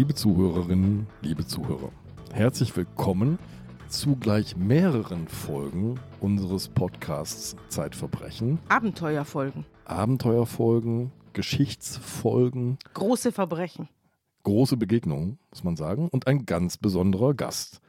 Liebe 0.00 0.14
Zuhörerinnen, 0.14 1.06
liebe 1.20 1.46
Zuhörer, 1.46 1.92
herzlich 2.32 2.74
willkommen 2.74 3.38
zu 3.90 4.16
gleich 4.16 4.56
mehreren 4.56 5.28
Folgen 5.28 6.00
unseres 6.20 6.68
Podcasts 6.68 7.54
Zeitverbrechen. 7.68 8.60
Abenteuerfolgen. 8.70 9.66
Abenteuerfolgen, 9.84 11.12
Geschichtsfolgen. 11.34 12.78
Große 12.94 13.30
Verbrechen. 13.30 13.90
Große 14.44 14.78
Begegnungen, 14.78 15.38
muss 15.50 15.64
man 15.64 15.76
sagen. 15.76 16.08
Und 16.08 16.26
ein 16.26 16.46
ganz 16.46 16.78
besonderer 16.78 17.34
Gast. 17.34 17.82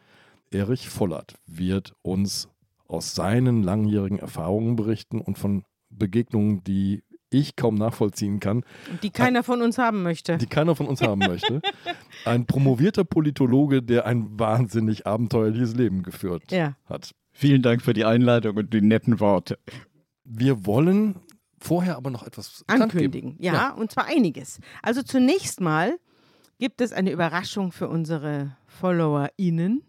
Erich 0.51 0.89
Vollert 0.89 1.35
wird 1.47 1.95
uns 2.01 2.49
aus 2.89 3.15
seinen 3.15 3.63
langjährigen 3.63 4.19
Erfahrungen 4.19 4.75
berichten 4.75 5.21
und 5.21 5.37
von 5.37 5.63
Begegnungen, 5.89 6.61
die 6.65 7.03
ich 7.31 7.55
kaum 7.55 7.75
nachvollziehen 7.75 8.39
kann. 8.39 8.63
Die 9.01 9.09
keiner 9.09 9.43
von 9.43 9.61
uns 9.61 9.77
haben 9.77 10.03
möchte. 10.03 10.37
Die 10.37 10.45
keiner 10.45 10.75
von 10.75 10.87
uns 10.87 11.01
haben 11.01 11.19
möchte. 11.19 11.61
Ein 12.25 12.45
promovierter 12.45 13.03
Politologe, 13.03 13.81
der 13.81 14.05
ein 14.05 14.39
wahnsinnig 14.39 15.07
abenteuerliches 15.07 15.73
Leben 15.75 16.03
geführt 16.03 16.51
ja. 16.51 16.75
hat. 16.85 17.15
Vielen 17.31 17.61
Dank 17.61 17.81
für 17.81 17.93
die 17.93 18.05
Einleitung 18.05 18.57
und 18.57 18.73
die 18.73 18.81
netten 18.81 19.19
Worte. 19.19 19.57
Wir 20.23 20.65
wollen 20.65 21.15
vorher 21.59 21.95
aber 21.95 22.11
noch 22.11 22.23
etwas 22.23 22.63
ankündigen. 22.67 23.37
Ja, 23.39 23.53
ja, 23.53 23.69
und 23.71 23.91
zwar 23.91 24.05
einiges. 24.05 24.59
Also 24.81 25.01
zunächst 25.01 25.61
mal 25.61 25.97
gibt 26.59 26.81
es 26.81 26.93
eine 26.93 27.11
Überraschung 27.11 27.71
für 27.71 27.89
unsere 27.89 28.55
FollowerInnen. 28.67 29.83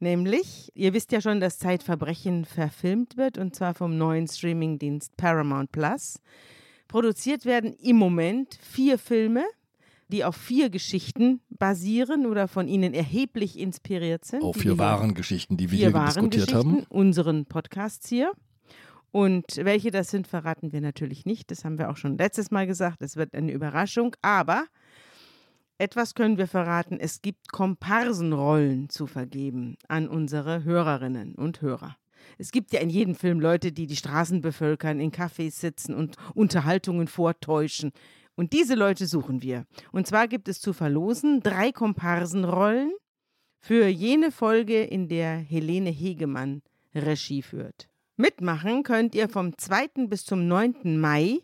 Nämlich, 0.00 0.72
ihr 0.74 0.94
wisst 0.94 1.12
ja 1.12 1.20
schon, 1.20 1.40
dass 1.40 1.58
Zeitverbrechen 1.58 2.46
verfilmt 2.46 3.18
wird 3.18 3.36
und 3.36 3.54
zwar 3.54 3.74
vom 3.74 3.98
neuen 3.98 4.26
Streamingdienst 4.26 5.16
Paramount 5.18 5.72
Plus. 5.72 6.20
Produziert 6.88 7.44
werden 7.44 7.74
im 7.74 7.96
Moment 7.96 8.58
vier 8.62 8.98
Filme, 8.98 9.44
die 10.08 10.24
auf 10.24 10.34
vier 10.36 10.70
Geschichten 10.70 11.40
basieren 11.50 12.24
oder 12.24 12.48
von 12.48 12.66
ihnen 12.66 12.94
erheblich 12.94 13.58
inspiriert 13.58 14.24
sind. 14.24 14.42
Auf 14.42 14.56
vier 14.56 14.78
wahren 14.78 15.14
Geschichten, 15.14 15.58
die 15.58 15.70
wir 15.70 15.90
hier 15.90 15.92
diskutiert 15.92 16.54
haben. 16.54 16.84
Unseren 16.88 17.44
Podcasts 17.44 18.08
hier. 18.08 18.32
Und 19.12 19.56
welche 19.56 19.90
das 19.90 20.10
sind, 20.10 20.26
verraten 20.26 20.72
wir 20.72 20.80
natürlich 20.80 21.26
nicht. 21.26 21.50
Das 21.50 21.64
haben 21.64 21.78
wir 21.78 21.90
auch 21.90 21.96
schon 21.96 22.16
letztes 22.16 22.50
Mal 22.50 22.66
gesagt. 22.66 23.02
Es 23.02 23.16
wird 23.16 23.34
eine 23.34 23.52
Überraschung. 23.52 24.16
Aber 24.22 24.64
etwas 25.80 26.14
können 26.14 26.36
wir 26.36 26.46
verraten. 26.46 26.98
Es 27.00 27.22
gibt 27.22 27.50
Komparsenrollen 27.52 28.90
zu 28.90 29.06
vergeben 29.06 29.76
an 29.88 30.08
unsere 30.08 30.62
Hörerinnen 30.64 31.34
und 31.34 31.62
Hörer. 31.62 31.96
Es 32.36 32.52
gibt 32.52 32.72
ja 32.72 32.80
in 32.80 32.90
jedem 32.90 33.14
Film 33.14 33.40
Leute, 33.40 33.72
die 33.72 33.86
die 33.86 33.96
Straßen 33.96 34.42
bevölkern, 34.42 35.00
in 35.00 35.10
Cafés 35.10 35.52
sitzen 35.52 35.94
und 35.94 36.16
Unterhaltungen 36.34 37.06
vortäuschen. 37.06 37.92
Und 38.36 38.52
diese 38.52 38.74
Leute 38.74 39.06
suchen 39.06 39.42
wir. 39.42 39.64
Und 39.90 40.06
zwar 40.06 40.28
gibt 40.28 40.48
es 40.48 40.60
zu 40.60 40.72
verlosen 40.72 41.40
drei 41.40 41.72
Komparsenrollen 41.72 42.92
für 43.58 43.86
jene 43.86 44.32
Folge, 44.32 44.82
in 44.82 45.08
der 45.08 45.36
Helene 45.36 45.90
Hegemann 45.90 46.62
Regie 46.94 47.42
führt. 47.42 47.88
Mitmachen 48.16 48.82
könnt 48.82 49.14
ihr 49.14 49.28
vom 49.28 49.56
2. 49.56 50.06
bis 50.08 50.24
zum 50.24 50.46
9. 50.46 51.00
Mai 51.00 51.38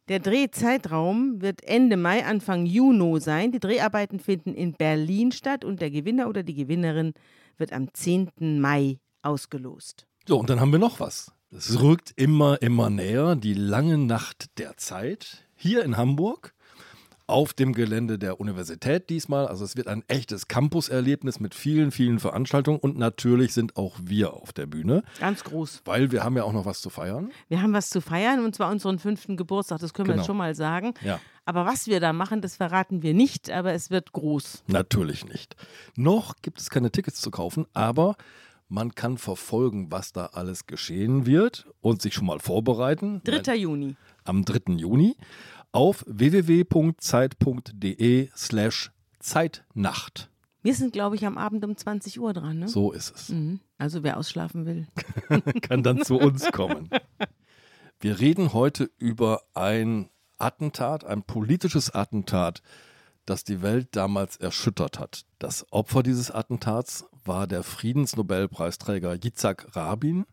Der 0.08 0.18
Drehzeitraum 0.18 1.40
wird 1.40 1.62
Ende 1.64 1.96
Mai, 1.96 2.24
Anfang 2.24 2.66
Juni 2.66 3.20
sein. 3.20 3.52
Die 3.52 3.60
Dreharbeiten 3.60 4.18
finden 4.18 4.54
in 4.54 4.72
Berlin 4.72 5.30
statt 5.30 5.64
und 5.64 5.80
der 5.80 5.90
Gewinner 5.90 6.28
oder 6.28 6.42
die 6.42 6.54
Gewinnerin 6.54 7.14
wird 7.56 7.72
am 7.72 7.92
10. 7.92 8.60
Mai 8.60 8.98
ausgelost. 9.22 10.06
So, 10.26 10.38
und 10.38 10.50
dann 10.50 10.60
haben 10.60 10.72
wir 10.72 10.78
noch 10.78 11.00
was. 11.00 11.32
Es 11.50 11.80
rückt 11.80 12.12
immer, 12.16 12.60
immer 12.62 12.90
näher, 12.90 13.36
die 13.36 13.54
lange 13.54 13.98
Nacht 13.98 14.58
der 14.58 14.76
Zeit 14.76 15.46
hier 15.62 15.84
in 15.84 15.96
Hamburg 15.96 16.54
auf 17.28 17.52
dem 17.54 17.72
Gelände 17.72 18.18
der 18.18 18.40
Universität 18.40 19.08
diesmal. 19.08 19.46
Also 19.46 19.64
es 19.64 19.76
wird 19.76 19.86
ein 19.86 20.02
echtes 20.08 20.48
Campuserlebnis 20.48 21.38
mit 21.38 21.54
vielen, 21.54 21.92
vielen 21.92 22.18
Veranstaltungen 22.18 22.80
und 22.80 22.98
natürlich 22.98 23.54
sind 23.54 23.76
auch 23.76 23.96
wir 24.02 24.34
auf 24.34 24.52
der 24.52 24.66
Bühne. 24.66 25.04
Ganz 25.20 25.44
groß. 25.44 25.82
Weil 25.84 26.10
wir 26.10 26.24
haben 26.24 26.36
ja 26.36 26.42
auch 26.42 26.52
noch 26.52 26.66
was 26.66 26.80
zu 26.80 26.90
feiern. 26.90 27.30
Wir 27.48 27.62
haben 27.62 27.72
was 27.72 27.90
zu 27.90 28.00
feiern 28.00 28.44
und 28.44 28.56
zwar 28.56 28.72
unseren 28.72 28.98
fünften 28.98 29.36
Geburtstag, 29.36 29.78
das 29.78 29.94
können 29.94 30.06
genau. 30.06 30.16
wir 30.16 30.20
jetzt 30.22 30.26
schon 30.26 30.36
mal 30.36 30.54
sagen. 30.56 30.94
Ja. 31.00 31.20
Aber 31.44 31.64
was 31.64 31.86
wir 31.86 32.00
da 32.00 32.12
machen, 32.12 32.40
das 32.40 32.56
verraten 32.56 33.02
wir 33.02 33.14
nicht, 33.14 33.48
aber 33.50 33.72
es 33.72 33.90
wird 33.90 34.12
groß. 34.12 34.64
Natürlich 34.66 35.24
nicht. 35.24 35.54
Noch 35.94 36.34
gibt 36.42 36.60
es 36.60 36.70
keine 36.70 36.90
Tickets 36.90 37.20
zu 37.20 37.30
kaufen, 37.30 37.66
aber 37.72 38.16
man 38.68 38.94
kann 38.94 39.18
verfolgen, 39.18 39.92
was 39.92 40.12
da 40.12 40.26
alles 40.32 40.66
geschehen 40.66 41.26
wird 41.26 41.66
und 41.82 42.00
sich 42.02 42.14
schon 42.14 42.26
mal 42.26 42.40
vorbereiten. 42.40 43.20
3. 43.24 43.54
Juni. 43.54 43.96
Am 44.24 44.44
3. 44.44 44.74
Juni 44.74 45.16
auf 45.72 46.04
www.zeit.de 46.06 46.98
slash 48.36 48.92
Zeitnacht. 49.18 50.28
Wir 50.62 50.74
sind, 50.74 50.92
glaube 50.92 51.16
ich, 51.16 51.26
am 51.26 51.38
Abend 51.38 51.64
um 51.64 51.76
20 51.76 52.20
Uhr 52.20 52.32
dran. 52.32 52.60
Ne? 52.60 52.68
So 52.68 52.92
ist 52.92 53.14
es. 53.14 53.30
Mhm. 53.30 53.58
Also 53.78 54.04
wer 54.04 54.16
ausschlafen 54.16 54.64
will. 54.66 54.86
kann 55.62 55.82
dann 55.82 56.02
zu 56.02 56.18
uns 56.18 56.52
kommen. 56.52 56.88
Wir 57.98 58.20
reden 58.20 58.52
heute 58.52 58.90
über 58.98 59.42
ein 59.54 60.08
Attentat, 60.38 61.04
ein 61.04 61.22
politisches 61.22 61.90
Attentat, 61.90 62.62
das 63.26 63.44
die 63.44 63.62
Welt 63.62 63.88
damals 63.92 64.36
erschüttert 64.36 64.98
hat. 64.98 65.24
Das 65.38 65.66
Opfer 65.72 66.02
dieses 66.02 66.30
Attentats 66.30 67.06
war 67.24 67.46
der 67.46 67.62
Friedensnobelpreisträger 67.62 69.14
Yitzhak 69.14 69.74
Rabin. 69.76 70.26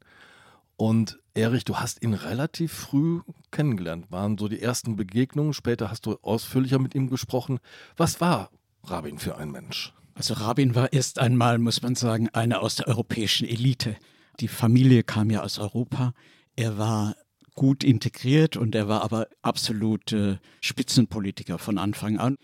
Und 0.78 1.20
Erich, 1.40 1.64
du 1.64 1.78
hast 1.78 2.04
ihn 2.04 2.14
relativ 2.14 2.74
früh 2.74 3.22
kennengelernt. 3.50 4.12
Waren 4.12 4.38
so 4.38 4.50
die 4.50 4.62
ersten 4.62 4.98
Begegnungen. 4.98 5.54
Später 5.54 5.90
hast 5.90 6.06
du 6.06 6.18
ausführlicher 6.22 6.80
mit 6.80 6.96
ihm 6.96 7.10
gesprochen. 7.10 7.60
Was 7.96 8.20
war 8.20 8.52
Rabin 8.84 9.20
für 9.20 9.38
ein 9.38 9.50
Mensch? 9.50 9.94
Also 10.16 10.34
Rabin 10.34 10.76
war 10.76 10.92
erst 10.92 11.18
einmal, 11.18 11.58
muss 11.58 11.82
man 11.82 11.96
sagen, 11.96 12.28
einer 12.30 12.62
aus 12.62 12.76
der 12.76 12.90
europäischen 12.90 13.48
Elite. 13.48 13.96
Die 14.42 14.50
Familie 14.50 15.04
kam 15.04 15.30
ja 15.30 15.42
aus 15.42 15.60
Europa. 15.60 16.14
Er 16.58 16.78
war 16.78 17.16
gut 17.56 17.86
integriert 17.86 18.58
und 18.58 18.76
er 18.76 18.90
war 18.90 19.02
aber 19.02 19.28
absolut 19.42 20.12
äh, 20.12 20.38
Spitzenpolitiker 20.60 21.58
von 21.58 21.78
Anfang 21.78 22.18
an. 22.18 22.36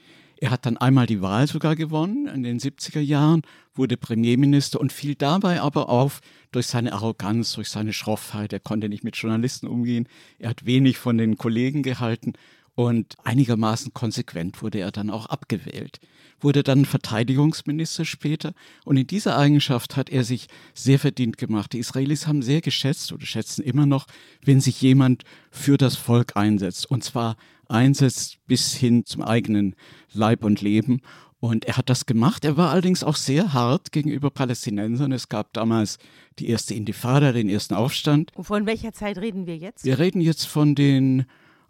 Er 0.45 0.51
hat 0.51 0.67
dann 0.67 0.77
einmal 0.77 1.07
die 1.07 1.23
Wahl 1.23 1.47
sogar 1.47 1.75
gewonnen 1.75 2.27
in 2.27 2.43
den 2.43 2.59
70er 2.59 2.99
Jahren, 2.99 3.41
wurde 3.73 3.97
Premierminister 3.97 4.79
und 4.79 4.93
fiel 4.93 5.15
dabei 5.15 5.59
aber 5.59 5.89
auf 5.89 6.21
durch 6.51 6.67
seine 6.67 6.93
Arroganz, 6.93 7.53
durch 7.53 7.69
seine 7.69 7.93
Schroffheit. 7.93 8.53
Er 8.53 8.59
konnte 8.59 8.87
nicht 8.87 9.03
mit 9.03 9.15
Journalisten 9.15 9.65
umgehen. 9.65 10.07
Er 10.37 10.51
hat 10.51 10.67
wenig 10.67 10.99
von 10.99 11.17
den 11.17 11.39
Kollegen 11.39 11.81
gehalten 11.81 12.33
und 12.75 13.15
einigermaßen 13.23 13.95
konsequent 13.95 14.61
wurde 14.61 14.81
er 14.81 14.91
dann 14.91 15.09
auch 15.09 15.25
abgewählt. 15.25 15.99
Wurde 16.39 16.61
dann 16.61 16.85
Verteidigungsminister 16.85 18.05
später 18.05 18.53
und 18.83 18.97
in 18.97 19.07
dieser 19.07 19.39
Eigenschaft 19.39 19.95
hat 19.95 20.11
er 20.11 20.23
sich 20.23 20.45
sehr 20.75 20.99
verdient 20.99 21.39
gemacht. 21.39 21.73
Die 21.73 21.79
Israelis 21.79 22.27
haben 22.27 22.43
sehr 22.43 22.61
geschätzt 22.61 23.11
oder 23.11 23.25
schätzen 23.25 23.63
immer 23.63 23.87
noch, 23.87 24.05
wenn 24.43 24.61
sich 24.61 24.79
jemand 24.79 25.23
für 25.49 25.77
das 25.77 25.95
Volk 25.95 26.37
einsetzt 26.37 26.91
und 26.91 27.03
zwar 27.03 27.35
einsetzt 27.67 28.37
bis 28.47 28.73
hin 28.73 29.05
zum 29.05 29.21
eigenen 29.21 29.75
Leib 30.13 30.43
und 30.43 30.61
Leben. 30.61 31.01
Und 31.39 31.65
er 31.65 31.77
hat 31.77 31.89
das 31.89 32.05
gemacht. 32.05 32.43
Er 32.45 32.57
war 32.57 32.71
allerdings 32.71 33.03
auch 33.03 33.15
sehr 33.15 33.53
hart 33.53 33.91
gegenüber 33.91 34.31
Palästinensern. 34.31 35.11
Es 35.11 35.29
gab 35.29 35.53
damals 35.53 35.99
die 36.39 36.49
erste 36.49 36.73
Intifada, 36.73 37.31
den 37.31 37.49
ersten 37.49 37.75
Aufstand. 37.75 38.31
Und 38.35 38.45
von 38.45 38.65
welcher 38.65 38.93
Zeit 38.93 39.17
reden 39.17 39.45
wir 39.45 39.57
jetzt? 39.57 39.85
Wir 39.85 39.99
reden 39.99 40.21
jetzt 40.21 40.45
von 40.45 40.75
den 40.75 41.25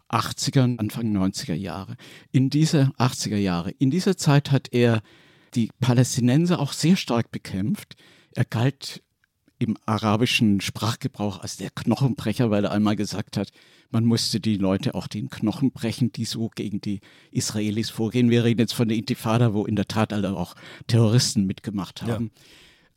80er, 0.08 0.78
Anfang 0.78 1.14
90er 1.14 1.54
Jahre. 1.54 1.96
In 2.32 2.48
dieser 2.48 2.92
80er 2.98 3.36
Jahre, 3.36 3.70
in 3.72 3.90
dieser 3.90 4.16
Zeit 4.16 4.50
hat 4.50 4.72
er 4.72 5.02
die 5.54 5.70
Palästinenser 5.80 6.60
auch 6.60 6.72
sehr 6.72 6.96
stark 6.96 7.30
bekämpft. 7.30 7.96
Er 8.32 8.44
galt 8.44 9.02
im 9.58 9.76
arabischen 9.86 10.60
Sprachgebrauch 10.60 11.40
als 11.40 11.56
der 11.56 11.70
Knochenbrecher, 11.70 12.50
weil 12.50 12.64
er 12.64 12.72
einmal 12.72 12.96
gesagt 12.96 13.36
hat, 13.36 13.50
man 13.90 14.04
musste 14.04 14.40
die 14.40 14.56
Leute 14.56 14.94
auch 14.94 15.06
den 15.06 15.30
Knochen 15.30 15.70
brechen, 15.70 16.12
die 16.12 16.24
so 16.24 16.50
gegen 16.54 16.80
die 16.80 17.00
Israelis 17.30 17.90
vorgehen. 17.90 18.30
Wir 18.30 18.44
reden 18.44 18.60
jetzt 18.60 18.74
von 18.74 18.88
der 18.88 18.96
Intifada, 18.96 19.54
wo 19.54 19.64
in 19.64 19.76
der 19.76 19.88
Tat 19.88 20.12
alle 20.12 20.36
auch 20.36 20.54
Terroristen 20.86 21.46
mitgemacht 21.46 22.02
haben. 22.02 22.24
Ja. 22.34 22.42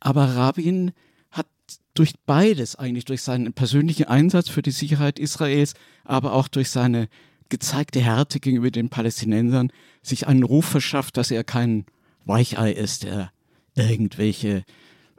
Aber 0.00 0.24
Rabin 0.24 0.92
hat 1.30 1.46
durch 1.94 2.14
beides, 2.26 2.76
eigentlich 2.76 3.04
durch 3.04 3.22
seinen 3.22 3.52
persönlichen 3.52 4.06
Einsatz 4.06 4.48
für 4.48 4.62
die 4.62 4.72
Sicherheit 4.72 5.18
Israels, 5.18 5.74
aber 6.04 6.32
auch 6.32 6.48
durch 6.48 6.70
seine 6.70 7.08
gezeigte 7.48 8.00
Härte 8.00 8.40
gegenüber 8.40 8.70
den 8.70 8.90
Palästinensern, 8.90 9.72
sich 10.02 10.26
einen 10.26 10.42
Ruf 10.42 10.66
verschafft, 10.66 11.16
dass 11.16 11.30
er 11.30 11.44
kein 11.44 11.84
Weichei 12.24 12.72
ist, 12.72 13.04
der 13.04 13.32
irgendwelche 13.74 14.64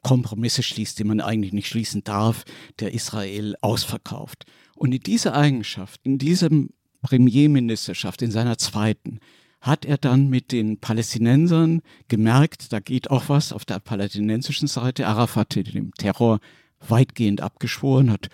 Kompromisse 0.02 0.64
schließt, 0.64 1.00
die 1.00 1.04
man 1.04 1.22
eigentlich 1.22 1.54
nicht 1.54 1.68
schließen 1.68 2.04
darf, 2.04 2.44
der 2.80 2.94
Israel 2.94 3.56
ausverkauft. 3.62 4.46
Und 4.76 4.94
in 4.94 5.02
dieser 5.02 5.36
Eigenschaft, 5.36 6.02
in 6.04 6.18
diesem 6.18 6.70
Premierministerschaft, 7.02 8.22
in 8.22 8.32
seiner 8.32 8.58
zweiten, 8.58 9.20
hat 9.60 9.86
er 9.86 9.98
dann 9.98 10.28
mit 10.28 10.52
den 10.52 10.80
Palästinensern 10.80 11.82
gemerkt, 12.08 12.74
da 12.74 12.80
geht 12.80 13.12
auch 13.12 13.30
was 13.30 13.54
auf 13.54 13.64
der 13.64 13.80
palästinensischen 13.80 14.68
Seite. 14.68 15.08
Arafat 15.08 15.56
hat 15.56 15.74
dem 15.74 15.94
Terror 15.94 16.40
weitgehend 16.80 17.42
abgeschworen, 17.42 18.12
hat 18.12 18.30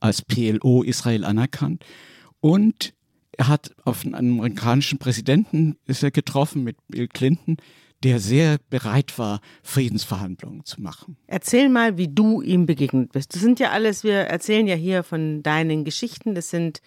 als 0.00 0.22
PLO 0.22 0.82
Israel 0.82 1.24
anerkannt 1.24 1.84
und 2.40 2.92
er 3.32 3.48
hat 3.48 3.74
auf 3.84 4.04
einen 4.04 4.14
amerikanischen 4.14 4.98
Präsidenten 4.98 5.76
ist 5.86 6.02
er 6.02 6.10
getroffen 6.10 6.64
mit 6.64 6.76
Bill 6.88 7.06
Clinton, 7.06 7.56
der 8.04 8.20
sehr 8.20 8.58
bereit 8.70 9.18
war, 9.18 9.40
Friedensverhandlungen 9.62 10.64
zu 10.64 10.80
machen. 10.80 11.16
Erzähl 11.26 11.68
mal, 11.68 11.98
wie 11.98 12.08
du 12.08 12.42
ihm 12.42 12.66
begegnet 12.66 13.12
bist. 13.12 13.34
Das 13.34 13.42
sind 13.42 13.58
ja 13.58 13.70
alles, 13.70 14.04
wir 14.04 14.14
erzählen 14.14 14.66
ja 14.66 14.76
hier 14.76 15.02
von 15.02 15.42
deinen 15.42 15.84
Geschichten. 15.84 16.34
Das 16.34 16.50
sind 16.50 16.80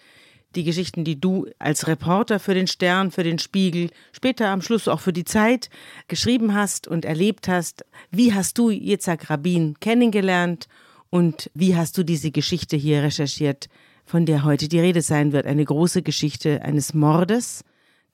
die 0.54 0.64
Geschichten, 0.64 1.04
die 1.04 1.20
du 1.20 1.46
als 1.58 1.86
Reporter 1.86 2.38
für 2.38 2.54
den 2.54 2.66
Stern, 2.66 3.10
für 3.10 3.24
den 3.24 3.38
Spiegel, 3.38 3.90
später 4.12 4.48
am 4.48 4.62
Schluss 4.62 4.88
auch 4.88 5.00
für 5.00 5.12
die 5.12 5.24
Zeit 5.24 5.70
geschrieben 6.08 6.54
hast 6.54 6.86
und 6.86 7.04
erlebt 7.04 7.48
hast. 7.48 7.84
Wie 8.10 8.34
hast 8.34 8.58
du 8.58 8.70
Yitzhak 8.70 9.30
Rabin 9.30 9.76
kennengelernt 9.80 10.68
und 11.10 11.50
wie 11.54 11.76
hast 11.76 11.96
du 11.98 12.04
diese 12.04 12.30
Geschichte 12.30 12.76
hier 12.76 13.02
recherchiert, 13.02 13.68
von 14.04 14.26
der 14.26 14.44
heute 14.44 14.68
die 14.68 14.80
Rede 14.80 15.02
sein 15.02 15.32
wird? 15.32 15.46
Eine 15.46 15.64
große 15.64 16.02
Geschichte 16.02 16.62
eines 16.62 16.94
Mordes, 16.94 17.64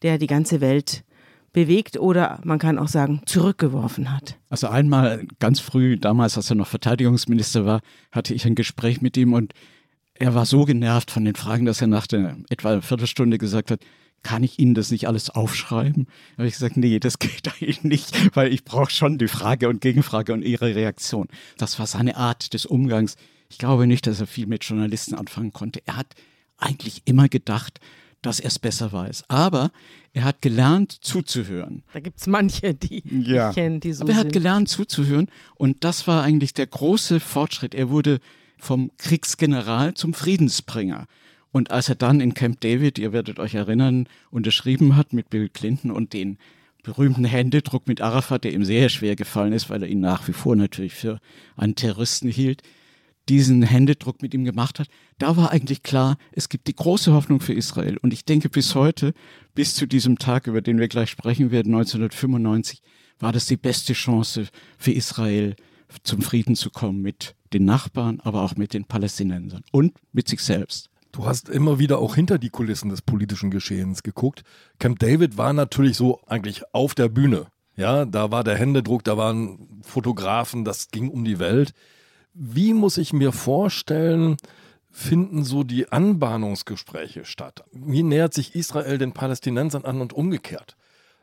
der 0.03 0.19
die 0.19 0.27
ganze 0.27 0.61
Welt 0.61 1.05
bewegt 1.53 1.99
oder 1.99 2.41
man 2.45 2.59
kann 2.59 2.79
auch 2.79 2.89
sagen 2.89 3.23
zurückgeworfen 3.27 4.15
hat. 4.15 4.37
Also 4.51 4.69
einmal 4.69 5.27
ganz 5.39 5.61
früh, 5.61 5.97
damals 5.97 6.37
als 6.37 6.51
er 6.51 6.57
noch 6.57 6.67
Verteidigungsminister 6.67 7.65
war, 7.65 7.81
hatte 8.13 8.35
ich 8.35 8.47
ein 8.47 8.55
Gespräch 8.55 9.01
mit 9.01 9.17
ihm 9.17 9.33
und 9.33 9.53
er 10.15 10.35
war 10.35 10.47
so 10.47 10.65
genervt 10.65 11.11
von 11.11 11.25
den 11.25 11.37
Fragen, 11.37 11.65
dass 11.65 11.81
er 11.81 11.87
nach 11.87 12.07
der 12.07 12.37
etwa 12.51 12.73
einer 12.73 12.83
Viertelstunde 12.83 13.39
gesagt 13.39 13.71
hat, 13.71 13.81
kann 14.25 14.43
ich 14.43 14.59
Ihnen 14.59 14.75
das 14.75 14.91
nicht 14.91 15.07
alles 15.07 15.31
aufschreiben? 15.31 16.07
Da 16.07 16.39
habe 16.39 16.49
ich 16.49 16.55
gesagt, 16.55 16.77
nee, 16.77 16.99
das 16.99 17.19
geht 17.19 17.49
eigentlich 17.61 17.85
nicht, 17.85 18.37
weil 18.37 18.53
ich 18.53 18.65
brauche 18.65 18.91
schon 18.91 19.19
die 19.19 19.29
Frage 19.29 19.69
und 19.69 19.81
Gegenfrage 19.81 20.33
und 20.33 20.43
Ihre 20.43 20.75
Reaktion. 20.75 21.29
Das 21.57 21.79
war 21.79 21.87
seine 21.87 22.17
Art 22.17 22.53
des 22.53 22.67
Umgangs. 22.67 23.17
Ich 23.49 23.59
glaube 23.59 23.87
nicht, 23.87 24.07
dass 24.07 24.21
er 24.21 24.27
viel 24.27 24.47
mit 24.47 24.65
Journalisten 24.65 25.15
anfangen 25.15 25.53
konnte. 25.53 25.81
Er 25.87 25.97
hat 25.97 26.15
eigentlich 26.59 27.03
immer 27.05 27.29
gedacht, 27.29 27.79
dass 28.23 28.41
er 28.41 28.49
es 28.49 28.59
besser 28.59 28.93
weiß. 28.93 29.25
Aber 29.29 29.71
er 30.13 30.25
hat 30.25 30.43
gelernt 30.43 30.93
zuzuhören. 30.93 31.83
Da 31.93 32.01
gibt 32.01 32.21
es 32.21 32.27
manche, 32.27 32.75
die 32.75 33.03
ja. 33.09 33.51
ich 33.51 33.55
kenne, 33.55 33.81
die 33.81 33.93
so 33.93 34.03
Aber 34.03 34.13
er 34.13 34.17
sind. 34.17 34.27
hat 34.27 34.33
gelernt 34.33 34.69
zuzuhören 34.69 35.29
und 35.57 35.85
das 35.85 36.07
war 36.07 36.23
eigentlich 36.23 36.55
der 36.55 36.67
große 36.67 37.21
Fortschritt. 37.21 37.75
Er 37.75 37.91
wurde 37.91 38.21
vom 38.59 38.91
Kriegsgeneral 38.99 39.95
zum 39.95 40.15
Friedensbringer. 40.15 41.07
Und 41.51 41.71
als 41.71 41.89
er 41.89 41.95
dann 41.95 42.21
in 42.21 42.35
Camp 42.35 42.61
David, 42.61 42.99
ihr 42.99 43.13
werdet 43.13 43.39
euch 43.39 43.55
erinnern, 43.55 44.07
unterschrieben 44.31 44.97
hat 44.97 45.13
mit 45.13 45.31
Bill 45.31 45.49
Clinton 45.49 45.91
und 45.91 46.13
den 46.13 46.39
berühmten 46.83 47.25
Händedruck 47.25 47.87
mit 47.87 48.01
Arafat, 48.01 48.45
der 48.45 48.53
ihm 48.53 48.65
sehr 48.65 48.89
schwer 48.89 49.17
gefallen 49.17 49.53
ist, 49.53 49.71
weil 49.71 49.83
er 49.83 49.89
ihn 49.89 50.01
nach 50.01 50.27
wie 50.29 50.33
vor 50.33 50.57
natürlich 50.57 50.95
für 50.95 51.21
einen 51.57 51.75
Terroristen 51.75 52.29
hielt, 52.29 52.63
diesen 53.29 53.63
Händedruck 53.63 54.23
mit 54.23 54.35
ihm 54.35 54.45
gemacht 54.45 54.79
hat, 54.79 54.89
da 55.19 55.37
war 55.37 55.51
eigentlich 55.51 55.83
klar, 55.83 56.17
es 56.33 56.49
gibt 56.49 56.67
die 56.67 56.75
große 56.75 57.13
Hoffnung 57.13 57.41
für 57.41 57.53
Israel. 57.53 57.97
Und 57.99 58.13
ich 58.13 58.25
denke 58.25 58.49
bis 58.49 58.75
heute, 58.75 59.13
bis 59.55 59.75
zu 59.75 59.87
diesem 59.87 60.19
Tag, 60.19 60.47
über 60.47 60.61
den 60.61 60.79
wir 60.79 60.89
gleich 60.89 61.11
sprechen 61.11 61.51
werden, 61.51 61.75
1995, 61.75 62.83
war 63.19 63.33
das 63.33 63.47
die 63.47 63.57
beste 63.57 63.93
Chance 63.93 64.49
für 64.79 64.93
Israel, 64.93 65.57
zum 66.03 66.21
Frieden 66.21 66.55
zu 66.55 66.71
kommen 66.71 67.01
mit 67.01 67.35
den 67.53 67.65
Nachbarn, 67.65 68.21
aber 68.21 68.43
auch 68.43 68.57
mit 68.57 68.75
den 68.75 68.85
Palästinensern 68.85 69.63
und 69.73 69.95
mit 70.13 70.29
sich 70.29 70.41
selbst. 70.41 70.91
Du 71.13 71.25
hast 71.25 71.49
immer 71.49 71.79
wieder 71.79 71.99
auch 71.99 72.15
hinter 72.15 72.39
die 72.39 72.51
Kulissen 72.51 72.91
des 72.91 73.01
politischen 73.01 73.51
Geschehens 73.51 74.03
geguckt. 74.03 74.45
Camp 74.79 74.99
David 74.99 75.39
war 75.39 75.53
natürlich 75.53 75.97
so 75.97 76.21
eigentlich 76.27 76.63
auf 76.75 76.95
der 76.95 77.09
Bühne. 77.09 77.47
Ja, 77.77 78.05
da 78.05 78.31
war 78.31 78.45
der 78.45 78.57
Händedruck, 78.57 79.05
da 79.05 79.17
waren 79.17 79.81
Fotografen, 79.83 80.65
das 80.65 80.91
ging 80.91 81.09
um 81.09 81.25
die 81.25 81.39
Welt. 81.39 81.73
Wie 82.41 82.73
muss 82.73 82.99
ich 82.99 83.13
mir 83.13 83.33
vorstellen, 83.33 84.37
finden 84.93 85.43
so 85.43 85.65
die 85.65 85.91
Anbahnungsgespräche 85.91 87.25
statt? 87.25 87.65
Wie 87.73 88.05
nähert 88.05 88.33
sich 88.33 88.55
Israel 88.55 88.97
den 88.97 89.11
Palästinensern 89.11 89.85
an 89.85 90.01
und 90.01 90.13
umgekehrt? 90.13 90.77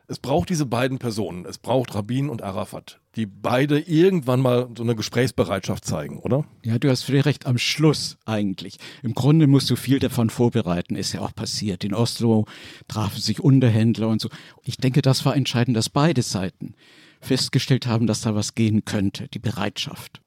Es 0.08 0.18
braucht 0.18 0.50
diese 0.50 0.66
beiden 0.66 0.98
Personen. 0.98 1.46
Es 1.46 1.56
braucht 1.56 1.94
Rabin 1.94 2.28
und 2.28 2.42
Arafat, 2.42 3.00
die 3.16 3.24
beide 3.24 3.80
irgendwann 3.80 4.40
mal 4.40 4.68
so 4.76 4.82
eine 4.82 4.94
Gesprächsbereitschaft 4.94 5.86
zeigen, 5.86 6.18
oder? 6.18 6.44
Ja, 6.62 6.78
du 6.78 6.90
hast 6.90 7.04
völlig 7.04 7.24
recht. 7.24 7.46
Am 7.46 7.56
Schluss 7.56 8.18
eigentlich. 8.26 8.76
Im 9.02 9.14
Grunde 9.14 9.46
musst 9.46 9.70
du 9.70 9.76
viel 9.76 10.00
davon 10.00 10.28
vorbereiten. 10.28 10.96
Ist 10.96 11.14
ja 11.14 11.22
auch 11.22 11.34
passiert. 11.34 11.82
In 11.82 11.94
Oslo 11.94 12.44
trafen 12.88 13.22
sich 13.22 13.40
Unterhändler 13.40 14.08
und 14.08 14.20
so. 14.20 14.28
Ich 14.64 14.76
denke, 14.76 15.00
das 15.00 15.24
war 15.24 15.34
entscheidend, 15.34 15.78
dass 15.78 15.88
beide 15.88 16.20
Seiten 16.20 16.74
festgestellt 17.22 17.86
haben, 17.86 18.06
dass 18.06 18.20
da 18.20 18.34
was 18.34 18.54
gehen 18.54 18.84
könnte. 18.84 19.28
Die 19.28 19.38
Bereitschaft. 19.38 20.20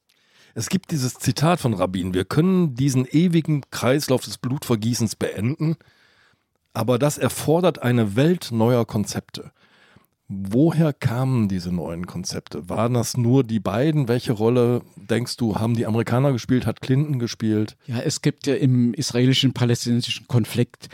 Es 0.54 0.68
gibt 0.68 0.90
dieses 0.90 1.14
Zitat 1.14 1.60
von 1.60 1.74
Rabin. 1.74 2.14
Wir 2.14 2.24
können 2.24 2.74
diesen 2.74 3.06
ewigen 3.06 3.62
Kreislauf 3.70 4.24
des 4.24 4.38
Blutvergießens 4.38 5.16
beenden. 5.16 5.76
Aber 6.72 6.98
das 6.98 7.18
erfordert 7.18 7.82
eine 7.82 8.16
Welt 8.16 8.50
neuer 8.52 8.86
Konzepte. 8.86 9.52
Woher 10.28 10.92
kamen 10.92 11.48
diese 11.48 11.72
neuen 11.72 12.06
Konzepte? 12.06 12.68
Waren 12.68 12.94
das 12.94 13.16
nur 13.16 13.42
die 13.42 13.58
beiden? 13.58 14.06
Welche 14.06 14.30
Rolle, 14.30 14.82
denkst 14.94 15.36
du, 15.36 15.56
haben 15.56 15.74
die 15.74 15.86
Amerikaner 15.86 16.30
gespielt? 16.30 16.66
Hat 16.66 16.80
Clinton 16.80 17.18
gespielt? 17.18 17.76
Ja, 17.86 17.98
es 17.98 18.22
gibt 18.22 18.46
ja 18.46 18.54
im 18.54 18.94
israelischen-palästinensischen 18.94 20.28
Konflikt 20.28 20.88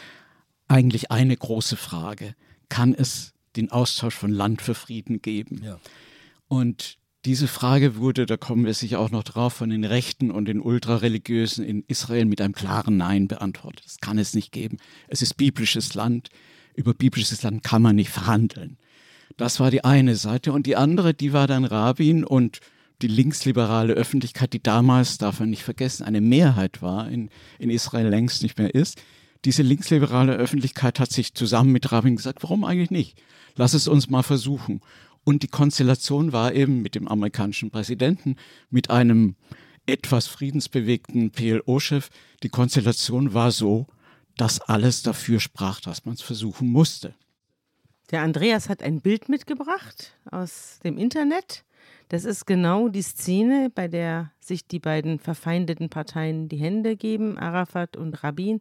eigentlich 0.68 1.10
eine 1.10 1.36
große 1.36 1.76
Frage. 1.76 2.34
Kann 2.70 2.94
es 2.94 3.34
den 3.56 3.70
Austausch 3.70 4.14
von 4.14 4.30
Land 4.30 4.62
für 4.62 4.74
Frieden 4.74 5.20
geben? 5.20 5.60
Ja. 5.62 5.78
Und 6.48 6.96
diese 7.26 7.48
Frage 7.48 7.96
wurde, 7.96 8.24
da 8.24 8.36
kommen 8.36 8.64
wir 8.64 8.72
sicher 8.72 9.00
auch 9.00 9.10
noch 9.10 9.24
drauf, 9.24 9.52
von 9.54 9.68
den 9.68 9.84
Rechten 9.84 10.30
und 10.30 10.44
den 10.46 10.60
Ultrareligiösen 10.60 11.64
in 11.64 11.82
Israel 11.88 12.24
mit 12.24 12.40
einem 12.40 12.54
klaren 12.54 12.96
Nein 12.96 13.26
beantwortet. 13.26 13.84
Das 13.84 13.98
kann 13.98 14.16
es 14.16 14.32
nicht 14.32 14.52
geben. 14.52 14.76
Es 15.08 15.22
ist 15.22 15.34
biblisches 15.34 15.94
Land. 15.94 16.28
Über 16.76 16.94
biblisches 16.94 17.42
Land 17.42 17.64
kann 17.64 17.82
man 17.82 17.96
nicht 17.96 18.10
verhandeln. 18.10 18.78
Das 19.36 19.58
war 19.58 19.72
die 19.72 19.82
eine 19.82 20.14
Seite. 20.14 20.52
Und 20.52 20.66
die 20.66 20.76
andere, 20.76 21.14
die 21.14 21.32
war 21.32 21.48
dann 21.48 21.64
Rabin 21.64 22.22
und 22.22 22.60
die 23.02 23.08
linksliberale 23.08 23.94
Öffentlichkeit, 23.94 24.52
die 24.52 24.62
damals, 24.62 25.18
darf 25.18 25.40
man 25.40 25.50
nicht 25.50 25.64
vergessen, 25.64 26.04
eine 26.04 26.20
Mehrheit 26.20 26.80
war, 26.80 27.08
in, 27.10 27.30
in 27.58 27.70
Israel 27.70 28.06
längst 28.06 28.44
nicht 28.44 28.56
mehr 28.56 28.72
ist. 28.72 29.02
Diese 29.44 29.62
linksliberale 29.62 30.36
Öffentlichkeit 30.36 31.00
hat 31.00 31.10
sich 31.10 31.34
zusammen 31.34 31.72
mit 31.72 31.90
Rabin 31.90 32.16
gesagt, 32.16 32.44
warum 32.44 32.64
eigentlich 32.64 32.92
nicht? 32.92 33.20
Lass 33.56 33.74
es 33.74 33.88
uns 33.88 34.08
mal 34.08 34.22
versuchen. 34.22 34.80
Und 35.28 35.42
die 35.42 35.48
Konstellation 35.48 36.32
war 36.32 36.54
eben 36.54 36.82
mit 36.82 36.94
dem 36.94 37.08
amerikanischen 37.08 37.72
Präsidenten, 37.72 38.36
mit 38.70 38.90
einem 38.90 39.34
etwas 39.84 40.28
friedensbewegten 40.28 41.32
PLO-Chef. 41.32 42.10
Die 42.44 42.48
Konstellation 42.48 43.34
war 43.34 43.50
so, 43.50 43.88
dass 44.36 44.60
alles 44.60 45.02
dafür 45.02 45.40
sprach, 45.40 45.80
dass 45.80 46.04
man 46.04 46.14
es 46.14 46.22
versuchen 46.22 46.70
musste. 46.70 47.12
Der 48.12 48.22
Andreas 48.22 48.68
hat 48.68 48.84
ein 48.84 49.00
Bild 49.00 49.28
mitgebracht 49.28 50.16
aus 50.30 50.78
dem 50.84 50.96
Internet. 50.96 51.64
Das 52.08 52.24
ist 52.24 52.46
genau 52.46 52.88
die 52.88 53.02
Szene, 53.02 53.68
bei 53.74 53.88
der 53.88 54.30
sich 54.38 54.68
die 54.68 54.78
beiden 54.78 55.18
verfeindeten 55.18 55.88
Parteien 55.88 56.48
die 56.48 56.58
Hände 56.58 56.94
geben, 56.94 57.36
Arafat 57.36 57.96
und 57.96 58.22
Rabin, 58.22 58.60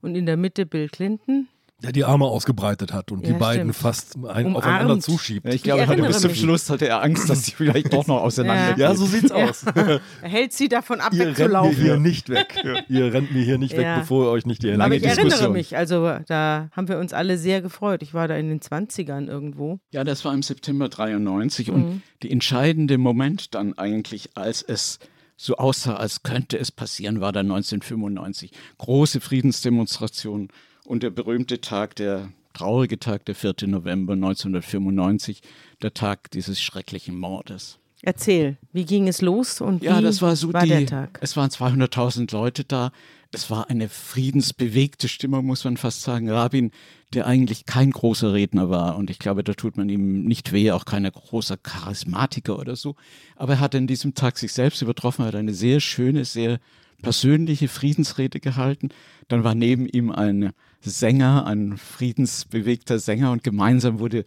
und 0.00 0.14
in 0.14 0.26
der 0.26 0.36
Mitte 0.36 0.64
Bill 0.64 0.88
Clinton 0.88 1.48
der 1.82 1.92
die 1.92 2.04
Arme 2.04 2.24
ausgebreitet 2.24 2.92
hat 2.92 3.10
und 3.12 3.26
ja, 3.26 3.32
die 3.32 3.38
beiden 3.38 3.72
stimmt. 3.72 3.76
fast 3.76 4.16
ein, 4.26 4.54
aufeinander 4.54 5.00
zuschiebt. 5.00 5.46
Ja, 5.46 5.52
ich 5.52 5.62
glaube, 5.62 5.82
ich 5.82 6.06
bis 6.06 6.20
zum 6.20 6.34
Schluss 6.34 6.70
hatte 6.70 6.88
er 6.88 7.02
Angst, 7.02 7.28
dass 7.28 7.44
sie 7.44 7.52
vielleicht 7.56 7.92
doch 7.92 8.06
noch 8.06 8.22
auseinander 8.22 8.70
Ja, 8.78 8.90
ja 8.90 8.94
so 8.94 9.04
sieht's 9.06 9.32
aus. 9.32 9.64
er 9.74 10.00
hält 10.22 10.52
sie 10.52 10.68
davon 10.68 11.00
ab, 11.00 11.12
ihr 11.12 11.26
wegzulaufen. 11.26 11.70
Rennt 11.70 11.78
mir 11.78 11.84
hier 11.84 11.96
nicht 11.98 12.28
weg. 12.28 12.54
ihr 12.88 13.12
rennt 13.12 13.32
mir 13.32 13.42
hier 13.42 13.58
nicht 13.58 13.76
weg, 13.76 13.86
bevor 13.98 14.26
ihr 14.26 14.30
euch 14.30 14.46
nicht 14.46 14.62
die 14.62 14.70
Hände 14.70 14.84
Aber 14.84 14.94
ich 14.94 15.02
Diskussion. 15.02 15.30
erinnere 15.30 15.50
mich, 15.50 15.76
also 15.76 16.16
da 16.26 16.68
haben 16.72 16.88
wir 16.88 16.98
uns 16.98 17.12
alle 17.12 17.38
sehr 17.38 17.60
gefreut. 17.60 18.02
Ich 18.02 18.14
war 18.14 18.28
da 18.28 18.36
in 18.36 18.48
den 18.48 18.60
20ern 18.60 19.26
irgendwo. 19.26 19.80
Ja, 19.90 20.04
das 20.04 20.24
war 20.24 20.32
im 20.32 20.42
September 20.42 20.88
93 20.88 21.68
mhm. 21.68 21.74
und 21.74 22.02
der 22.22 22.30
entscheidende 22.30 22.98
Moment 22.98 23.54
dann 23.54 23.76
eigentlich, 23.76 24.30
als 24.36 24.62
es 24.62 25.00
so 25.36 25.56
aussah, 25.56 25.96
als 25.96 26.22
könnte 26.22 26.58
es 26.58 26.70
passieren, 26.70 27.20
war 27.20 27.32
dann 27.32 27.46
1995. 27.46 28.52
Große 28.78 29.20
Friedensdemonstration 29.20 30.48
und 30.86 31.02
der 31.02 31.10
berühmte 31.10 31.60
Tag, 31.60 31.96
der 31.96 32.30
traurige 32.52 32.98
Tag, 32.98 33.24
der 33.26 33.34
4. 33.34 33.54
November 33.66 34.14
1995, 34.14 35.42
der 35.82 35.94
Tag 35.94 36.30
dieses 36.30 36.60
schrecklichen 36.60 37.18
Mordes. 37.18 37.78
Erzähl, 38.02 38.58
wie 38.72 38.84
ging 38.84 39.08
es 39.08 39.22
los 39.22 39.62
und 39.62 39.82
ja, 39.82 39.98
wie 39.98 40.02
das 40.02 40.20
war, 40.20 40.36
so 40.36 40.52
war 40.52 40.62
die, 40.62 40.68
der 40.68 40.86
Tag? 40.86 41.18
Es 41.22 41.36
waren 41.36 41.48
200.000 41.48 42.32
Leute 42.32 42.64
da. 42.64 42.92
Es 43.32 43.50
war 43.50 43.70
eine 43.70 43.88
friedensbewegte 43.88 45.08
Stimmung, 45.08 45.46
muss 45.46 45.64
man 45.64 45.78
fast 45.78 46.02
sagen. 46.02 46.30
Rabin, 46.30 46.70
der 47.14 47.26
eigentlich 47.26 47.64
kein 47.64 47.90
großer 47.90 48.34
Redner 48.34 48.68
war, 48.68 48.96
und 48.96 49.08
ich 49.08 49.18
glaube, 49.18 49.42
da 49.42 49.54
tut 49.54 49.78
man 49.78 49.88
ihm 49.88 50.24
nicht 50.24 50.52
weh, 50.52 50.70
auch 50.70 50.84
kein 50.84 51.04
großer 51.04 51.56
Charismatiker 51.56 52.58
oder 52.58 52.76
so. 52.76 52.94
Aber 53.36 53.54
er 53.54 53.60
hat 53.60 53.74
an 53.74 53.86
diesem 53.86 54.14
Tag 54.14 54.36
sich 54.36 54.52
selbst 54.52 54.82
übertroffen, 54.82 55.22
er 55.22 55.28
hat 55.28 55.34
eine 55.34 55.54
sehr 55.54 55.80
schöne, 55.80 56.26
sehr 56.26 56.60
persönliche 57.02 57.68
Friedensrede 57.68 58.38
gehalten. 58.38 58.90
Dann 59.28 59.44
war 59.44 59.54
neben 59.54 59.86
ihm 59.86 60.10
ein 60.10 60.52
Sänger, 60.84 61.46
ein 61.46 61.76
friedensbewegter 61.76 62.98
Sänger 62.98 63.32
und 63.32 63.42
gemeinsam 63.42 63.98
wurde 63.98 64.24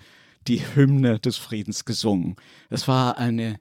die 0.48 0.62
Hymne 0.76 1.20
des 1.20 1.38
Friedens 1.38 1.86
gesungen. 1.86 2.36
Es 2.70 2.88
war 2.88 3.18
eine 3.18 3.60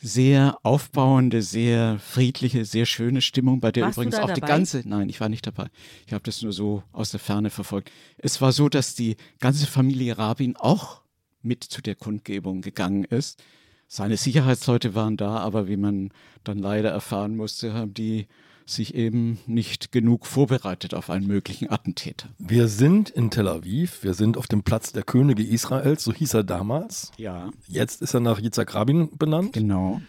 sehr 0.00 0.58
aufbauende, 0.62 1.42
sehr 1.42 1.98
friedliche, 1.98 2.64
sehr 2.64 2.86
schöne 2.86 3.20
Stimmung, 3.20 3.60
bei 3.60 3.72
der 3.72 3.84
Warst 3.84 3.96
übrigens 3.96 4.16
auch 4.16 4.30
die 4.30 4.40
dabei? 4.40 4.52
ganze, 4.54 4.82
nein, 4.84 5.08
ich 5.08 5.20
war 5.20 5.28
nicht 5.28 5.46
dabei. 5.46 5.68
Ich 6.06 6.12
habe 6.12 6.22
das 6.22 6.42
nur 6.42 6.52
so 6.52 6.84
aus 6.92 7.10
der 7.10 7.20
Ferne 7.20 7.50
verfolgt. 7.50 7.90
Es 8.16 8.40
war 8.40 8.52
so, 8.52 8.68
dass 8.68 8.94
die 8.94 9.16
ganze 9.40 9.66
Familie 9.66 10.16
Rabin 10.16 10.56
auch 10.56 11.02
mit 11.42 11.64
zu 11.64 11.82
der 11.82 11.96
Kundgebung 11.96 12.60
gegangen 12.60 13.04
ist. 13.04 13.42
Seine 13.88 14.16
Sicherheitsleute 14.16 14.94
waren 14.94 15.16
da, 15.16 15.38
aber 15.38 15.66
wie 15.66 15.76
man 15.76 16.10
dann 16.44 16.58
leider 16.58 16.90
erfahren 16.90 17.36
musste, 17.36 17.72
haben 17.72 17.94
die 17.94 18.28
sich 18.70 18.94
eben 18.94 19.38
nicht 19.46 19.92
genug 19.92 20.26
vorbereitet 20.26 20.94
auf 20.94 21.10
einen 21.10 21.26
möglichen 21.26 21.70
Attentäter. 21.70 22.28
Wir 22.38 22.68
sind 22.68 23.10
in 23.10 23.30
Tel 23.30 23.48
Aviv, 23.48 24.02
wir 24.02 24.14
sind 24.14 24.36
auf 24.36 24.46
dem 24.46 24.62
Platz 24.62 24.92
der 24.92 25.02
Könige 25.02 25.42
Israels, 25.42 26.04
so 26.04 26.12
hieß 26.12 26.34
er 26.34 26.44
damals. 26.44 27.10
Ja, 27.16 27.50
Jetzt 27.66 28.02
ist 28.02 28.14
er 28.14 28.20
nach 28.20 28.38
Yitzhak 28.40 28.74
Rabin 28.74 29.10
benannt. 29.16 29.52
genau. 29.52 30.00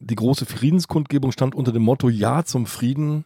Die 0.00 0.16
große 0.16 0.44
Friedenskundgebung 0.44 1.32
stand 1.32 1.54
unter 1.54 1.72
dem 1.72 1.82
Motto 1.82 2.08
Ja 2.08 2.44
zum 2.44 2.66
Frieden, 2.66 3.24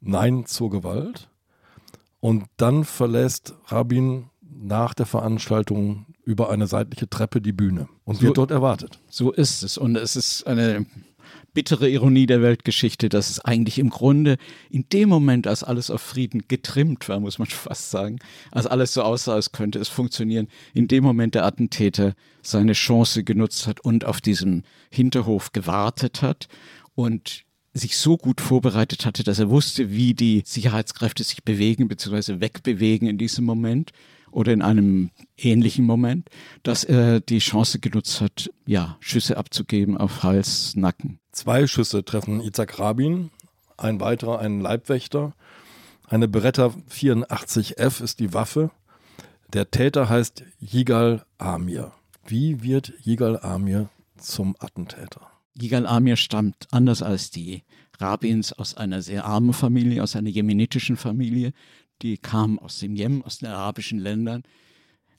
Nein 0.00 0.46
zur 0.46 0.70
Gewalt. 0.70 1.28
Und 2.20 2.44
dann 2.56 2.84
verlässt 2.84 3.54
Rabin 3.66 4.30
nach 4.40 4.94
der 4.94 5.04
Veranstaltung 5.06 6.06
über 6.24 6.48
eine 6.50 6.66
seitliche 6.66 7.08
Treppe 7.10 7.40
die 7.40 7.52
Bühne 7.52 7.88
und 8.04 8.16
So- 8.16 8.22
wird 8.22 8.38
dort 8.38 8.50
erwartet. 8.50 8.98
So 9.08 9.30
ist 9.30 9.62
es. 9.62 9.76
Und 9.76 9.96
es 9.96 10.16
ist 10.16 10.46
eine 10.46 10.86
bittere 11.56 11.88
Ironie 11.88 12.26
der 12.26 12.42
Weltgeschichte, 12.42 13.08
dass 13.08 13.30
es 13.30 13.40
eigentlich 13.40 13.78
im 13.78 13.88
Grunde 13.88 14.36
in 14.68 14.84
dem 14.92 15.08
Moment, 15.08 15.46
als 15.46 15.64
alles 15.64 15.88
auf 15.88 16.02
Frieden 16.02 16.42
getrimmt 16.48 17.08
war, 17.08 17.18
muss 17.18 17.38
man 17.38 17.48
fast 17.48 17.90
sagen, 17.90 18.18
als 18.50 18.66
alles 18.66 18.92
so 18.92 19.02
aussah, 19.02 19.32
als 19.32 19.52
könnte 19.52 19.78
es 19.78 19.88
funktionieren, 19.88 20.48
in 20.74 20.86
dem 20.86 21.02
Moment 21.02 21.34
der 21.34 21.46
Attentäter 21.46 22.12
seine 22.42 22.74
Chance 22.74 23.24
genutzt 23.24 23.66
hat 23.66 23.80
und 23.80 24.04
auf 24.04 24.20
diesem 24.20 24.64
Hinterhof 24.90 25.52
gewartet 25.52 26.20
hat 26.20 26.46
und 26.94 27.44
sich 27.72 27.96
so 27.96 28.18
gut 28.18 28.42
vorbereitet 28.42 29.06
hatte, 29.06 29.24
dass 29.24 29.38
er 29.38 29.48
wusste, 29.48 29.90
wie 29.90 30.12
die 30.12 30.42
Sicherheitskräfte 30.44 31.24
sich 31.24 31.42
bewegen 31.42 31.88
bzw. 31.88 32.40
wegbewegen 32.40 33.08
in 33.08 33.16
diesem 33.16 33.46
Moment 33.46 33.92
oder 34.30 34.52
in 34.52 34.60
einem 34.60 35.10
ähnlichen 35.38 35.86
Moment, 35.86 36.28
dass 36.62 36.84
er 36.84 37.20
die 37.20 37.38
Chance 37.38 37.78
genutzt 37.78 38.20
hat, 38.20 38.50
ja, 38.66 38.98
Schüsse 39.00 39.38
abzugeben 39.38 39.96
auf 39.96 40.22
Hals, 40.22 40.76
Nacken. 40.76 41.18
Zwei 41.36 41.66
Schüsse 41.66 42.02
treffen 42.02 42.40
Yitzhak 42.40 42.78
Rabin, 42.78 43.30
ein 43.76 44.00
weiterer 44.00 44.38
einen 44.38 44.62
Leibwächter. 44.62 45.34
Eine 46.08 46.28
Beretta 46.28 46.72
84F 46.90 48.02
ist 48.02 48.20
die 48.20 48.32
Waffe. 48.32 48.70
Der 49.52 49.70
Täter 49.70 50.08
heißt 50.08 50.44
Yigal 50.60 51.26
Amir. 51.36 51.92
Wie 52.26 52.62
wird 52.62 52.94
Yigal 53.04 53.38
Amir 53.38 53.90
zum 54.16 54.56
Attentäter? 54.60 55.30
Yigal 55.60 55.86
Amir 55.86 56.16
stammt 56.16 56.68
anders 56.70 57.02
als 57.02 57.30
die 57.30 57.64
Rabins 57.98 58.54
aus 58.54 58.74
einer 58.74 59.02
sehr 59.02 59.26
armen 59.26 59.52
Familie, 59.52 60.02
aus 60.02 60.16
einer 60.16 60.30
jemenitischen 60.30 60.96
Familie. 60.96 61.52
Die 62.00 62.16
kam 62.16 62.58
aus 62.58 62.78
dem 62.78 62.96
Jemen, 62.96 63.22
aus 63.22 63.40
den 63.40 63.48
arabischen 63.48 63.98
Ländern, 63.98 64.42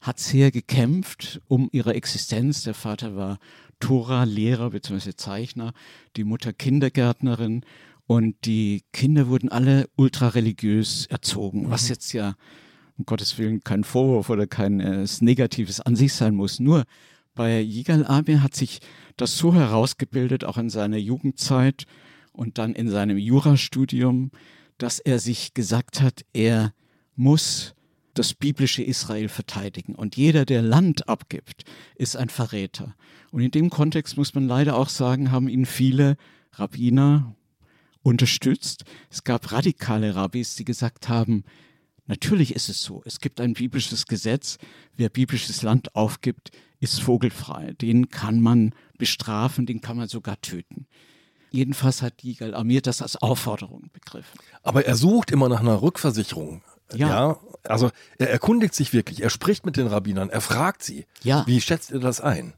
hat 0.01 0.19
sehr 0.19 0.49
gekämpft 0.49 1.41
um 1.47 1.69
ihre 1.71 1.93
Existenz. 1.93 2.63
Der 2.63 2.73
Vater 2.73 3.15
war 3.15 3.37
Tora-Lehrer 3.79 4.71
bzw. 4.71 5.13
Zeichner, 5.15 5.73
die 6.15 6.23
Mutter 6.23 6.53
Kindergärtnerin 6.53 7.63
und 8.05 8.45
die 8.45 8.83
Kinder 8.93 9.27
wurden 9.27 9.49
alle 9.49 9.89
ultrareligiös 9.95 11.07
erzogen, 11.07 11.69
was 11.69 11.89
jetzt 11.89 12.13
ja 12.13 12.35
um 12.97 13.05
Gottes 13.05 13.37
Willen 13.37 13.63
kein 13.63 13.83
Vorwurf 13.83 14.29
oder 14.29 14.47
kein 14.47 14.79
äh, 14.79 15.05
Negatives 15.19 15.81
an 15.81 15.95
sich 15.95 16.13
sein 16.13 16.33
muss. 16.33 16.59
Nur 16.59 16.85
bei 17.35 17.61
Yigal 17.61 18.05
Amir 18.07 18.41
hat 18.41 18.55
sich 18.55 18.79
das 19.15 19.37
so 19.37 19.53
herausgebildet, 19.53 20.43
auch 20.43 20.57
in 20.57 20.69
seiner 20.69 20.97
Jugendzeit 20.97 21.85
und 22.31 22.57
dann 22.57 22.73
in 22.73 22.89
seinem 22.89 23.17
Jurastudium, 23.17 24.31
dass 24.77 24.99
er 24.99 25.19
sich 25.19 25.53
gesagt 25.53 26.01
hat, 26.01 26.25
er 26.33 26.73
muss 27.15 27.73
das 28.17 28.33
biblische 28.33 28.83
Israel 28.83 29.29
verteidigen. 29.29 29.95
Und 29.95 30.15
jeder, 30.15 30.45
der 30.45 30.61
Land 30.61 31.07
abgibt, 31.07 31.63
ist 31.95 32.15
ein 32.15 32.29
Verräter. 32.29 32.95
Und 33.31 33.41
in 33.41 33.51
dem 33.51 33.69
Kontext 33.69 34.17
muss 34.17 34.33
man 34.33 34.47
leider 34.47 34.75
auch 34.75 34.89
sagen, 34.89 35.31
haben 35.31 35.47
ihn 35.47 35.65
viele 35.65 36.17
Rabbiner 36.53 37.35
unterstützt. 38.01 38.85
Es 39.09 39.23
gab 39.23 39.51
radikale 39.51 40.15
Rabbis, 40.15 40.55
die 40.55 40.65
gesagt 40.65 41.09
haben, 41.09 41.43
natürlich 42.05 42.55
ist 42.55 42.69
es 42.69 42.81
so, 42.81 43.01
es 43.05 43.19
gibt 43.19 43.41
ein 43.41 43.53
biblisches 43.53 44.05
Gesetz, 44.05 44.57
wer 44.95 45.09
biblisches 45.09 45.61
Land 45.61 45.95
aufgibt, 45.95 46.51
ist 46.79 47.01
vogelfrei. 47.01 47.73
Den 47.73 48.09
kann 48.09 48.39
man 48.39 48.73
bestrafen, 48.97 49.65
den 49.65 49.81
kann 49.81 49.97
man 49.97 50.07
sogar 50.07 50.39
töten. 50.41 50.87
Jedenfalls 51.51 52.01
hat 52.01 52.23
Yigal 52.23 52.53
Amir 52.53 52.81
das 52.81 53.01
als 53.01 53.15
Aufforderung 53.15 53.89
begriffen. 53.93 54.39
Aber 54.63 54.85
er 54.85 54.95
sucht 54.95 55.31
immer 55.31 55.49
nach 55.49 55.61
einer 55.61 55.81
Rückversicherung. 55.81 56.61
Ja. 56.93 57.37
also 57.63 57.89
er 58.17 58.29
erkundigt 58.29 58.73
sich 58.73 58.93
wirklich, 58.93 59.21
er 59.21 59.29
spricht 59.29 59.65
mit 59.65 59.77
den 59.77 59.87
Rabbinern, 59.87 60.29
er 60.29 60.41
fragt 60.41 60.83
sie, 60.83 61.05
Ja. 61.23 61.43
wie 61.47 61.59
schätzt 61.61 61.91
ihr 61.91 61.99
das 61.99 62.21
ein? 62.21 62.53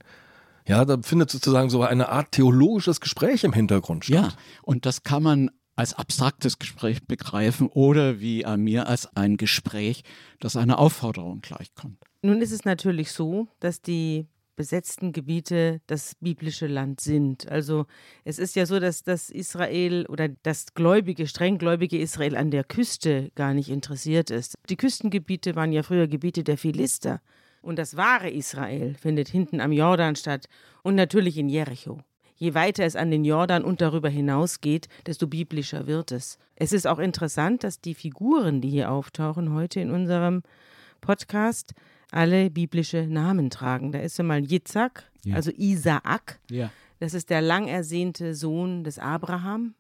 Ja, 0.68 0.86
da 0.86 0.98
findet 1.02 1.32
sozusagen 1.32 1.70
so 1.72 1.82
eine 1.82 2.10
Art 2.10 2.32
theologisches 2.32 3.02
Gespräch 3.02 3.44
im 3.44 3.54
Hintergrund 3.54 4.06
statt. 4.06 4.16
Ja, 4.16 4.34
und 4.62 4.86
das 4.86 5.04
kann 5.04 5.24
man 5.24 5.50
als 5.76 5.94
abstraktes 5.94 6.60
Gespräch 6.60 7.08
begreifen 7.08 7.68
oder 7.68 8.20
wie 8.20 8.46
Amir 8.46 8.88
als 8.88 9.16
ein 9.16 9.38
Gespräch, 9.38 10.04
das 10.40 10.56
einer 10.58 10.78
Aufforderung 10.78 11.42
gleichkommt. 11.42 11.98
Nun 12.22 12.42
ist 12.42 12.52
es 12.52 12.66
natürlich 12.66 13.14
so, 13.14 13.48
dass 13.62 13.82
die 13.82 14.28
besetzten 14.60 15.14
Gebiete 15.14 15.80
das 15.88 16.16
biblische 16.20 16.68
Land 16.68 17.00
sind. 17.00 17.48
Also 17.48 17.86
es 18.26 18.38
ist 18.40 18.58
ja 18.58 18.66
so, 18.66 18.82
dass 18.82 19.04
das 19.04 19.30
Israel 19.30 20.06
oder 20.08 20.28
das 20.44 20.74
gläubige, 20.74 21.28
strenggläubige 21.28 21.98
Israel 21.98 22.36
an 22.36 22.52
der 22.52 22.66
Küste 22.66 23.32
gar 23.36 23.54
nicht 23.54 23.70
interessiert 23.70 24.30
ist. 24.30 24.56
Die 24.70 24.76
Küstengebiete 24.76 25.56
waren 25.56 25.72
ja 25.72 25.82
früher 25.82 26.10
Gebiete 26.10 26.44
der 26.44 26.58
Philister. 26.58 27.22
Und 27.62 27.80
das 27.80 27.96
wahre 27.96 28.30
Israel 28.30 28.96
findet 28.96 29.30
hinten 29.30 29.62
am 29.62 29.72
Jordan 29.72 30.18
statt 30.18 30.50
und 30.84 30.96
natürlich 30.96 31.38
in 31.38 31.48
Jericho. 31.48 32.02
Je 32.36 32.54
weiter 32.54 32.84
es 32.84 32.98
an 32.98 33.12
den 33.12 33.24
Jordan 33.24 33.64
und 33.64 33.80
darüber 33.80 34.10
hinaus 34.10 34.60
geht, 34.60 34.90
desto 35.06 35.28
biblischer 35.28 35.88
wird 35.88 36.12
es. 36.12 36.38
Es 36.56 36.74
ist 36.74 36.86
auch 36.86 37.00
interessant, 37.00 37.64
dass 37.64 37.80
die 37.80 37.96
Figuren, 37.96 38.60
die 38.60 38.70
hier 38.72 38.92
auftauchen 38.92 39.54
heute 39.54 39.80
in 39.80 39.90
unserem 39.90 40.44
Podcast, 41.00 41.74
alle 42.12 42.50
biblische 42.50 43.06
Namen 43.08 43.50
tragen. 43.50 43.92
Da 43.92 44.00
ist 44.00 44.20
einmal 44.20 44.42
Yitzhak, 44.44 45.10
Ja. 45.26 45.36
also 45.36 45.52
Isaak. 45.52 46.40
Ja. 46.50 46.72
Das 47.00 47.14
ist 47.14 47.30
der 47.30 47.42
lang 47.42 47.68
ersehnte 47.68 48.34
Sohn 48.36 48.84
des 48.84 49.00
Abraham. 49.00 49.74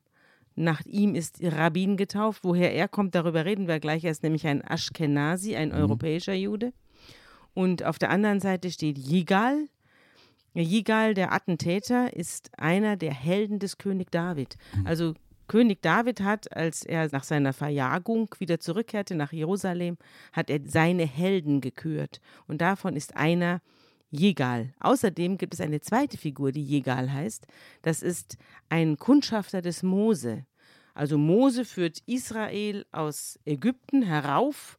Nach 0.55 0.86
ihm 0.86 1.15
ist 1.15 1.39
Rabbin 1.41 1.98
getauft. 1.98 2.43
Woher 2.43 2.74
er 2.74 2.88
kommt, 2.88 3.15
darüber 3.15 3.45
reden 3.45 3.67
wir 3.67 3.79
gleich. 3.79 4.03
Er 4.03 4.12
ist 4.12 4.24
nämlich 4.24 4.45
ein 4.48 4.62
Ashkenazi, 4.62 5.55
ein 5.55 5.71
europäischer 5.71 6.33
Jude. 6.33 6.74
Und 7.53 7.83
auf 7.83 7.98
der 8.00 8.09
anderen 8.09 8.39
Seite 8.39 8.69
steht 8.71 8.98
Yigal. 8.98 9.67
Yigal, 10.53 11.13
der 11.13 11.31
Attentäter, 11.33 12.13
ist 12.15 12.51
einer 12.57 12.98
der 12.98 13.13
Helden 13.13 13.59
des 13.59 13.77
König 13.77 14.12
David. 14.12 14.57
Also 14.86 15.13
König 15.50 15.82
David 15.82 16.22
hat, 16.22 16.56
als 16.56 16.84
er 16.84 17.10
nach 17.12 17.25
seiner 17.25 17.51
Verjagung 17.51 18.34
wieder 18.38 18.62
zurückkehrte 18.62 19.15
nach 19.15 19.34
Jerusalem, 19.34 19.98
hat 20.32 20.50
er 20.50 20.60
seine 20.63 21.06
Helden 21.06 21.60
gekürt. 21.60 22.22
Und 22.48 22.62
davon 22.62 22.96
ist 22.96 23.18
einer 23.18 23.62
Jegal. 24.12 24.74
Außerdem 24.79 25.38
gibt 25.38 25.56
es 25.56 25.62
eine 25.62 25.82
zweite 25.82 26.18
Figur, 26.18 26.51
die 26.51 26.63
Jegal 26.63 27.12
heißt. 27.12 27.48
Das 27.82 28.01
ist 28.01 28.38
ein 28.70 28.98
Kundschafter 28.98 29.62
des 29.62 29.84
Mose. 29.84 30.46
Also 30.94 31.18
Mose 31.18 31.65
führt 31.65 32.00
Israel 32.06 32.86
aus 32.91 33.39
Ägypten 33.46 34.03
herauf 34.03 34.77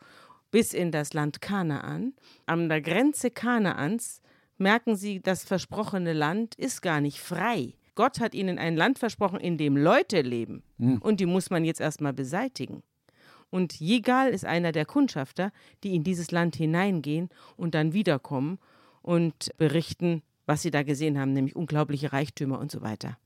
bis 0.50 0.73
in 0.73 0.93
das 0.93 1.12
Land 1.12 1.41
Kanaan. 1.41 2.15
An 2.47 2.69
der 2.69 2.81
Grenze 2.81 3.31
Kanaans 3.31 4.21
merken 4.57 4.95
sie, 4.95 5.21
das 5.21 5.43
versprochene 5.43 6.12
Land 6.12 6.55
ist 6.55 6.81
gar 6.81 7.00
nicht 7.00 7.19
frei. 7.19 7.75
Gott 7.95 8.21
hat 8.21 8.35
ihnen 8.35 8.59
ein 8.59 8.77
Land 8.77 8.99
versprochen, 8.99 9.41
in 9.41 9.59
dem 9.59 9.77
Leute 9.77 10.23
leben. 10.23 10.63
Und 11.01 11.21
die 11.21 11.27
muss 11.27 11.51
man 11.51 11.65
jetzt 11.65 11.81
erstmal 11.81 12.13
beseitigen. 12.13 12.83
Und 13.51 13.81
Jegal 13.81 14.31
ist 14.31 14.45
einer 14.45 14.73
der 14.73 14.87
Kundschafter, 14.87 15.53
die 15.83 15.95
in 15.95 16.05
dieses 16.05 16.31
Land 16.31 16.57
hineingehen 16.57 17.29
und 17.57 17.75
dann 17.75 17.93
wiederkommen 17.93 18.59
und 19.03 19.51
berichten, 19.57 20.23
was 20.47 20.63
sie 20.63 20.71
da 20.71 20.83
gesehen 20.83 21.19
haben, 21.19 21.33
nämlich 21.33 21.57
unglaubliche 21.57 22.13
Reichtümer 22.13 22.59
und 22.59 22.71
so 22.71 22.81
weiter. 22.81 23.19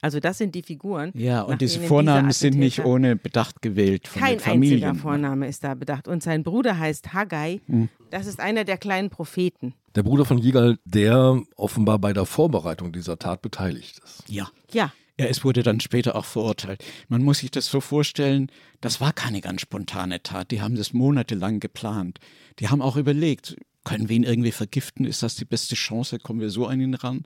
Also 0.00 0.20
das 0.20 0.38
sind 0.38 0.54
die 0.54 0.62
Figuren. 0.62 1.12
Ja, 1.14 1.42
und 1.42 1.60
diese 1.60 1.80
Vornamen 1.80 2.28
dieser 2.28 2.38
sind 2.38 2.58
nicht 2.58 2.84
ohne 2.84 3.16
Bedacht 3.16 3.62
gewählt 3.62 4.06
von 4.06 4.20
kein 4.20 4.32
den 4.32 4.40
Familien. 4.40 4.84
einziger 4.84 5.02
Vorname 5.02 5.48
ist 5.48 5.64
da 5.64 5.74
bedacht. 5.74 6.08
Und 6.08 6.22
sein 6.22 6.42
Bruder 6.42 6.78
heißt 6.78 7.14
Haggai. 7.14 7.60
Hm. 7.66 7.88
Das 8.10 8.26
ist 8.26 8.38
einer 8.38 8.64
der 8.64 8.76
kleinen 8.76 9.08
Propheten. 9.08 9.74
Der 9.94 10.02
Bruder 10.02 10.24
von 10.24 10.38
Yigal, 10.38 10.78
der 10.84 11.40
offenbar 11.56 11.98
bei 11.98 12.12
der 12.12 12.26
Vorbereitung 12.26 12.92
dieser 12.92 13.18
Tat 13.18 13.40
beteiligt 13.42 14.00
ist. 14.04 14.24
Ja. 14.28 14.48
Ja, 14.72 14.92
Ja, 15.18 15.26
es 15.26 15.44
wurde 15.44 15.62
dann 15.62 15.80
später 15.80 16.16
auch 16.16 16.24
verurteilt. 16.24 16.84
Man 17.08 17.22
muss 17.22 17.38
sich 17.38 17.50
das 17.50 17.66
so 17.66 17.80
vorstellen, 17.80 18.50
das 18.80 19.00
war 19.00 19.12
keine 19.12 19.40
ganz 19.40 19.62
spontane 19.62 20.22
Tat. 20.22 20.50
Die 20.50 20.60
haben 20.60 20.74
das 20.74 20.92
monatelang 20.92 21.60
geplant. 21.60 22.18
Die 22.58 22.68
haben 22.68 22.82
auch 22.82 22.96
überlegt, 22.96 23.56
können 23.84 24.08
wir 24.08 24.16
ihn 24.16 24.24
irgendwie 24.24 24.52
vergiften? 24.52 25.06
Ist 25.06 25.22
das 25.22 25.36
die 25.36 25.44
beste 25.44 25.76
Chance? 25.76 26.18
Kommen 26.18 26.40
wir 26.40 26.50
so 26.50 26.66
an 26.66 26.80
ihn 26.80 26.94
ran? 26.94 27.24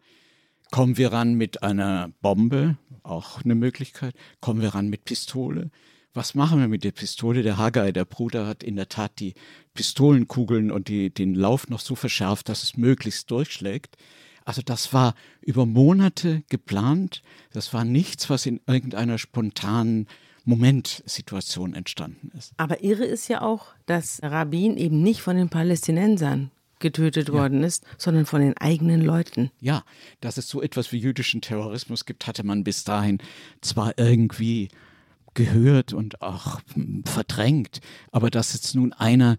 Kommen 0.70 0.96
wir 0.96 1.12
ran 1.12 1.34
mit 1.34 1.62
einer 1.62 2.10
Bombe? 2.20 2.76
Auch 3.02 3.42
eine 3.42 3.54
Möglichkeit. 3.54 4.14
Kommen 4.40 4.60
wir 4.60 4.74
ran 4.74 4.88
mit 4.88 5.04
Pistole? 5.04 5.70
Was 6.14 6.34
machen 6.34 6.60
wir 6.60 6.68
mit 6.68 6.84
der 6.84 6.92
Pistole? 6.92 7.42
Der 7.42 7.58
Haggai, 7.58 7.92
der 7.92 8.04
Bruder, 8.04 8.46
hat 8.46 8.62
in 8.62 8.76
der 8.76 8.88
Tat 8.88 9.20
die 9.20 9.34
Pistolenkugeln 9.74 10.70
und 10.70 10.88
die, 10.88 11.10
den 11.10 11.34
Lauf 11.34 11.68
noch 11.68 11.80
so 11.80 11.94
verschärft, 11.94 12.48
dass 12.48 12.62
es 12.62 12.76
möglichst 12.76 13.30
durchschlägt. 13.30 13.96
Also 14.44 14.62
das 14.62 14.92
war 14.92 15.14
über 15.42 15.66
Monate 15.66 16.42
geplant. 16.48 17.22
Das 17.52 17.72
war 17.74 17.84
nichts, 17.84 18.30
was 18.30 18.46
in 18.46 18.60
irgendeiner 18.66 19.18
spontanen 19.18 20.06
Momentsituation 20.44 21.74
entstanden 21.74 22.30
ist. 22.36 22.54
Aber 22.56 22.82
irre 22.82 23.04
ist 23.04 23.28
ja 23.28 23.42
auch, 23.42 23.74
dass 23.84 24.22
Rabin 24.22 24.78
eben 24.78 25.02
nicht 25.02 25.20
von 25.20 25.36
den 25.36 25.50
Palästinensern 25.50 26.50
getötet 26.80 27.28
ja. 27.28 27.34
worden 27.34 27.62
ist, 27.62 27.84
sondern 27.96 28.26
von 28.26 28.40
den 28.40 28.56
eigenen 28.56 29.00
Leuten. 29.00 29.50
Ja, 29.60 29.84
dass 30.20 30.36
es 30.36 30.48
so 30.48 30.62
etwas 30.62 30.92
wie 30.92 30.98
jüdischen 30.98 31.40
Terrorismus 31.40 32.04
gibt, 32.04 32.26
hatte 32.26 32.44
man 32.44 32.64
bis 32.64 32.84
dahin 32.84 33.18
zwar 33.60 33.98
irgendwie 33.98 34.68
gehört 35.34 35.92
und 35.92 36.22
auch 36.22 36.60
verdrängt, 37.04 37.80
aber 38.10 38.30
dass 38.30 38.54
jetzt 38.54 38.74
nun 38.74 38.92
einer 38.92 39.36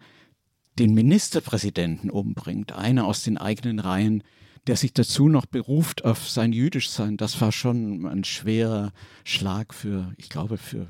den 0.77 0.93
Ministerpräsidenten 0.93 2.09
umbringt, 2.09 2.71
einer 2.71 3.05
aus 3.05 3.23
den 3.23 3.37
eigenen 3.37 3.79
Reihen, 3.79 4.23
der 4.67 4.77
sich 4.77 4.93
dazu 4.93 5.27
noch 5.27 5.45
beruft 5.45 6.05
auf 6.05 6.29
sein 6.29 6.53
Jüdischsein, 6.53 7.17
das 7.17 7.39
war 7.41 7.51
schon 7.51 8.05
ein 8.05 8.23
schwerer 8.23 8.93
Schlag 9.25 9.73
für, 9.73 10.13
ich 10.17 10.29
glaube, 10.29 10.57
für 10.57 10.87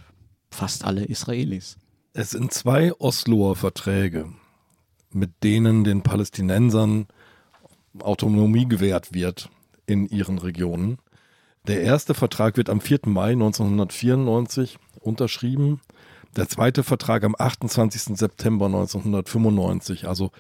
fast 0.52 0.84
alle 0.84 1.06
Israelis. 1.06 1.78
Es 2.14 2.32
sind 2.32 2.54
zwei 2.54 2.94
Osloer 3.00 3.56
Verträge, 3.56 4.34
mit 5.14 5.44
denen 5.44 5.84
den 5.84 6.02
Palästinensern 6.02 7.08
Autonomie 8.00 8.68
gewährt 8.68 9.14
wird 9.14 9.50
in 9.86 10.08
ihren 10.08 10.38
Regionen. 10.38 11.00
Der 11.68 11.82
erste 11.82 12.14
Vertrag 12.14 12.58
wird 12.58 12.70
am 12.70 12.82
4. 12.82 13.00
Mai 13.06 13.32
1994 13.32 14.78
unterschrieben. 15.00 15.82
Der 16.36 16.48
zweite 16.48 16.84
Vertrag 16.84 17.24
am 17.24 17.36
28. 17.38 18.18
September 18.18 18.68
1995, 18.68 20.08
also 20.08 20.32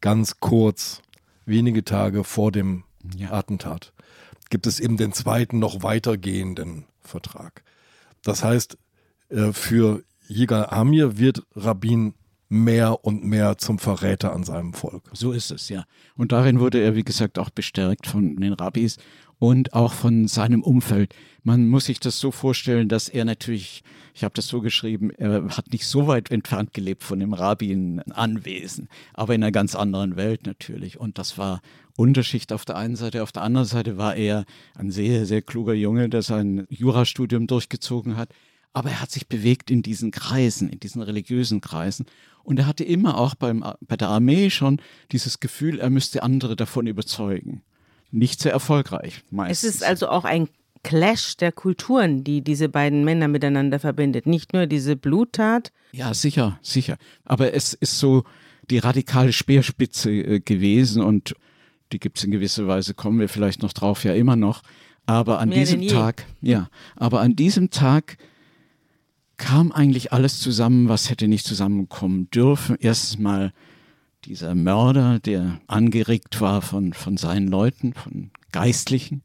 ganz 0.00 0.38
kurz, 0.40 1.02
wenige 1.46 1.84
Tage 1.84 2.24
vor 2.24 2.52
dem 2.52 2.84
ja. 3.16 3.32
Attentat, 3.32 3.92
gibt 4.50 4.66
es 4.66 4.80
eben 4.80 4.96
den 4.96 5.12
zweiten, 5.12 5.58
noch 5.58 5.82
weitergehenden 5.82 6.84
Vertrag. 7.00 7.62
Das 8.22 8.44
heißt, 8.44 8.76
äh, 9.30 9.52
für 9.52 10.04
Jigal 10.28 10.66
Amir 10.66 11.18
wird 11.18 11.42
Rabin 11.56 12.14
mehr 12.50 13.04
und 13.04 13.24
mehr 13.24 13.56
zum 13.58 13.78
Verräter 13.78 14.34
an 14.34 14.42
seinem 14.42 14.74
Volk. 14.74 15.04
So 15.12 15.32
ist 15.32 15.52
es, 15.52 15.68
ja. 15.68 15.84
Und 16.16 16.32
darin 16.32 16.58
wurde 16.58 16.80
er, 16.80 16.96
wie 16.96 17.04
gesagt, 17.04 17.38
auch 17.38 17.48
bestärkt 17.48 18.08
von 18.08 18.36
den 18.36 18.52
Rabbis 18.52 18.98
und 19.38 19.72
auch 19.72 19.92
von 19.92 20.26
seinem 20.26 20.62
Umfeld. 20.62 21.14
Man 21.44 21.68
muss 21.68 21.84
sich 21.86 22.00
das 22.00 22.18
so 22.18 22.32
vorstellen, 22.32 22.88
dass 22.88 23.08
er 23.08 23.24
natürlich, 23.24 23.84
ich 24.14 24.24
habe 24.24 24.34
das 24.34 24.48
so 24.48 24.60
geschrieben, 24.60 25.10
er 25.10 25.56
hat 25.56 25.72
nicht 25.72 25.86
so 25.86 26.08
weit 26.08 26.32
entfernt 26.32 26.74
gelebt 26.74 27.04
von 27.04 27.20
dem 27.20 27.34
Rabbin-Anwesen, 27.34 28.88
aber 29.14 29.36
in 29.36 29.44
einer 29.44 29.52
ganz 29.52 29.76
anderen 29.76 30.16
Welt 30.16 30.44
natürlich. 30.44 30.98
Und 30.98 31.18
das 31.18 31.38
war 31.38 31.62
Unterschicht 31.96 32.52
auf 32.52 32.64
der 32.64 32.76
einen 32.76 32.96
Seite. 32.96 33.22
Auf 33.22 33.30
der 33.30 33.42
anderen 33.42 33.66
Seite 33.66 33.96
war 33.96 34.16
er 34.16 34.44
ein 34.74 34.90
sehr, 34.90 35.24
sehr 35.24 35.40
kluger 35.40 35.74
Junge, 35.74 36.08
der 36.08 36.22
sein 36.22 36.66
Jurastudium 36.68 37.46
durchgezogen 37.46 38.16
hat 38.16 38.34
aber 38.72 38.90
er 38.90 39.00
hat 39.00 39.10
sich 39.10 39.26
bewegt 39.26 39.70
in 39.70 39.82
diesen 39.82 40.10
Kreisen, 40.10 40.68
in 40.68 40.78
diesen 40.80 41.02
religiösen 41.02 41.60
Kreisen. 41.60 42.06
Und 42.42 42.58
er 42.58 42.66
hatte 42.66 42.84
immer 42.84 43.18
auch 43.18 43.34
beim, 43.34 43.64
bei 43.80 43.96
der 43.96 44.08
Armee 44.08 44.50
schon 44.50 44.80
dieses 45.12 45.40
Gefühl, 45.40 45.78
er 45.78 45.90
müsste 45.90 46.22
andere 46.22 46.56
davon 46.56 46.86
überzeugen. 46.86 47.62
Nicht 48.10 48.40
sehr 48.40 48.52
erfolgreich, 48.52 49.22
meistens. 49.30 49.68
Es 49.68 49.74
ist 49.76 49.84
also 49.84 50.08
auch 50.08 50.24
ein 50.24 50.48
Clash 50.82 51.36
der 51.36 51.52
Kulturen, 51.52 52.24
die 52.24 52.42
diese 52.42 52.68
beiden 52.68 53.04
Männer 53.04 53.28
miteinander 53.28 53.78
verbindet. 53.78 54.26
Nicht 54.26 54.52
nur 54.52 54.66
diese 54.66 54.96
Bluttat. 54.96 55.72
Ja, 55.92 56.14
sicher, 56.14 56.58
sicher. 56.62 56.96
Aber 57.24 57.52
es 57.52 57.74
ist 57.74 57.98
so 57.98 58.24
die 58.70 58.78
radikale 58.78 59.32
Speerspitze 59.32 60.10
äh, 60.10 60.40
gewesen 60.40 61.02
und 61.02 61.34
die 61.92 61.98
gibt 61.98 62.18
es 62.18 62.24
in 62.24 62.30
gewisser 62.30 62.66
Weise, 62.66 62.94
kommen 62.94 63.18
wir 63.18 63.28
vielleicht 63.28 63.62
noch 63.62 63.72
drauf, 63.72 64.04
ja 64.04 64.14
immer 64.14 64.36
noch. 64.36 64.62
Aber 65.06 65.40
an 65.40 65.48
Mehr 65.48 65.58
diesem 65.58 65.88
Tag, 65.88 66.24
ja, 66.40 66.68
aber 66.94 67.20
an 67.20 67.34
diesem 67.34 67.70
Tag 67.70 68.16
kam 69.40 69.72
eigentlich 69.72 70.12
alles 70.12 70.38
zusammen, 70.38 70.88
was 70.88 71.08
hätte 71.08 71.26
nicht 71.26 71.46
zusammenkommen 71.46 72.30
dürfen. 72.30 72.76
Erstens 72.78 73.18
mal 73.18 73.52
dieser 74.26 74.54
Mörder, 74.54 75.18
der 75.18 75.60
angeregt 75.66 76.42
war 76.42 76.60
von, 76.60 76.92
von 76.92 77.16
seinen 77.16 77.48
Leuten, 77.48 77.94
von 77.94 78.30
Geistlichen. 78.52 79.22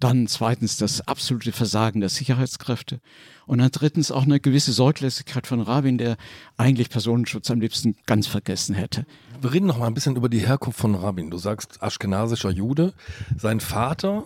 Dann 0.00 0.26
zweitens 0.26 0.76
das 0.76 1.00
absolute 1.08 1.52
Versagen 1.52 2.00
der 2.00 2.10
Sicherheitskräfte. 2.10 3.00
Und 3.46 3.58
dann 3.58 3.70
drittens 3.70 4.10
auch 4.10 4.24
eine 4.24 4.38
gewisse 4.38 4.72
Sorglosigkeit 4.72 5.46
von 5.46 5.62
Rabin, 5.62 5.96
der 5.96 6.18
eigentlich 6.58 6.90
Personenschutz 6.90 7.50
am 7.50 7.60
liebsten 7.60 7.96
ganz 8.04 8.26
vergessen 8.26 8.74
hätte. 8.74 9.06
Wir 9.40 9.54
reden 9.54 9.66
noch 9.66 9.78
mal 9.78 9.86
ein 9.86 9.94
bisschen 9.94 10.16
über 10.16 10.28
die 10.28 10.46
Herkunft 10.46 10.78
von 10.78 10.94
Rabin. 10.94 11.30
Du 11.30 11.38
sagst 11.38 11.82
aschkenasischer 11.82 12.50
Jude. 12.50 12.92
Sein 13.38 13.60
Vater, 13.60 14.24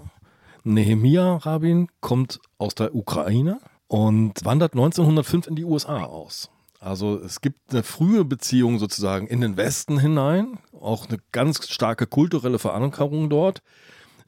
Nehemia 0.65 1.37
Rabin, 1.37 1.87
kommt 2.01 2.41
aus 2.59 2.75
der 2.75 2.97
Ukraine 2.97 3.61
und 3.89 4.45
wandert 4.45 4.75
1905 4.75 5.49
in 5.49 5.57
die 5.57 5.65
USA 5.65 6.05
aus. 6.05 6.51
Also 6.81 7.21
es 7.21 7.41
gibt 7.41 7.73
eine 7.73 7.83
frühe 7.83 8.25
Beziehung 8.25 8.79
sozusagen 8.79 9.27
in 9.27 9.41
den 9.41 9.57
Westen 9.57 9.99
hinein, 9.99 10.59
auch 10.79 11.09
eine 11.09 11.19
ganz 11.33 11.69
starke 11.69 12.07
kulturelle 12.07 12.59
Verankerung 12.59 13.29
dort. 13.29 13.63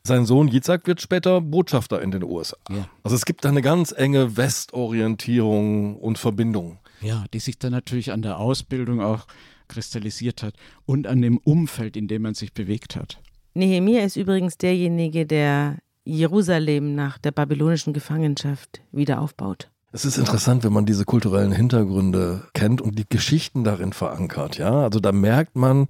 Sein 0.02 0.24
Sohn 0.24 0.48
Yitzhak 0.48 0.86
wird 0.86 1.00
später 1.00 1.40
Botschafter 1.40 2.02
in 2.02 2.10
den 2.10 2.24
USA. 2.24 2.56
Ja. 2.70 2.88
Also 3.02 3.14
es 3.14 3.24
gibt 3.24 3.44
da 3.44 3.50
eine 3.50 3.62
ganz 3.62 3.92
enge 3.92 4.36
Westorientierung 4.36 5.96
und 5.96 6.18
Verbindung. 6.18 6.78
Ja, 7.02 7.24
die 7.32 7.38
sich 7.38 7.58
dann 7.58 7.72
natürlich 7.72 8.10
an 8.10 8.22
der 8.22 8.38
Ausbildung 8.38 9.00
auch 9.00 9.26
kristallisiert 9.68 10.42
hat 10.42 10.54
und 10.86 11.06
an 11.06 11.22
dem 11.22 11.38
Umfeld, 11.38 11.96
in 11.96 12.08
dem 12.08 12.22
man 12.22 12.34
sich 12.34 12.52
bewegt 12.52 12.96
hat. 12.96 13.20
Nehemiah 13.54 14.04
ist 14.04 14.16
übrigens 14.16 14.56
derjenige, 14.58 15.26
der 15.26 15.78
Jerusalem 16.04 16.94
nach 16.94 17.18
der 17.18 17.30
babylonischen 17.30 17.92
Gefangenschaft 17.92 18.80
wieder 18.92 19.20
aufbaut. 19.20 19.70
Es 19.92 20.04
ist 20.04 20.18
interessant, 20.18 20.62
wenn 20.62 20.72
man 20.72 20.86
diese 20.86 21.04
kulturellen 21.04 21.52
Hintergründe 21.52 22.42
kennt 22.54 22.80
und 22.80 22.98
die 22.98 23.08
Geschichten 23.08 23.64
darin 23.64 23.92
verankert. 23.92 24.56
Ja, 24.56 24.82
also 24.82 25.00
da 25.00 25.10
merkt 25.10 25.56
man, 25.56 25.88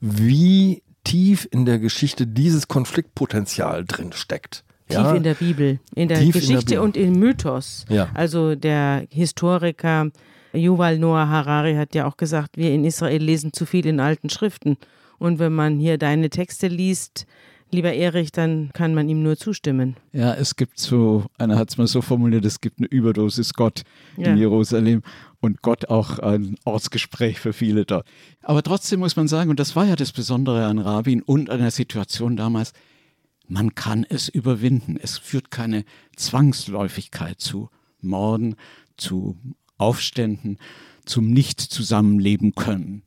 wie 0.00 0.82
tief 1.04 1.48
in 1.50 1.64
der 1.64 1.78
Geschichte 1.78 2.26
dieses 2.26 2.68
Konfliktpotenzial 2.68 3.84
drin 3.86 4.12
steckt. 4.12 4.64
Tief 4.88 4.98
ja? 4.98 5.14
in 5.14 5.22
der 5.22 5.34
Bibel, 5.34 5.80
in 5.94 6.08
der 6.08 6.18
tief 6.18 6.34
Geschichte 6.34 6.74
in 6.74 6.80
der 6.80 6.82
und 6.82 6.96
im 6.96 7.18
Mythos. 7.18 7.86
Ja. 7.88 8.08
Also 8.14 8.54
der 8.54 9.06
Historiker 9.10 10.10
Yuval 10.52 10.98
Noah 10.98 11.28
Harari 11.28 11.74
hat 11.74 11.94
ja 11.94 12.06
auch 12.06 12.16
gesagt, 12.16 12.56
wir 12.56 12.72
in 12.72 12.84
Israel 12.84 13.22
lesen 13.22 13.52
zu 13.52 13.66
viel 13.66 13.86
in 13.86 14.00
alten 14.00 14.30
Schriften. 14.30 14.76
Und 15.18 15.38
wenn 15.38 15.52
man 15.52 15.78
hier 15.78 15.98
deine 15.98 16.30
Texte 16.30 16.68
liest, 16.68 17.26
lieber 17.70 17.92
Erich, 17.92 18.32
dann 18.32 18.70
kann 18.72 18.94
man 18.94 19.08
ihm 19.08 19.22
nur 19.22 19.36
zustimmen. 19.36 19.96
Ja, 20.12 20.34
es 20.34 20.56
gibt 20.56 20.78
so, 20.78 21.26
einer 21.38 21.56
hat 21.56 21.70
es 21.70 21.78
mal 21.78 21.86
so 21.86 22.02
formuliert, 22.02 22.44
es 22.44 22.60
gibt 22.60 22.78
eine 22.78 22.88
Überdosis 22.88 23.54
Gott 23.54 23.82
ja. 24.16 24.32
in 24.32 24.38
Jerusalem 24.38 25.02
und 25.40 25.62
Gott 25.62 25.88
auch 25.88 26.18
ein 26.18 26.56
Ortsgespräch 26.64 27.40
für 27.40 27.52
viele 27.52 27.84
dort. 27.84 28.06
Aber 28.42 28.62
trotzdem 28.62 29.00
muss 29.00 29.16
man 29.16 29.28
sagen, 29.28 29.50
und 29.50 29.60
das 29.60 29.76
war 29.76 29.84
ja 29.84 29.96
das 29.96 30.12
Besondere 30.12 30.66
an 30.66 30.78
Rabin 30.78 31.22
und 31.22 31.50
an 31.50 31.60
der 31.60 31.70
Situation 31.70 32.36
damals, 32.36 32.72
man 33.46 33.74
kann 33.74 34.04
es 34.08 34.28
überwinden. 34.28 34.98
Es 35.00 35.18
führt 35.18 35.50
keine 35.50 35.84
Zwangsläufigkeit 36.16 37.40
zu 37.40 37.70
Morden, 38.00 38.56
zu 38.96 39.36
Aufständen, 39.78 40.58
zum 41.04 41.30
Nicht-Zusammenleben 41.30 42.54
können. 42.54 43.02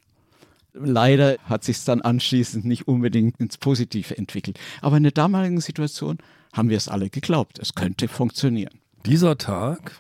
Leider 0.74 1.38
hat 1.44 1.64
sich 1.64 1.84
dann 1.84 2.02
anschließend 2.02 2.66
nicht 2.66 2.88
unbedingt 2.88 3.40
ins 3.40 3.58
Positive 3.58 4.18
entwickelt. 4.18 4.60
Aber 4.82 4.98
in 4.98 5.04
der 5.04 5.12
damaligen 5.12 5.60
Situation 5.60 6.18
haben 6.54 6.70
wir 6.70 6.78
es 6.78 6.88
alle 6.88 7.10
geglaubt, 7.10 7.60
es 7.60 7.76
könnte 7.76 8.08
funktionieren. 8.08 8.80
Dieser 9.06 9.38
Tag, 9.38 10.00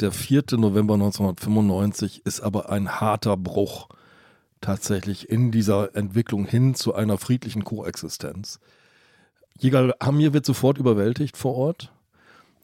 der 0.00 0.12
4. 0.12 0.44
November 0.52 0.94
1995, 0.94 2.24
ist 2.24 2.40
aber 2.40 2.70
ein 2.70 3.00
harter 3.00 3.36
Bruch 3.36 3.88
tatsächlich 4.60 5.28
in 5.28 5.50
dieser 5.50 5.94
Entwicklung 5.94 6.46
hin 6.46 6.74
zu 6.74 6.94
einer 6.94 7.18
friedlichen 7.18 7.64
Koexistenz. 7.64 8.60
Jigal 9.58 9.94
Hamir 10.02 10.32
wird 10.32 10.46
sofort 10.46 10.78
überwältigt 10.78 11.36
vor 11.36 11.54
Ort. 11.54 11.92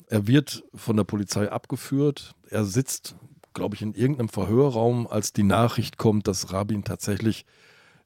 Er 0.08 0.26
wird 0.26 0.64
von 0.74 0.96
der 0.96 1.04
Polizei 1.04 1.50
abgeführt. 1.50 2.34
Er 2.48 2.64
sitzt 2.64 3.16
glaube 3.56 3.74
ich, 3.74 3.82
in 3.82 3.94
irgendeinem 3.94 4.28
Verhörraum, 4.28 5.08
als 5.08 5.32
die 5.32 5.42
Nachricht 5.42 5.98
kommt, 5.98 6.28
dass 6.28 6.52
Rabin 6.52 6.84
tatsächlich 6.84 7.44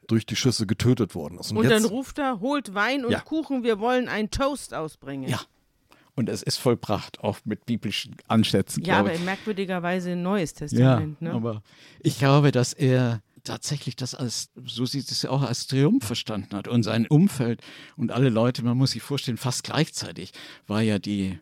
durch 0.06 0.24
die 0.24 0.36
Schüsse 0.36 0.66
getötet 0.66 1.14
worden 1.14 1.38
ist. 1.38 1.50
Und, 1.50 1.58
und 1.58 1.64
jetzt, 1.64 1.84
dann 1.84 1.84
ruft 1.84 2.18
er, 2.18 2.40
holt 2.40 2.74
Wein 2.74 3.04
und 3.04 3.12
ja. 3.12 3.20
Kuchen, 3.20 3.62
wir 3.62 3.78
wollen 3.78 4.08
einen 4.08 4.30
Toast 4.30 4.72
ausbringen. 4.72 5.28
Ja. 5.28 5.40
Und 6.14 6.28
es 6.28 6.42
ist 6.42 6.56
vollbracht, 6.56 7.20
auch 7.20 7.38
mit 7.44 7.66
biblischen 7.66 8.16
Ansätzen. 8.26 8.84
Ja, 8.84 8.98
aber 8.98 9.12
ich. 9.12 9.20
in 9.20 9.24
merkwürdiger 9.24 9.82
Weise 9.82 10.12
ein 10.12 10.22
neues 10.22 10.54
Testament. 10.54 11.18
Ja, 11.20 11.28
ne? 11.28 11.34
aber 11.34 11.62
ich 12.00 12.18
glaube, 12.18 12.50
dass 12.50 12.72
er 12.72 13.22
tatsächlich 13.44 13.96
das 13.96 14.14
als, 14.14 14.50
so 14.64 14.84
sieht 14.86 15.10
es 15.10 15.22
ja 15.22 15.30
auch, 15.30 15.42
als 15.42 15.66
Triumph 15.66 16.04
verstanden 16.04 16.56
hat. 16.56 16.68
Und 16.68 16.82
sein 16.82 17.06
Umfeld 17.06 17.62
und 17.96 18.12
alle 18.12 18.28
Leute, 18.28 18.64
man 18.64 18.76
muss 18.76 18.92
sich 18.92 19.02
vorstellen, 19.02 19.36
fast 19.36 19.64
gleichzeitig 19.64 20.32
war 20.66 20.82
ja 20.82 20.98
die 20.98 21.38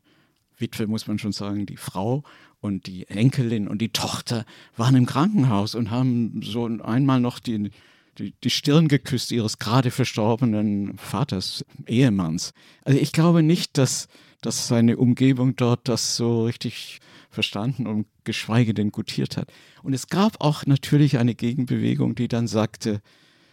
Witwe, 0.58 0.86
muss 0.86 1.06
man 1.06 1.18
schon 1.18 1.32
sagen, 1.32 1.66
die 1.66 1.76
Frau 1.76 2.22
und 2.60 2.86
die 2.86 3.08
Enkelin 3.08 3.68
und 3.68 3.80
die 3.80 3.90
Tochter 3.90 4.44
waren 4.76 4.96
im 4.96 5.06
Krankenhaus 5.06 5.74
und 5.74 5.90
haben 5.90 6.40
so 6.42 6.66
einmal 6.66 7.20
noch 7.20 7.38
die, 7.38 7.70
die, 8.18 8.34
die 8.42 8.50
Stirn 8.50 8.88
geküsst 8.88 9.30
ihres 9.30 9.58
gerade 9.58 9.90
verstorbenen 9.90 10.98
Vaters, 10.98 11.64
Ehemanns. 11.86 12.52
Also 12.84 12.98
ich 12.98 13.12
glaube 13.12 13.42
nicht, 13.42 13.78
dass, 13.78 14.08
dass 14.40 14.68
seine 14.68 14.96
Umgebung 14.96 15.54
dort 15.56 15.88
das 15.88 16.16
so 16.16 16.44
richtig 16.44 17.00
verstanden 17.30 17.86
und 17.86 18.06
geschweige 18.24 18.74
denn 18.74 18.90
gutiert 18.90 19.36
hat. 19.36 19.52
Und 19.82 19.92
es 19.92 20.08
gab 20.08 20.40
auch 20.40 20.66
natürlich 20.66 21.18
eine 21.18 21.34
Gegenbewegung, 21.34 22.14
die 22.14 22.28
dann 22.28 22.48
sagte, 22.48 23.00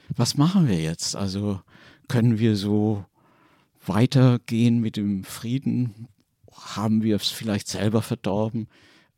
was 0.10 0.38
machen 0.38 0.68
wir 0.68 0.80
jetzt? 0.80 1.16
Also 1.16 1.62
können 2.08 2.40
wir 2.40 2.56
so 2.56 3.06
weitergehen 3.86 4.80
mit 4.80 4.98
dem 4.98 5.24
Frieden? 5.24 6.08
Haben 6.52 7.04
wir 7.04 7.18
es 7.18 7.30
vielleicht 7.30 7.68
selber 7.68 8.02
verdorben? 8.02 8.68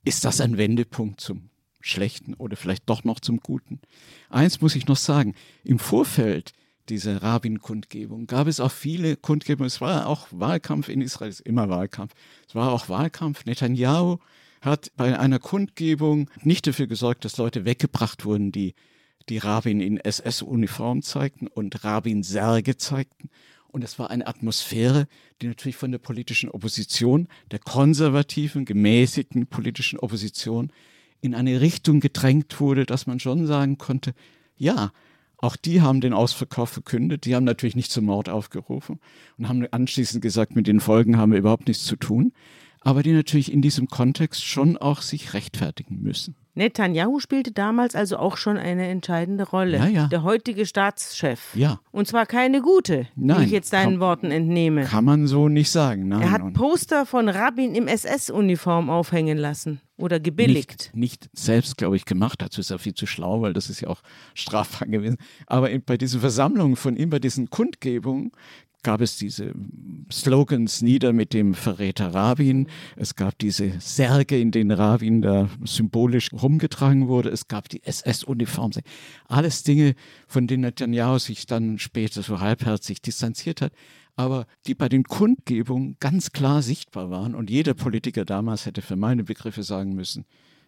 Ist 0.07 0.23
das 0.23 0.39
ein 0.39 0.57
Wendepunkt 0.57 1.19
zum 1.19 1.49
Schlechten 1.81 2.33
oder 2.35 2.55
vielleicht 2.55 2.89
doch 2.89 3.03
noch 3.03 3.19
zum 3.19 3.41
Guten? 3.41 3.81
Eins 4.29 4.61
muss 4.61 4.77
ich 4.77 4.87
noch 4.87 4.95
sagen, 4.95 5.35
im 5.65 5.79
Vorfeld 5.79 6.53
dieser 6.87 7.21
Rabbin-Kundgebung 7.21 8.25
gab 8.25 8.47
es 8.47 8.61
auch 8.61 8.71
viele 8.71 9.17
Kundgebungen. 9.17 9.67
Es 9.67 9.81
war 9.81 10.07
auch 10.07 10.29
Wahlkampf 10.31 10.87
in 10.87 11.01
Israel, 11.01 11.27
es 11.27 11.41
ist 11.41 11.45
immer 11.45 11.67
Wahlkampf. 11.67 12.13
Es 12.47 12.55
war 12.55 12.71
auch 12.71 12.87
Wahlkampf. 12.87 13.43
Netanyahu 13.43 14.19
hat 14.61 14.93
bei 14.95 15.19
einer 15.19 15.39
Kundgebung 15.39 16.29
nicht 16.41 16.67
dafür 16.67 16.87
gesorgt, 16.87 17.25
dass 17.25 17.35
Leute 17.35 17.65
weggebracht 17.65 18.23
wurden, 18.23 18.53
die 18.53 18.75
die 19.27 19.39
Rabbin 19.39 19.81
in 19.81 19.97
SS-Uniform 19.97 21.01
zeigten 21.01 21.47
und 21.47 21.83
Rabbin-Särge 21.83 22.77
zeigten. 22.77 23.29
Und 23.77 23.83
es 23.83 23.99
war 23.99 24.09
eine 24.09 24.25
Atmosphäre, 24.25 25.05
die 25.39 25.45
natürlich 25.45 25.75
von 25.75 25.91
der 25.91 25.99
politischen 25.99 26.49
Opposition, 26.49 27.27
der 27.51 27.59
konservativen, 27.59 28.65
gemäßigten 28.65 29.45
politischen 29.45 29.99
Opposition 29.99 30.71
in 31.21 31.35
eine 31.35 31.61
Richtung 31.61 31.99
gedrängt 31.99 32.59
wurde, 32.59 32.87
dass 32.87 33.05
man 33.05 33.19
schon 33.19 33.45
sagen 33.45 33.77
konnte, 33.77 34.15
ja, 34.55 34.91
auch 35.37 35.55
die 35.55 35.79
haben 35.81 36.01
den 36.01 36.13
Ausverkauf 36.13 36.71
verkündet, 36.71 37.25
die 37.25 37.35
haben 37.35 37.43
natürlich 37.43 37.75
nicht 37.75 37.91
zum 37.91 38.05
Mord 38.05 38.29
aufgerufen 38.29 38.99
und 39.37 39.47
haben 39.47 39.67
anschließend 39.69 40.23
gesagt, 40.23 40.55
mit 40.55 40.65
den 40.65 40.79
Folgen 40.79 41.17
haben 41.17 41.31
wir 41.31 41.37
überhaupt 41.37 41.67
nichts 41.67 41.83
zu 41.83 41.97
tun, 41.97 42.33
aber 42.81 43.03
die 43.03 43.13
natürlich 43.13 43.53
in 43.53 43.61
diesem 43.61 43.89
Kontext 43.89 44.43
schon 44.43 44.77
auch 44.77 45.03
sich 45.03 45.35
rechtfertigen 45.35 46.01
müssen. 46.01 46.35
Netanyahu 46.57 47.19
spielte 47.19 47.51
damals 47.51 47.95
also 47.95 48.17
auch 48.17 48.35
schon 48.37 48.57
eine 48.57 48.87
entscheidende 48.87 49.43
Rolle. 49.47 49.77
Ja, 49.77 49.87
ja. 49.87 50.07
Der 50.07 50.23
heutige 50.23 50.65
Staatschef. 50.65 51.55
Ja. 51.55 51.79
Und 51.91 52.07
zwar 52.07 52.25
keine 52.25 52.61
gute, 52.61 53.07
Nein, 53.15 53.41
wie 53.41 53.45
ich 53.45 53.51
jetzt 53.51 53.71
deinen 53.73 53.91
kann- 53.93 53.99
Worten 54.01 54.31
entnehme. 54.31 54.83
Kann 54.83 55.05
man 55.05 55.27
so 55.27 55.47
nicht 55.49 55.69
sagen. 55.71 56.07
Nein, 56.07 56.21
er 56.23 56.31
hat 56.31 56.53
Poster 56.53 57.05
von 57.05 57.29
Rabin 57.29 57.75
im 57.75 57.87
SS-Uniform 57.87 58.89
aufhängen 58.89 59.37
lassen 59.37 59.79
oder 59.97 60.19
gebilligt. 60.19 60.91
Nicht, 60.93 61.25
nicht 61.25 61.29
selbst, 61.33 61.77
glaube 61.77 61.95
ich, 61.95 62.05
gemacht. 62.05 62.41
Dazu 62.41 62.61
ist 62.61 62.69
er 62.71 62.79
viel 62.79 62.93
zu 62.93 63.05
schlau, 63.07 63.41
weil 63.41 63.53
das 63.53 63.69
ist 63.69 63.81
ja 63.81 63.87
auch 63.87 64.01
strafbar 64.33 64.87
gewesen. 64.87 65.17
Aber 65.47 65.69
bei 65.79 65.97
diesen 65.97 66.19
Versammlungen 66.19 66.75
von 66.75 66.95
ihm, 66.95 67.09
bei 67.09 67.19
diesen 67.19 67.49
Kundgebungen, 67.49 68.31
gab 68.83 69.01
es 69.01 69.17
diese 69.17 69.53
Slogans 70.11 70.81
nieder 70.81 71.13
mit 71.13 71.33
dem 71.33 71.53
Verräter 71.53 72.13
Rabin. 72.13 72.67
Es 72.95 73.15
gab 73.15 73.37
diese 73.39 73.79
Särge, 73.79 74.39
in 74.39 74.51
denen 74.51 74.71
Rabin 74.71 75.21
da 75.21 75.49
symbolisch 75.63 76.31
rumgetragen 76.33 77.07
wurde. 77.07 77.29
Es 77.29 77.47
gab 77.47 77.69
die 77.69 77.83
SS-Uniform. 77.83 78.71
Alles 79.27 79.63
Dinge, 79.63 79.95
von 80.27 80.47
denen 80.47 80.61
Netanyahu 80.61 81.19
sich 81.19 81.45
dann 81.45 81.79
später 81.79 82.21
so 82.23 82.39
halbherzig 82.39 83.01
distanziert 83.01 83.61
hat 83.61 83.73
aber 84.17 84.47
die 84.65 84.73
bei 84.73 84.89
den 84.89 85.03
Kundgebungen 85.03 85.95
ganz 85.99 86.31
klar 86.31 86.63
sichtbar 86.63 87.11
waren. 87.11 87.35
Und 87.35 87.51
jeder 87.51 87.75
Politiker 87.75 88.25
damals 88.25 88.65
hätte 88.65 88.81
für 88.81 88.95
meine 88.95 89.23
Begriffe 89.23 89.61
sagen 89.61 89.93
müssen, 89.93 90.25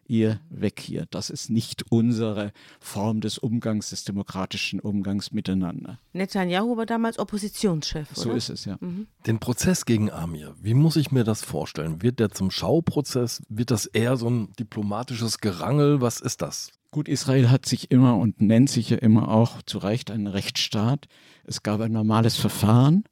ihr 0.10 0.40
weg 0.50 0.80
hier. 0.80 1.06
Das 1.10 1.30
ist 1.30 1.50
nicht 1.50 1.86
unsere 1.90 2.52
Form 2.80 3.22
des 3.22 3.38
Umgangs, 3.38 3.92
des 3.92 4.04
demokratischen 4.04 4.80
Umgangs 4.80 5.32
miteinander. 5.32 6.00
Netanyahu 6.14 6.76
war 6.78 6.86
damals 6.86 7.20
Oppositionschef, 7.20 8.12
oder? 8.12 8.22
So 8.22 8.32
ist 8.32 8.50
es 8.50 8.66
ja. 8.66 8.78
Den 9.26 9.40
Prozess 9.40 9.86
gegen 9.86 10.12
Amir, 10.12 10.56
wie 10.62 10.74
muss 10.74 10.96
ich 10.96 11.12
mir 11.12 11.24
das 11.24 11.44
vorstellen? 11.44 12.02
Wird 12.02 12.20
der 12.20 12.30
zum 12.32 12.52
Schauprozess? 12.52 13.42
Wird 13.48 13.72
das 13.72 13.86
eher 13.86 14.18
so 14.18 14.30
ein 14.30 14.52
diplomatisches 14.60 15.40
Gerangel? 15.40 16.02
Was 16.02 16.20
ist 16.20 16.42
das? 16.42 16.72
Gut, 16.92 17.08
Israel 17.08 17.52
hat 17.52 17.68
sich 17.68 17.92
immer 17.92 18.18
und 18.18 18.42
nennt 18.42 18.70
sich 18.70 18.90
ja 18.90 18.98
immer 18.98 19.30
auch 19.30 19.62
zu 19.62 19.78
Recht 19.78 20.10
einen 20.10 20.26
Rechtsstaat. 20.26 21.08
Es 21.44 21.62
gab 21.62 21.82
ein 21.82 21.92
normales 21.92 22.36
Verfahren. 22.36 23.04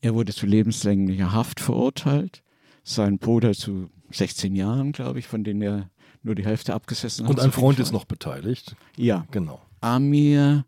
Er 0.00 0.14
wurde 0.14 0.32
zu 0.32 0.46
lebenslänglicher 0.46 1.32
Haft 1.32 1.58
verurteilt. 1.58 2.42
Sein 2.84 3.18
Bruder 3.18 3.54
zu 3.54 3.90
16 4.10 4.54
Jahren, 4.54 4.92
glaube 4.92 5.18
ich, 5.18 5.26
von 5.26 5.42
denen 5.42 5.62
er 5.62 5.90
nur 6.24 6.34
die 6.34 6.44
Hälfte 6.44 6.74
abgesessen 6.74 7.26
hat. 7.26 7.30
Und 7.30 7.40
ein 7.40 7.52
Freund 7.52 7.78
ist 7.78 7.92
noch 7.92 8.04
beteiligt. 8.04 8.74
Ja, 8.96 9.26
Genau. 9.30 9.60
Amir, 9.80 10.64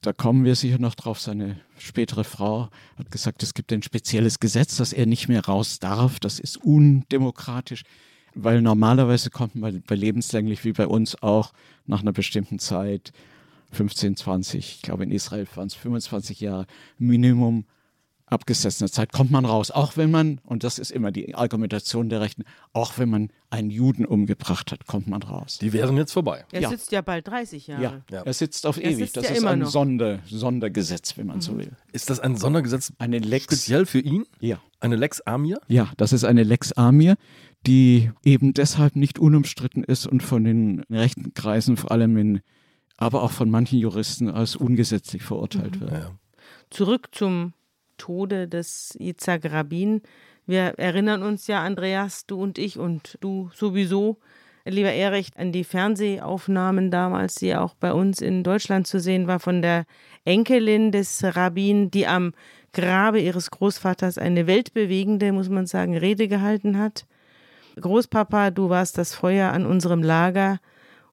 da 0.00 0.12
kommen 0.12 0.44
wir 0.44 0.56
sicher 0.56 0.78
noch 0.78 0.96
drauf, 0.96 1.20
seine 1.20 1.60
spätere 1.78 2.24
Frau 2.24 2.68
hat 2.98 3.10
gesagt, 3.12 3.44
es 3.44 3.54
gibt 3.54 3.72
ein 3.72 3.84
spezielles 3.84 4.40
Gesetz, 4.40 4.76
dass 4.76 4.92
er 4.92 5.06
nicht 5.06 5.28
mehr 5.28 5.44
raus 5.44 5.78
darf. 5.78 6.18
Das 6.18 6.40
ist 6.40 6.56
undemokratisch, 6.56 7.84
weil 8.34 8.60
normalerweise 8.60 9.30
kommt 9.30 9.54
man 9.54 9.82
bei 9.86 9.94
lebenslänglich 9.94 10.64
wie 10.64 10.72
bei 10.72 10.88
uns 10.88 11.22
auch 11.22 11.52
nach 11.86 12.02
einer 12.02 12.12
bestimmten 12.12 12.58
Zeit, 12.58 13.12
15, 13.70 14.16
20, 14.16 14.58
ich 14.76 14.82
glaube 14.82 15.04
in 15.04 15.12
Israel 15.12 15.46
waren 15.54 15.68
es 15.68 15.74
25 15.74 16.40
Jahre 16.40 16.66
Minimum 16.98 17.64
abgesessener 18.32 18.90
Zeit, 18.90 19.12
kommt 19.12 19.30
man 19.30 19.44
raus. 19.44 19.70
Auch 19.70 19.96
wenn 19.96 20.10
man, 20.10 20.40
und 20.44 20.64
das 20.64 20.78
ist 20.78 20.90
immer 20.90 21.12
die 21.12 21.34
Argumentation 21.34 22.08
der 22.08 22.20
Rechten, 22.20 22.44
auch 22.72 22.98
wenn 22.98 23.08
man 23.10 23.28
einen 23.50 23.70
Juden 23.70 24.04
umgebracht 24.04 24.72
hat, 24.72 24.86
kommt 24.86 25.06
man 25.06 25.22
raus. 25.22 25.58
Die 25.60 25.72
wären 25.72 25.96
jetzt 25.96 26.12
vorbei. 26.12 26.44
Er 26.50 26.62
Ja. 26.62 26.68
sitzt 26.70 26.90
ja 26.92 27.00
bald 27.02 27.28
30 27.28 27.66
Jahre. 27.68 27.82
Ja, 27.82 28.02
Ja. 28.10 28.22
er 28.22 28.32
sitzt 28.32 28.66
auf 28.66 28.76
Er 28.78 28.84
ewig. 28.90 28.96
sitzt 28.96 29.16
Das 29.18 29.24
ja 29.26 29.30
ist 29.32 29.38
immer 29.42 29.50
ein. 29.50 29.64
Sonder, 29.66 30.18
Sondergesetz, 30.26 31.16
wenn 31.18 31.26
man 31.28 31.40
so 31.40 31.56
will. 31.58 31.70
Ist 31.92 32.10
das 32.10 32.18
ein 32.20 32.36
Sondergesetz 32.36 32.92
Eine 32.98 33.18
Lex. 33.18 33.44
speziell 33.44 33.86
für 33.86 34.00
ihn? 34.00 34.24
Ja. 34.40 34.60
Eine 34.80 34.96
Lex 34.96 35.20
Amir? 35.20 35.60
ja, 35.68 35.90
das 35.96 36.12
ist 36.12 36.24
eine 36.24 36.42
Lex 36.42 36.72
Amir, 36.72 37.14
die 37.66 38.10
eben 38.24 38.52
deshalb 38.54 38.96
nicht 38.96 39.18
unumstritten 39.20 39.84
ist 39.84 40.06
und 40.06 40.22
von 40.22 40.42
den 40.42 40.80
rechten 40.90 41.34
Kreisen, 41.34 41.76
vor 41.76 41.92
allem 41.92 42.16
in, 42.16 42.40
aber 42.96 43.22
auch 43.22 43.30
von 43.30 43.48
manchen 43.50 43.78
Juristen 43.78 44.28
als 44.28 44.56
ungesetzlich 44.56 45.22
verurteilt 45.22 45.78
wird. 45.80 45.92
Ja. 45.92 46.10
Zurück 46.70 47.08
zum 47.12 47.52
Tode 47.96 48.48
des 48.48 48.96
Yitzhak 48.98 49.50
Rabin. 49.50 50.02
Wir 50.46 50.74
erinnern 50.78 51.22
uns 51.22 51.46
ja, 51.46 51.62
Andreas, 51.62 52.26
du 52.26 52.40
und 52.40 52.58
ich 52.58 52.78
und 52.78 53.16
du 53.20 53.50
sowieso, 53.54 54.18
lieber 54.64 54.92
Erich, 54.92 55.28
an 55.36 55.52
die 55.52 55.64
Fernsehaufnahmen 55.64 56.90
damals, 56.90 57.36
die 57.36 57.54
auch 57.54 57.74
bei 57.74 57.92
uns 57.92 58.20
in 58.20 58.42
Deutschland 58.42 58.86
zu 58.86 59.00
sehen 59.00 59.26
war, 59.26 59.40
von 59.40 59.62
der 59.62 59.84
Enkelin 60.24 60.92
des 60.92 61.22
Rabbin, 61.22 61.90
die 61.90 62.06
am 62.06 62.32
Grabe 62.72 63.20
ihres 63.20 63.50
Großvaters 63.50 64.18
eine 64.18 64.46
weltbewegende, 64.46 65.32
muss 65.32 65.48
man 65.48 65.66
sagen, 65.66 65.96
Rede 65.96 66.26
gehalten 66.26 66.78
hat. 66.78 67.06
Großpapa, 67.80 68.50
du 68.50 68.68
warst 68.68 68.98
das 68.98 69.14
Feuer 69.14 69.52
an 69.52 69.66
unserem 69.66 70.02
Lager 70.02 70.58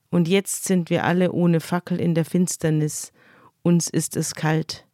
und 0.09 0.27
jetzt 0.27 0.65
sind 0.65 0.89
wir 0.89 1.03
alle 1.03 1.31
ohne 1.31 1.59
Fackel 1.59 1.99
in 1.99 2.15
der 2.15 2.25
Finsternis. 2.25 3.11
Uns 3.61 3.89
ist 3.89 4.15
es 4.15 4.35
kalt. 4.35 4.85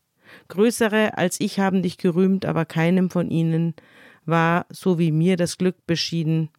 Größere 0.48 1.17
als 1.17 1.39
ich 1.39 1.60
haben 1.60 1.82
dich 1.82 1.98
gerühmt, 1.98 2.45
aber 2.45 2.65
keinem 2.65 3.10
von 3.10 3.30
ihnen 3.30 3.74
war, 4.26 4.65
so 4.69 5.00
wie 5.00 5.12
mir, 5.12 5.38
das 5.38 5.58
Glück 5.58 5.76
beschieden, 5.88 6.50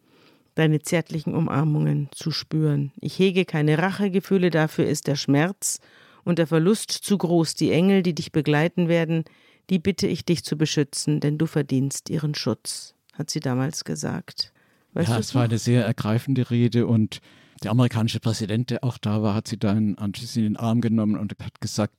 deine 0.55 0.79
zärtlichen 0.79 1.35
Umarmungen 1.35 2.09
zu 2.11 2.31
spüren. 2.31 2.91
Ich 2.99 3.19
hege 3.19 3.45
keine 3.45 3.77
Rachegefühle, 3.77 4.49
dafür 4.49 4.87
ist 4.87 5.07
der 5.07 5.15
Schmerz 5.15 5.79
und 6.23 6.39
der 6.39 6.47
Verlust 6.47 6.91
zu 6.91 7.17
groß. 7.17 7.55
Die 7.55 7.71
Engel, 7.71 8.03
die 8.03 8.15
dich 8.15 8.31
begleiten 8.31 8.87
werden, 8.87 9.23
die 9.69 9.79
bitte 9.79 10.07
ich 10.07 10.25
dich 10.25 10.43
zu 10.43 10.57
beschützen, 10.57 11.19
denn 11.19 11.37
du 11.37 11.45
verdienst 11.45 12.09
ihren 12.09 12.35
Schutz, 12.35 12.95
hat 13.13 13.29
sie 13.29 13.39
damals 13.39 13.83
gesagt. 13.83 14.53
Weißt 14.93 15.09
ja, 15.09 15.19
es 15.19 15.35
war 15.35 15.43
eine 15.43 15.57
sehr 15.57 15.85
ergreifende 15.85 16.49
Rede 16.49 16.87
und 16.87 17.19
der 17.63 17.71
amerikanische 17.71 18.19
Präsident, 18.19 18.69
der 18.69 18.83
auch 18.83 18.97
da 18.97 19.21
war, 19.21 19.35
hat 19.35 19.47
sie 19.47 19.57
dann 19.57 19.95
anschließend 19.95 20.45
in 20.45 20.53
den 20.53 20.57
Arm 20.57 20.81
genommen 20.81 21.17
und 21.17 21.35
hat 21.39 21.59
gesagt, 21.59 21.95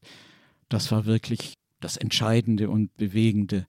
das 0.68 0.90
war 0.92 1.06
wirklich 1.06 1.57
das 1.80 1.96
Entscheidende 1.96 2.70
und 2.70 2.96
Bewegende, 2.96 3.66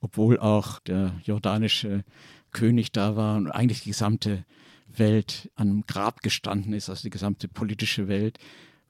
obwohl 0.00 0.38
auch 0.38 0.80
der 0.80 1.20
jordanische 1.24 2.04
König 2.50 2.92
da 2.92 3.16
war 3.16 3.36
und 3.36 3.50
eigentlich 3.50 3.82
die 3.82 3.90
gesamte 3.90 4.44
Welt 4.88 5.50
an 5.54 5.68
einem 5.68 5.86
Grab 5.86 6.22
gestanden 6.22 6.72
ist, 6.72 6.88
also 6.90 7.02
die 7.02 7.10
gesamte 7.10 7.48
politische 7.48 8.08
Welt, 8.08 8.38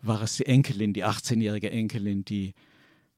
war 0.00 0.22
es 0.22 0.36
die 0.36 0.46
Enkelin, 0.46 0.92
die 0.92 1.04
18-jährige 1.04 1.70
Enkelin, 1.70 2.24
die 2.24 2.54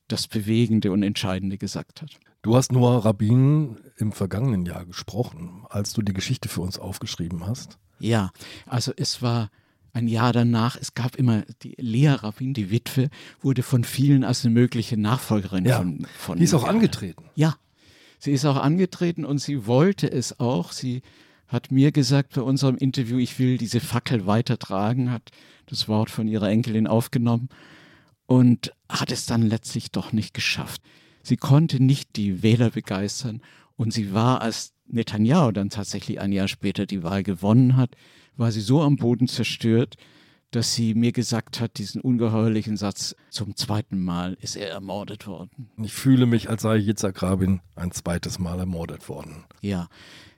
das 0.09 0.29
Bewegende 0.29 0.93
und 0.93 1.03
Entscheidende 1.03 1.57
gesagt 1.57 2.03
hat. 2.03 2.19
Du 2.43 2.57
hast 2.57 2.73
Noah 2.73 3.05
Rabin 3.05 3.79
im 3.97 4.13
vergangenen 4.13 4.67
Jahr 4.67 4.85
gesprochen, 4.85 5.65
als 5.71 5.95
du 5.95 6.03
die 6.03 6.13
Geschichte 6.13 6.51
für 6.51 6.61
uns 6.61 6.79
aufgeschrieben 6.79 7.47
hast. 7.47 7.79
Ja, 8.01 8.33
also 8.67 8.93
es 8.95 9.23
war 9.23 9.51
ein 9.95 10.09
Jahr 10.09 10.33
danach, 10.33 10.77
es 10.79 10.95
gab 10.95 11.17
immer 11.17 11.45
die 11.63 11.75
Lea 11.79 12.09
Rabin, 12.09 12.53
die 12.53 12.71
Witwe, 12.71 13.09
wurde 13.41 13.63
von 13.63 13.85
vielen 13.85 14.25
als 14.25 14.45
eine 14.45 14.53
mögliche 14.53 14.97
Nachfolgerin 14.97 15.65
Ja, 15.65 15.79
von, 15.79 16.07
von 16.19 16.39
Die 16.39 16.45
ist 16.45 16.53
auch 16.53 16.65
angetreten. 16.65 17.25
Ja, 17.37 17.57
sie 18.19 18.33
ist 18.33 18.45
auch 18.45 18.57
angetreten 18.57 19.25
und 19.25 19.39
sie 19.39 19.67
wollte 19.67 20.11
es 20.11 20.41
auch. 20.41 20.73
Sie 20.73 21.03
hat 21.47 21.71
mir 21.71 21.93
gesagt 21.93 22.35
bei 22.35 22.43
unserem 22.43 22.77
Interview, 22.77 23.19
ich 23.19 23.39
will 23.39 23.57
diese 23.57 23.81
Fackel 23.81 24.27
weitertragen, 24.27 25.13
hat 25.13 25.31
das 25.67 25.87
Wort 25.89 26.11
von 26.11 26.27
ihrer 26.27 26.51
Enkelin 26.51 26.89
aufgenommen 26.89 27.49
und 28.27 28.73
hat 28.89 29.13
es 29.13 29.27
dann 29.27 29.43
letztlich 29.43 29.93
doch 29.93 30.13
nicht 30.13 30.35
geschafft. 30.35 30.83
Sie 31.23 31.37
konnte 31.37 31.83
nicht 31.83 32.17
die 32.17 32.43
Wähler 32.43 32.71
begeistern 32.71 33.43
und 33.77 33.93
sie 33.93 34.13
war, 34.13 34.43
als 34.43 34.74
Netanyahu 34.95 35.53
dann 35.53 35.71
tatsächlich 35.71 36.21
ein 36.21 36.33
Jahr 36.33 36.49
später 36.49 36.87
die 36.87 37.03
Wahl 37.03 37.23
gewonnen 37.23 37.77
hat, 37.77 37.97
war 38.37 38.51
sie 38.53 38.61
so 38.61 38.83
am 38.83 38.97
Boden 38.97 39.29
zerstört, 39.29 39.97
dass 40.51 40.75
sie 40.75 40.95
mir 40.95 41.13
gesagt 41.13 41.61
hat, 41.61 41.79
diesen 41.79 42.01
ungeheuerlichen 42.01 42.77
Satz, 42.77 43.17
zum 43.31 43.57
zweiten 43.57 44.01
Mal 44.03 44.37
ist 44.41 44.57
er 44.57 44.71
ermordet 44.71 45.27
worden. 45.27 45.71
Ich 45.83 45.93
fühle 45.93 46.27
mich, 46.27 46.49
als 46.49 46.63
sei 46.63 46.77
Yitzhak 46.77 47.23
Rabin 47.23 47.61
ein 47.75 47.91
zweites 47.91 48.39
Mal 48.39 48.61
ermordet 48.61 49.09
worden. 49.09 49.45
Ja, 49.61 49.89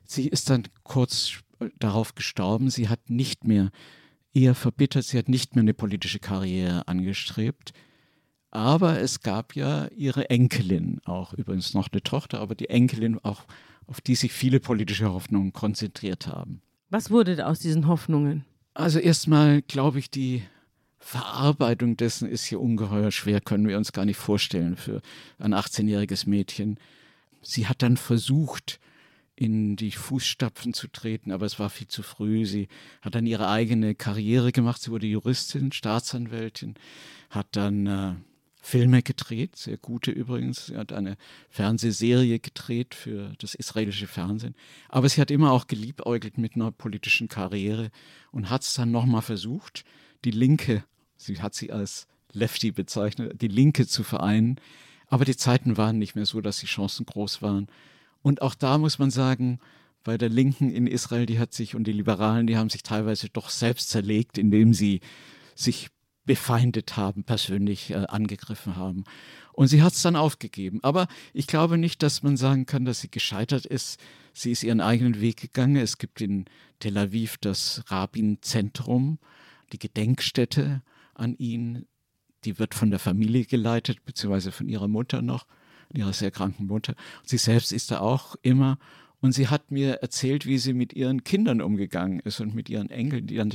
sie 0.04 0.26
ist 0.28 0.48
dann 0.48 0.64
kurz 0.84 1.42
darauf 1.78 2.14
gestorben. 2.14 2.70
Sie 2.70 2.88
hat 2.88 3.10
nicht 3.10 3.44
mehr, 3.44 3.70
eher 4.32 4.54
verbittert, 4.54 5.04
sie 5.04 5.18
hat 5.18 5.28
nicht 5.28 5.54
mehr 5.54 5.62
eine 5.62 5.74
politische 5.74 6.18
Karriere 6.18 6.86
angestrebt. 6.88 7.72
Aber 8.50 9.00
es 9.00 9.20
gab 9.20 9.54
ja 9.54 9.88
ihre 9.88 10.30
Enkelin, 10.30 11.00
auch 11.04 11.32
übrigens 11.34 11.74
noch 11.74 11.88
eine 11.90 12.02
Tochter, 12.02 12.40
aber 12.40 12.54
die 12.54 12.70
Enkelin 12.70 13.18
auch, 13.18 13.44
auf 13.86 14.00
die 14.00 14.14
sich 14.14 14.32
viele 14.32 14.60
politische 14.60 15.12
Hoffnungen 15.12 15.52
konzentriert 15.52 16.26
haben. 16.26 16.60
Was 16.90 17.10
wurde 17.10 17.46
aus 17.46 17.58
diesen 17.58 17.86
Hoffnungen? 17.86 18.44
Also 18.74 18.98
erstmal 18.98 19.62
glaube 19.62 19.98
ich, 19.98 20.10
die 20.10 20.42
Verarbeitung 20.98 21.96
dessen 21.96 22.28
ist 22.28 22.44
hier 22.44 22.60
ungeheuer 22.60 23.10
schwer, 23.10 23.40
können 23.40 23.68
wir 23.68 23.76
uns 23.76 23.92
gar 23.92 24.04
nicht 24.04 24.16
vorstellen 24.16 24.76
für 24.76 25.02
ein 25.38 25.54
18-jähriges 25.54 26.28
Mädchen. 26.28 26.78
Sie 27.42 27.68
hat 27.68 27.82
dann 27.82 27.96
versucht, 27.96 28.80
in 29.36 29.76
die 29.76 29.92
Fußstapfen 29.92 30.72
zu 30.72 30.88
treten, 30.88 31.30
aber 31.30 31.44
es 31.44 31.58
war 31.58 31.68
viel 31.68 31.86
zu 31.86 32.02
früh. 32.02 32.46
Sie 32.46 32.68
hat 33.02 33.14
dann 33.14 33.26
ihre 33.26 33.48
eigene 33.48 33.94
Karriere 33.94 34.50
gemacht. 34.50 34.80
Sie 34.80 34.90
wurde 34.90 35.06
Juristin, 35.06 35.72
Staatsanwältin, 35.72 36.74
hat 37.28 37.48
dann 37.52 37.86
äh, 37.86 38.14
Filme 38.66 39.00
gedreht, 39.00 39.54
sehr 39.54 39.76
gute 39.76 40.10
übrigens. 40.10 40.66
Sie 40.66 40.76
hat 40.76 40.92
eine 40.92 41.16
Fernsehserie 41.50 42.40
gedreht 42.40 42.96
für 42.96 43.32
das 43.38 43.54
israelische 43.54 44.08
Fernsehen. 44.08 44.56
Aber 44.88 45.08
sie 45.08 45.20
hat 45.20 45.30
immer 45.30 45.52
auch 45.52 45.68
geliebäugelt 45.68 46.36
mit 46.36 46.56
einer 46.56 46.72
politischen 46.72 47.28
Karriere 47.28 47.90
und 48.32 48.50
hat 48.50 48.62
es 48.62 48.74
dann 48.74 48.90
nochmal 48.90 49.22
versucht, 49.22 49.84
die 50.24 50.32
Linke, 50.32 50.82
sie 51.16 51.40
hat 51.40 51.54
sie 51.54 51.70
als 51.70 52.08
Lefty 52.32 52.72
bezeichnet, 52.72 53.40
die 53.40 53.46
Linke 53.46 53.86
zu 53.86 54.02
vereinen. 54.02 54.56
Aber 55.06 55.24
die 55.24 55.36
Zeiten 55.36 55.76
waren 55.76 56.00
nicht 56.00 56.16
mehr 56.16 56.26
so, 56.26 56.40
dass 56.40 56.58
die 56.58 56.66
Chancen 56.66 57.06
groß 57.06 57.42
waren. 57.42 57.68
Und 58.20 58.42
auch 58.42 58.56
da 58.56 58.78
muss 58.78 58.98
man 58.98 59.12
sagen, 59.12 59.60
bei 60.02 60.18
der 60.18 60.28
Linken 60.28 60.70
in 60.70 60.88
Israel, 60.88 61.26
die 61.26 61.38
hat 61.38 61.54
sich 61.54 61.76
und 61.76 61.84
die 61.84 61.92
Liberalen, 61.92 62.48
die 62.48 62.56
haben 62.56 62.70
sich 62.70 62.82
teilweise 62.82 63.28
doch 63.28 63.48
selbst 63.48 63.90
zerlegt, 63.90 64.38
indem 64.38 64.74
sie 64.74 65.02
sich 65.54 65.88
befeindet 66.26 66.96
haben, 66.96 67.24
persönlich 67.24 67.90
äh, 67.90 68.04
angegriffen 68.08 68.76
haben. 68.76 69.04
Und 69.52 69.68
sie 69.68 69.82
hat 69.82 69.94
es 69.94 70.02
dann 70.02 70.16
aufgegeben. 70.16 70.80
Aber 70.82 71.08
ich 71.32 71.46
glaube 71.46 71.78
nicht, 71.78 72.02
dass 72.02 72.22
man 72.22 72.36
sagen 72.36 72.66
kann, 72.66 72.84
dass 72.84 73.00
sie 73.00 73.10
gescheitert 73.10 73.64
ist. 73.64 73.98
Sie 74.34 74.50
ist 74.50 74.62
ihren 74.62 74.82
eigenen 74.82 75.20
Weg 75.20 75.38
gegangen. 75.38 75.76
Es 75.76 75.96
gibt 75.96 76.20
in 76.20 76.44
Tel 76.78 76.98
Aviv 76.98 77.38
das 77.38 77.82
Rabin-Zentrum, 77.86 79.18
die 79.72 79.78
Gedenkstätte 79.78 80.82
an 81.14 81.36
ihn. 81.38 81.86
Die 82.44 82.58
wird 82.58 82.74
von 82.74 82.90
der 82.90 82.98
Familie 82.98 83.46
geleitet, 83.46 84.04
beziehungsweise 84.04 84.52
von 84.52 84.68
ihrer 84.68 84.88
Mutter 84.88 85.22
noch, 85.22 85.46
ihrer 85.92 86.12
sehr 86.12 86.30
kranken 86.30 86.66
Mutter. 86.66 86.94
Und 87.22 87.28
sie 87.28 87.38
selbst 87.38 87.72
ist 87.72 87.90
da 87.90 88.00
auch 88.00 88.36
immer. 88.42 88.78
Und 89.26 89.32
sie 89.32 89.48
hat 89.48 89.72
mir 89.72 89.94
erzählt, 90.02 90.46
wie 90.46 90.56
sie 90.56 90.72
mit 90.72 90.92
ihren 90.92 91.24
Kindern 91.24 91.60
umgegangen 91.60 92.20
ist 92.20 92.38
und 92.38 92.54
mit 92.54 92.70
ihren 92.70 92.90
Enkeln, 92.90 93.26
die 93.26 93.34
dann, 93.34 93.50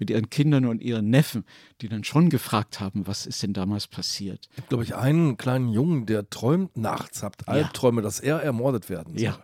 mit 0.00 0.10
ihren 0.10 0.30
Kindern 0.30 0.66
und 0.66 0.82
ihren 0.82 1.10
Neffen, 1.10 1.44
die 1.80 1.88
dann 1.88 2.02
schon 2.02 2.28
gefragt 2.28 2.80
haben, 2.80 3.06
was 3.06 3.24
ist 3.24 3.40
denn 3.44 3.52
damals 3.52 3.86
passiert. 3.86 4.48
Es 4.50 4.56
gibt, 4.56 4.70
glaube 4.70 4.82
ich, 4.82 4.96
einen 4.96 5.36
kleinen 5.36 5.68
Jungen, 5.68 6.06
der 6.06 6.28
träumt 6.28 6.76
nachts, 6.76 7.22
hat 7.22 7.46
Albträume, 7.46 8.02
dass 8.02 8.18
er 8.18 8.42
ermordet 8.42 8.90
werden 8.90 9.16
soll. 9.16 9.22
Ja, 9.22 9.38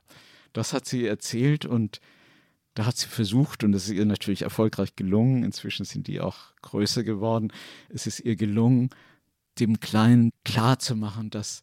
das 0.53 0.73
hat 0.73 0.85
sie 0.85 1.07
erzählt 1.07 1.65
und 1.65 2.01
da 2.75 2.85
hat 2.85 2.97
sie 2.97 3.07
versucht 3.07 3.63
und 3.63 3.73
es 3.73 3.85
ist 3.85 3.95
ihr 3.95 4.05
natürlich 4.05 4.43
erfolgreich 4.43 4.97
gelungen. 4.97 5.45
Inzwischen 5.45 5.85
sind 5.85 6.09
die 6.09 6.21
auch 6.21 6.39
größer 6.63 7.05
geworden. 7.05 7.53
Es 7.89 8.09
ist 8.09 8.19
ihr 8.19 8.35
gelungen, 8.35 8.91
dem 9.61 9.79
Kleinen 9.79 10.33
klarzumachen, 10.45 11.31
dass 11.31 11.63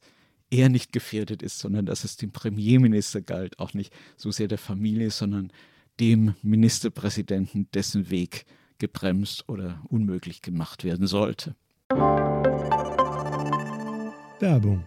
er 0.55 0.69
nicht 0.69 0.91
gefährdet 0.91 1.41
ist, 1.41 1.59
sondern 1.59 1.85
dass 1.85 2.03
es 2.03 2.17
dem 2.17 2.31
Premierminister 2.31 3.21
galt, 3.21 3.59
auch 3.59 3.73
nicht 3.73 3.93
so 4.17 4.31
sehr 4.31 4.47
der 4.47 4.57
Familie, 4.57 5.11
sondern 5.11 5.51
dem 5.99 6.35
Ministerpräsidenten, 6.41 7.69
dessen 7.73 8.09
Weg 8.09 8.45
gebremst 8.77 9.47
oder 9.47 9.81
unmöglich 9.89 10.41
gemacht 10.41 10.83
werden 10.83 11.07
sollte. 11.07 11.55
Werbung. 14.39 14.85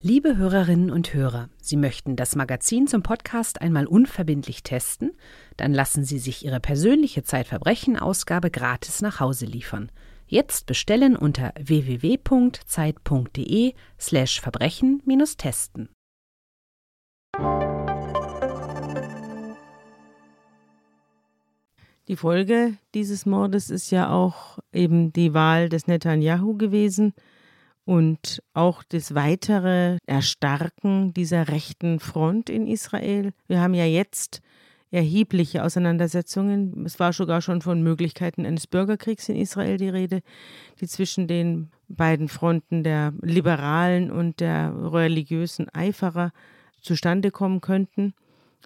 Liebe 0.00 0.36
Hörerinnen 0.36 0.90
und 0.90 1.12
Hörer, 1.12 1.48
Sie 1.60 1.76
möchten 1.76 2.14
das 2.14 2.36
Magazin 2.36 2.86
zum 2.86 3.02
Podcast 3.02 3.60
einmal 3.60 3.86
unverbindlich 3.86 4.62
testen? 4.62 5.10
Dann 5.56 5.72
lassen 5.72 6.04
Sie 6.04 6.20
sich 6.20 6.44
Ihre 6.44 6.60
persönliche 6.60 7.24
Zeitverbrechen-Ausgabe 7.24 8.50
gratis 8.50 9.02
nach 9.02 9.18
Hause 9.18 9.46
liefern. 9.46 9.90
Jetzt 10.30 10.66
bestellen 10.66 11.16
unter 11.16 11.54
www.zeit.de 11.58 12.12
slash 13.98 14.42
Verbrechen-testen. 14.42 15.88
Die 22.08 22.16
Folge 22.16 22.76
dieses 22.94 23.24
Mordes 23.24 23.70
ist 23.70 23.90
ja 23.90 24.10
auch 24.10 24.58
eben 24.70 25.14
die 25.14 25.32
Wahl 25.32 25.70
des 25.70 25.86
Netanyahu 25.86 26.58
gewesen 26.58 27.14
und 27.86 28.42
auch 28.52 28.82
das 28.82 29.14
weitere 29.14 29.96
Erstarken 30.06 31.14
dieser 31.14 31.48
rechten 31.48 32.00
Front 32.00 32.50
in 32.50 32.66
Israel. 32.66 33.32
Wir 33.46 33.62
haben 33.62 33.72
ja 33.72 33.86
jetzt 33.86 34.42
erhebliche 34.90 35.64
Auseinandersetzungen. 35.64 36.84
Es 36.86 36.98
war 36.98 37.12
sogar 37.12 37.42
schon 37.42 37.60
von 37.60 37.82
Möglichkeiten 37.82 38.46
eines 38.46 38.66
Bürgerkriegs 38.66 39.28
in 39.28 39.36
Israel 39.36 39.76
die 39.76 39.88
Rede, 39.88 40.22
die 40.80 40.86
zwischen 40.86 41.26
den 41.26 41.70
beiden 41.88 42.28
Fronten 42.28 42.82
der 42.82 43.12
Liberalen 43.22 44.10
und 44.10 44.40
der 44.40 44.72
religiösen 44.74 45.68
Eiferer 45.70 46.32
zustande 46.80 47.30
kommen 47.30 47.60
könnten. 47.60 48.14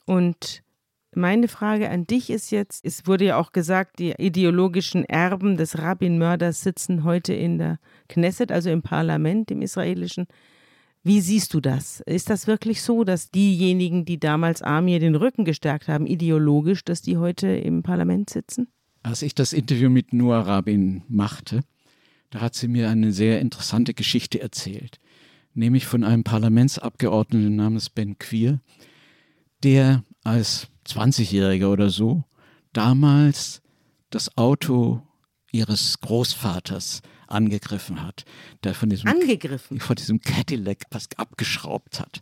Und 0.05 0.63
meine 1.15 1.49
Frage 1.49 1.91
an 1.91 2.07
dich 2.07 2.31
ist 2.31 2.51
jetzt, 2.51 2.85
es 2.85 3.07
wurde 3.07 3.27
ja 3.27 3.37
auch 3.37 3.53
gesagt, 3.53 3.99
die 3.99 4.15
ideologischen 4.17 5.05
Erben 5.05 5.57
des 5.57 5.79
Rabbin-Mörders 5.79 6.63
sitzen 6.63 7.05
heute 7.05 7.35
in 7.35 7.59
der 7.59 7.79
Knesset, 8.09 8.51
also 8.51 8.71
im 8.71 8.83
Parlament, 8.83 9.51
im 9.51 9.61
israelischen. 9.61 10.27
Wie 11.05 11.21
siehst 11.21 11.53
du 11.53 11.61
das? 11.61 12.01
Ist 12.07 12.31
das 12.31 12.47
wirklich 12.47 12.83
so, 12.83 13.03
dass 13.03 13.31
diejenigen, 13.31 14.05
die 14.05 14.21
damals 14.21 14.63
Amir 14.63 15.01
den 15.01 15.17
Rücken 15.17 15.45
gestärkt 15.45 15.89
haben, 15.89 16.07
ideologisch, 16.07 16.85
dass 16.85 17.03
die 17.03 17.17
heute 17.17 17.49
im 17.49 17.83
Parlament 17.83 18.31
sitzen? 18.31 18.69
Als 19.03 19.23
ich 19.23 19.35
das 19.35 19.53
Interview 19.53 19.91
mit 19.91 20.13
Noah 20.13 20.47
Rabin 20.47 21.03
machte, 21.09 21.63
da 22.31 22.41
hat 22.41 22.55
sie 22.55 22.69
mir 22.69 22.89
eine 22.89 23.13
sehr 23.13 23.41
interessante 23.41 23.95
Geschichte 23.95 24.41
erzählt, 24.41 25.01
nämlich 25.55 25.87
von 25.87 26.05
einem 26.05 26.23
Parlamentsabgeordneten 26.23 27.57
namens 27.57 27.91
Ben 27.91 28.17
Quir, 28.19 28.61
der 29.65 30.05
als 30.23 30.69
20-Jähriger 30.87 31.67
oder 31.67 31.91
so 31.91 32.25
damals 32.73 33.61
das 34.11 34.37
Auto 34.39 35.03
ihres 35.51 36.01
Großvaters 36.01 37.03
angegriffen 37.33 38.03
hat, 38.03 38.25
der 38.65 38.75
von 38.75 38.91
diesem, 38.91 39.09
Angegriffen? 39.09 39.81
von 39.81 39.97
diesem 39.97 40.21
Cadillac 40.21 40.85
was 40.91 41.09
abgeschraubt 41.17 42.01
hat. 42.01 42.21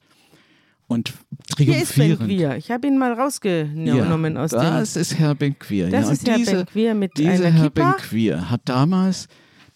Und 0.90 1.12
Hier 1.57 1.81
ist 1.81 1.94
Ben 1.94 2.16
triumphierend. 2.16 2.29
Quir. 2.29 2.57
Ich 2.57 2.70
habe 2.73 2.88
ihn 2.88 2.99
mal 2.99 3.12
rausgenommen 3.12 4.37
aus 4.37 4.51
dem. 4.51 4.61
das 4.61 4.96
ist 4.96 5.16
Herr 5.16 5.37
Benquir. 5.37 5.88
Das 5.88 6.07
ja. 6.07 6.12
ist 6.12 6.27
Herr 6.27 6.37
diese, 6.37 6.57
Benquir 6.57 6.94
mit 6.94 7.16
dieser 7.16 7.46
einer 7.46 7.51
Herr 7.53 7.64
Kippa. 7.70 7.90
Benquir 7.92 8.51
hat 8.51 8.62
damals 8.64 9.29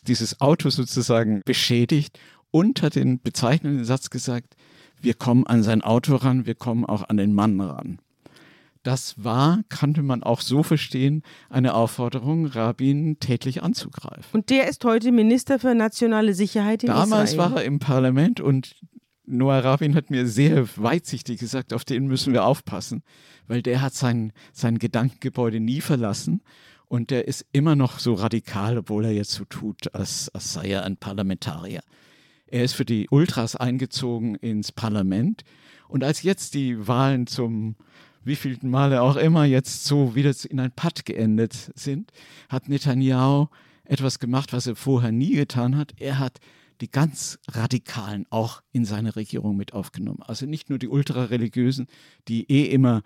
dieses 0.08 0.40
Auto 0.40 0.70
sozusagen 0.70 1.42
beschädigt 1.44 2.18
und 2.50 2.82
hat 2.82 2.96
den 2.96 3.20
bezeichnenden 3.20 3.84
Satz 3.84 4.10
gesagt, 4.10 4.56
wir 5.00 5.14
kommen 5.14 5.46
an 5.46 5.62
sein 5.62 5.82
Auto 5.82 6.16
ran, 6.16 6.46
wir 6.46 6.56
kommen 6.56 6.84
auch 6.84 7.08
an 7.08 7.16
den 7.16 7.32
Mann 7.32 7.60
ran. 7.60 7.98
Das 8.84 9.24
war, 9.24 9.62
kannte 9.68 10.02
man 10.02 10.22
auch 10.22 10.40
so 10.40 10.62
verstehen, 10.62 11.22
eine 11.48 11.74
Aufforderung, 11.74 12.46
Rabin 12.46 13.18
tätlich 13.18 13.62
anzugreifen. 13.62 14.24
Und 14.32 14.50
der 14.50 14.68
ist 14.68 14.84
heute 14.84 15.10
Minister 15.10 15.58
für 15.58 15.74
nationale 15.74 16.34
Sicherheit 16.34 16.84
in 16.84 16.88
Damals 16.88 17.32
Israel. 17.32 17.50
war 17.50 17.58
er 17.58 17.64
im 17.64 17.78
Parlament 17.78 18.40
und 18.40 18.76
Noah 19.26 19.60
Rabin 19.60 19.94
hat 19.94 20.10
mir 20.10 20.26
sehr 20.26 20.68
weitsichtig 20.76 21.40
gesagt, 21.40 21.72
auf 21.72 21.84
den 21.84 22.06
müssen 22.06 22.34
wir 22.34 22.44
aufpassen, 22.44 23.02
weil 23.46 23.62
der 23.62 23.80
hat 23.80 23.94
sein, 23.94 24.32
sein 24.52 24.78
Gedankengebäude 24.78 25.60
nie 25.60 25.80
verlassen 25.80 26.42
und 26.86 27.10
der 27.10 27.26
ist 27.26 27.46
immer 27.52 27.74
noch 27.74 27.98
so 27.98 28.14
radikal, 28.14 28.76
obwohl 28.76 29.06
er 29.06 29.12
jetzt 29.12 29.32
so 29.32 29.44
tut, 29.46 29.94
als, 29.94 30.28
als 30.34 30.52
sei 30.52 30.68
er 30.68 30.84
ein 30.84 30.98
Parlamentarier. 30.98 31.80
Er 32.46 32.64
ist 32.64 32.74
für 32.74 32.84
die 32.84 33.08
Ultras 33.10 33.56
eingezogen 33.56 34.34
ins 34.34 34.72
Parlament 34.72 35.42
und 35.88 36.04
als 36.04 36.22
jetzt 36.22 36.52
die 36.52 36.86
Wahlen 36.86 37.26
zum 37.26 37.76
wievielten 38.26 38.70
Male 38.70 39.02
auch 39.02 39.16
immer 39.16 39.44
jetzt 39.44 39.84
so 39.84 40.14
wieder 40.14 40.32
in 40.48 40.60
ein 40.60 40.72
Patt 40.72 41.04
geendet 41.04 41.72
sind, 41.74 42.10
hat 42.48 42.68
Netanyahu 42.68 43.48
etwas 43.84 44.18
gemacht, 44.18 44.52
was 44.52 44.66
er 44.66 44.76
vorher 44.76 45.12
nie 45.12 45.34
getan 45.34 45.76
hat. 45.76 45.92
Er 45.98 46.18
hat 46.18 46.38
die 46.80 46.90
ganz 46.90 47.38
Radikalen 47.48 48.26
auch 48.30 48.62
in 48.72 48.84
seine 48.84 49.16
Regierung 49.16 49.56
mit 49.56 49.72
aufgenommen. 49.72 50.22
Also 50.22 50.46
nicht 50.46 50.70
nur 50.70 50.78
die 50.78 50.88
Ultrareligiösen, 50.88 51.86
die 52.28 52.50
eh 52.50 52.64
immer 52.64 53.02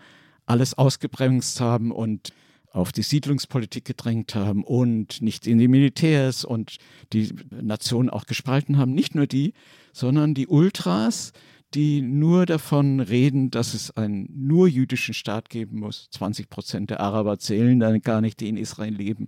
alles 0.46 0.74
ausgebremst 0.74 1.60
haben 1.60 1.92
und 1.92 2.32
auf 2.70 2.92
die 2.92 3.02
Siedlungspolitik 3.02 3.84
gedrängt 3.84 4.34
haben 4.34 4.62
und 4.62 5.22
nicht 5.22 5.46
in 5.46 5.58
die 5.58 5.68
Militärs 5.68 6.44
und 6.44 6.76
die 7.12 7.34
Nation 7.50 8.10
auch 8.10 8.26
gespalten 8.26 8.78
haben. 8.78 8.92
Nicht 8.92 9.14
nur 9.14 9.26
die, 9.26 9.54
sondern 9.92 10.34
die 10.34 10.46
Ultras, 10.46 11.32
die 11.74 12.00
nur 12.00 12.46
davon 12.46 13.00
reden, 13.00 13.50
dass 13.50 13.74
es 13.74 13.90
einen 13.96 14.28
nur 14.34 14.68
jüdischen 14.68 15.14
Staat 15.14 15.50
geben 15.50 15.80
muss. 15.80 16.08
20 16.10 16.48
Prozent 16.48 16.90
der 16.90 17.00
Araber 17.00 17.38
zählen 17.38 17.78
dann 17.78 18.00
gar 18.00 18.20
nicht, 18.20 18.40
die 18.40 18.48
in 18.48 18.56
Israel 18.56 18.94
leben. 18.94 19.26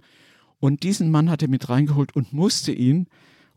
Und 0.58 0.82
diesen 0.82 1.10
Mann 1.10 1.30
hat 1.30 1.42
er 1.42 1.48
mit 1.48 1.68
reingeholt 1.68 2.14
und 2.14 2.32
musste 2.32 2.72
ihn, 2.72 3.08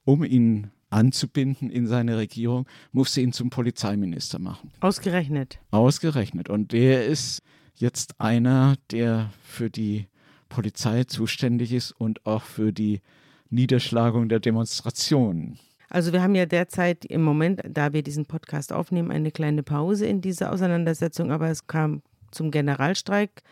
um 0.06 0.24
ihn 0.24 0.72
anzubinden 0.90 1.70
in 1.70 1.88
seine 1.88 2.18
Regierung, 2.18 2.68
musste 2.92 3.22
ihn 3.22 3.34
zum 3.34 3.50
Polizeiminister 3.50 4.40
machen. 4.40 4.72
Ausgerechnet. 4.80 5.60
Ausgerechnet. 5.72 6.50
Und 6.50 6.72
der 6.72 7.06
ist 7.06 7.42
jetzt 7.76 8.20
einer, 8.20 8.76
der 8.92 9.32
für 9.44 9.70
die 9.70 10.08
Polizei 10.50 11.04
zuständig 11.06 11.74
ist 11.74 11.92
und 11.92 12.26
auch 12.26 12.44
für 12.44 12.72
die 12.72 13.02
Niederschlagung 13.50 14.30
der 14.30 14.40
Demonstrationen. 14.40 15.60
Also 15.94 16.12
wir 16.12 16.24
haben 16.24 16.34
ja 16.34 16.48
derzeit 16.48 17.06
im 17.06 17.22
Moment, 17.22 17.62
da 17.70 17.94
wir 17.94 18.02
diesen 18.02 18.26
Podcast 18.26 18.74
aufnehmen, 18.74 19.12
eine 19.12 19.30
kleine 19.30 19.62
Pause 19.62 20.08
in 20.08 20.22
dieser 20.22 20.52
Auseinandersetzung, 20.52 21.32
aber 21.32 21.50
es 21.50 21.68
kam 21.68 22.02
zum 22.32 22.50
Generalstreik, 22.50 23.44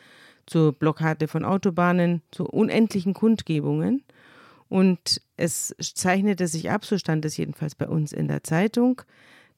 zur 0.47 0.73
Blockade 0.73 1.27
von 1.27 1.45
Autobahnen, 1.45 2.23
zu 2.31 2.47
unendlichen 2.47 3.13
Kundgebungen. 3.13 4.03
Und 4.69 5.21
es 5.37 5.75
zeichnete 5.79 6.47
sich 6.47 6.71
ab, 6.71 6.83
so 6.83 6.97
stand 6.97 7.25
es 7.25 7.37
jedenfalls 7.37 7.75
bei 7.75 7.87
uns 7.87 8.11
in 8.11 8.27
der 8.27 8.43
Zeitung, 8.43 9.03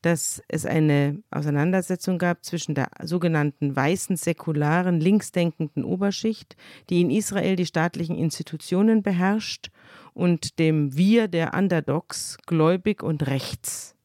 dass 0.02 0.44
es 0.50 0.66
eine 0.66 1.24
Auseinandersetzung 1.32 2.18
gab 2.18 2.44
zwischen 2.44 2.76
der 2.76 2.90
sogenannten 3.02 3.74
weißen, 3.74 4.18
säkularen, 4.18 5.00
linksdenkenden 5.00 5.86
Oberschicht, 5.86 6.58
die 6.90 7.00
in 7.00 7.12
Israel 7.12 7.56
die 7.56 7.66
staatlichen 7.66 8.18
Institutionen 8.18 9.04
beherrscht, 9.04 9.72
und 10.14 10.60
dem 10.60 10.96
Wir 10.96 11.28
der 11.28 11.54
Underdogs, 11.54 12.38
gläubig 12.46 13.04
und 13.04 13.28
rechts. 13.28 13.96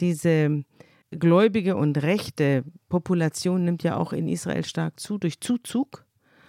Diese 0.00 0.64
gläubige 1.10 1.76
und 1.76 2.02
rechte 2.02 2.64
Population 2.88 3.64
nimmt 3.64 3.82
ja 3.82 3.96
auch 3.96 4.12
in 4.12 4.28
Israel 4.28 4.64
stark 4.64 4.98
zu 4.98 5.18
durch 5.18 5.40
Zuzug 5.40 6.04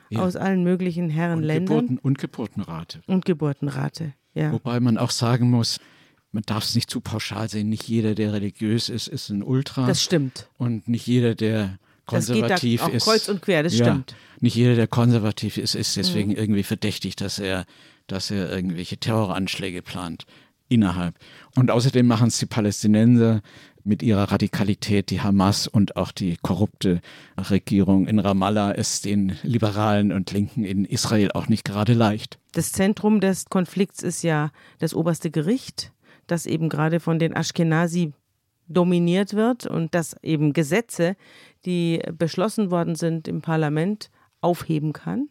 ja. 0.09 0.21
aus 0.21 0.35
allen 0.35 0.63
möglichen 0.63 1.09
Herrenländern. 1.09 1.77
Und, 1.77 1.87
Geburten, 1.87 1.97
und 1.99 2.17
Geburtenrate. 2.17 3.01
Und 3.07 3.25
Geburtenrate, 3.25 4.13
ja. 4.33 4.51
Wobei 4.51 4.79
man 4.79 4.97
auch 4.97 5.11
sagen 5.11 5.49
muss, 5.49 5.79
man 6.31 6.43
darf 6.45 6.63
es 6.63 6.75
nicht 6.75 6.89
zu 6.89 6.99
pauschal 7.01 7.49
sehen. 7.49 7.69
Nicht 7.69 7.87
jeder, 7.87 8.15
der 8.15 8.33
religiös 8.33 8.89
ist, 8.89 9.07
ist 9.07 9.29
ein 9.29 9.43
Ultra. 9.43 9.85
Das 9.85 10.01
stimmt. 10.01 10.49
Und 10.57 10.87
nicht 10.87 11.05
jeder, 11.05 11.35
der 11.35 11.77
konservativ 12.05 12.49
das 12.49 12.61
geht 12.61 12.81
da 12.81 12.87
ist. 12.87 13.03
Auch 13.03 13.11
kreuz 13.11 13.29
und 13.29 13.41
quer, 13.41 13.63
das 13.63 13.77
ja, 13.77 13.85
stimmt. 13.85 14.15
Nicht 14.39 14.55
jeder, 14.55 14.75
der 14.75 14.87
konservativ 14.87 15.57
ist, 15.57 15.75
ist 15.75 15.95
deswegen 15.95 16.31
mhm. 16.31 16.37
irgendwie 16.37 16.63
verdächtig, 16.63 17.15
dass 17.15 17.39
er 17.39 17.65
dass 18.13 18.29
er 18.29 18.51
irgendwelche 18.51 18.97
Terroranschläge 18.97 19.81
plant 19.81 20.25
innerhalb. 20.69 21.15
Und 21.55 21.71
außerdem 21.71 22.05
machen 22.05 22.27
es 22.27 22.37
die 22.37 22.45
Palästinenser 22.45 23.41
mit 23.83 24.03
ihrer 24.03 24.31
Radikalität, 24.31 25.09
die 25.09 25.21
Hamas 25.21 25.67
und 25.67 25.97
auch 25.97 26.11
die 26.11 26.37
korrupte 26.41 27.01
Regierung 27.37 28.07
in 28.07 28.19
Ramallah 28.19 28.71
es 28.73 29.01
den 29.01 29.35
Liberalen 29.41 30.11
und 30.11 30.31
Linken 30.31 30.63
in 30.63 30.85
Israel 30.85 31.31
auch 31.31 31.47
nicht 31.47 31.65
gerade 31.65 31.93
leicht. 31.93 32.37
Das 32.53 32.71
Zentrum 32.71 33.19
des 33.19 33.45
Konflikts 33.45 34.03
ist 34.03 34.21
ja 34.21 34.51
das 34.77 34.93
oberste 34.93 35.31
Gericht, 35.31 35.91
das 36.27 36.45
eben 36.45 36.69
gerade 36.69 36.99
von 36.99 37.17
den 37.17 37.33
Ashkenazi 37.33 38.13
dominiert 38.67 39.33
wird 39.33 39.65
und 39.65 39.95
das 39.95 40.15
eben 40.21 40.53
Gesetze, 40.53 41.15
die 41.65 41.99
beschlossen 42.17 42.69
worden 42.69 42.95
sind 42.95 43.27
im 43.27 43.41
Parlament, 43.41 44.11
aufheben 44.39 44.93
kann 44.93 45.29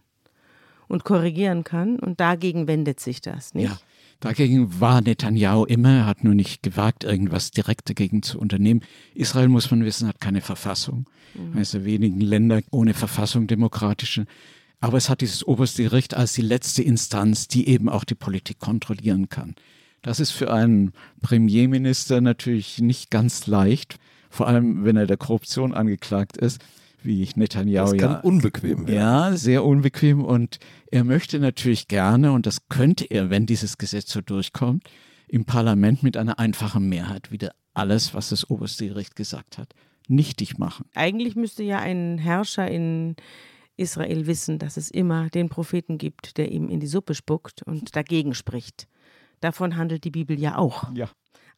und 0.93 1.05
korrigieren 1.05 1.65
kann. 1.65 1.99
Und 1.99 2.21
dagegen 2.21 2.69
wendet 2.69 3.01
sich 3.01 3.23
das, 3.23 3.55
nicht? 3.55 3.71
Ja. 3.71 3.79
Dagegen 4.21 4.79
war 4.79 5.01
Netanyahu 5.01 5.65
immer, 5.65 5.89
er 5.89 6.07
hat 6.07 6.23
nur 6.23 6.35
nicht 6.35 6.63
gewagt, 6.63 7.03
irgendwas 7.03 7.51
direkt 7.51 7.89
dagegen 7.89 8.23
zu 8.23 8.39
unternehmen. 8.39 8.83
Israel, 9.15 9.49
muss 9.49 9.71
man 9.71 9.85
wissen, 9.85 10.07
hat 10.07 10.21
keine 10.21 10.43
Verfassung. 10.43 11.07
Mhm. 11.35 11.57
Also 11.57 11.85
wenigen 11.85 12.21
Länder 12.21 12.61
ohne 12.71 12.95
Verfassung 12.95 13.47
demokratische. 13.47 14.27
Aber 14.81 14.99
es 14.99 15.09
hat 15.09 15.23
dieses 15.23 15.45
oberste 15.47 15.83
Gericht 15.83 16.15
als 16.15 16.35
die 16.35 16.43
letzte 16.43 16.83
Instanz, 16.83 17.49
die 17.49 17.69
eben 17.69 17.89
auch 17.89 18.05
die 18.05 18.15
Politik 18.15 18.61
kontrollieren 18.61 19.29
kann. 19.29 19.55
Das 20.03 20.21
ist 20.21 20.33
für 20.33 20.53
einen 20.53 20.93
Premierminister 21.23 22.21
natürlich 22.21 22.81
nicht 22.81 23.11
ganz 23.11 23.47
leicht, 23.47 23.97
vor 24.29 24.47
allem 24.47 24.85
wenn 24.85 24.97
er 24.97 25.07
der 25.07 25.17
Korruption 25.17 25.73
angeklagt 25.73 26.37
ist 26.37 26.61
wie 27.05 27.23
ich 27.23 27.37
Netanyahu 27.37 27.93
das 27.93 28.01
kann 28.01 28.13
ja. 28.13 28.21
unbequem 28.21 28.87
werden. 28.87 28.95
Ja, 28.95 29.37
sehr 29.37 29.65
unbequem. 29.65 30.25
Und 30.25 30.59
er 30.91 31.05
möchte 31.05 31.39
natürlich 31.39 31.89
gerne, 31.89 32.33
und 32.33 32.47
das 32.47 32.69
könnte 32.69 33.05
er, 33.05 33.31
wenn 33.31 33.47
dieses 33.47 33.79
Gesetz 33.79 34.13
so 34.13 34.21
durchkommt, 34.21 34.89
im 35.29 35.45
Parlament 35.45 36.03
mit 36.03 36.17
einer 36.17 36.39
einfachen 36.39 36.89
Mehrheit 36.89 37.31
wieder 37.31 37.53
alles, 37.75 38.15
was 38.15 38.29
das 38.29 38.49
oberste 38.51 38.87
Gericht 38.87 39.17
gesagt 39.17 39.59
hat, 39.59 39.75
nichtig 40.09 40.59
machen. 40.59 40.87
Eigentlich 40.95 41.37
müsste 41.37 41.63
ja 41.63 41.79
ein 41.79 42.19
Herrscher 42.19 42.71
in 42.71 43.17
Israel 43.77 44.27
wissen, 44.27 44.59
dass 44.59 44.77
es 44.77 44.91
immer 44.91 45.31
den 45.31 45.49
Propheten 45.49 45.99
gibt, 45.99 46.37
der 46.37 46.51
ihm 46.51 46.69
in 46.69 46.81
die 46.81 46.87
Suppe 46.87 47.15
spuckt 47.15 47.63
und 47.63 47.97
dagegen 47.97 48.35
spricht. 48.35 48.87
Davon 49.41 49.77
handelt 49.77 50.05
die 50.05 50.11
Bibel 50.11 50.39
ja 50.39 50.59
auch. 50.59 50.95
Ja. 50.95 51.09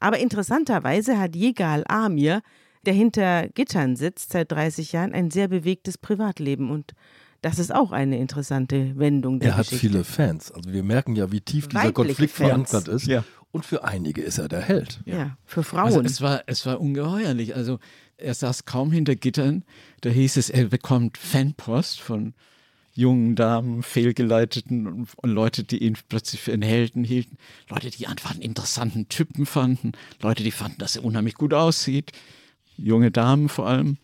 Aber 0.00 0.18
interessanterweise 0.18 1.18
hat 1.18 1.34
Jegal 1.34 1.84
Amir 1.88 2.42
der 2.86 2.94
hinter 2.94 3.48
Gittern 3.48 3.96
sitzt 3.96 4.32
seit 4.32 4.52
30 4.52 4.92
Jahren, 4.92 5.12
ein 5.12 5.30
sehr 5.30 5.48
bewegtes 5.48 5.98
Privatleben 5.98 6.70
und 6.70 6.92
das 7.42 7.58
ist 7.58 7.74
auch 7.74 7.92
eine 7.92 8.18
interessante 8.18 8.98
Wendung 8.98 9.38
der 9.38 9.50
Er 9.50 9.56
hat 9.58 9.66
Geschichte. 9.66 9.88
viele 9.88 10.04
Fans. 10.04 10.50
Also 10.50 10.72
wir 10.72 10.82
merken 10.82 11.14
ja, 11.14 11.30
wie 11.30 11.42
tief 11.42 11.68
dieser 11.68 11.80
Weibliche 11.84 11.92
Konflikt 11.92 12.32
Fans. 12.32 12.70
verankert 12.70 12.88
ist. 12.88 13.06
Ja. 13.06 13.22
Und 13.50 13.66
für 13.66 13.84
einige 13.84 14.22
ist 14.22 14.38
er 14.38 14.48
der 14.48 14.62
Held. 14.62 15.00
Ja, 15.04 15.36
für 15.44 15.62
Frauen. 15.62 15.84
Also 15.84 16.00
es 16.00 16.22
war, 16.22 16.42
es 16.46 16.64
war 16.64 16.80
ungeheuerlich. 16.80 17.54
Also 17.54 17.78
er 18.16 18.32
saß 18.32 18.64
kaum 18.64 18.90
hinter 18.92 19.14
Gittern. 19.14 19.62
Da 20.00 20.08
hieß 20.08 20.38
es, 20.38 20.48
er 20.48 20.64
bekommt 20.68 21.18
Fanpost 21.18 22.00
von 22.00 22.32
jungen 22.94 23.34
Damen, 23.36 23.82
fehlgeleiteten 23.82 24.86
und, 24.86 25.08
und 25.16 25.30
Leute, 25.30 25.64
die 25.64 25.82
ihn 25.82 25.98
plötzlich 26.08 26.40
für 26.40 26.52
einen 26.52 26.62
Helden 26.62 27.04
hielten. 27.04 27.36
Leute, 27.68 27.90
die 27.90 28.06
einfach 28.06 28.30
einen 28.30 28.42
interessanten 28.42 29.08
Typen 29.08 29.44
fanden. 29.46 29.92
Leute, 30.22 30.42
die 30.42 30.50
fanden, 30.50 30.78
dass 30.78 30.96
er 30.96 31.04
unheimlich 31.04 31.34
gut 31.34 31.52
aussieht. 31.52 32.12
Junge 32.76 33.10
Damen 33.10 33.48
vor 33.48 33.66
allem. 33.68 33.98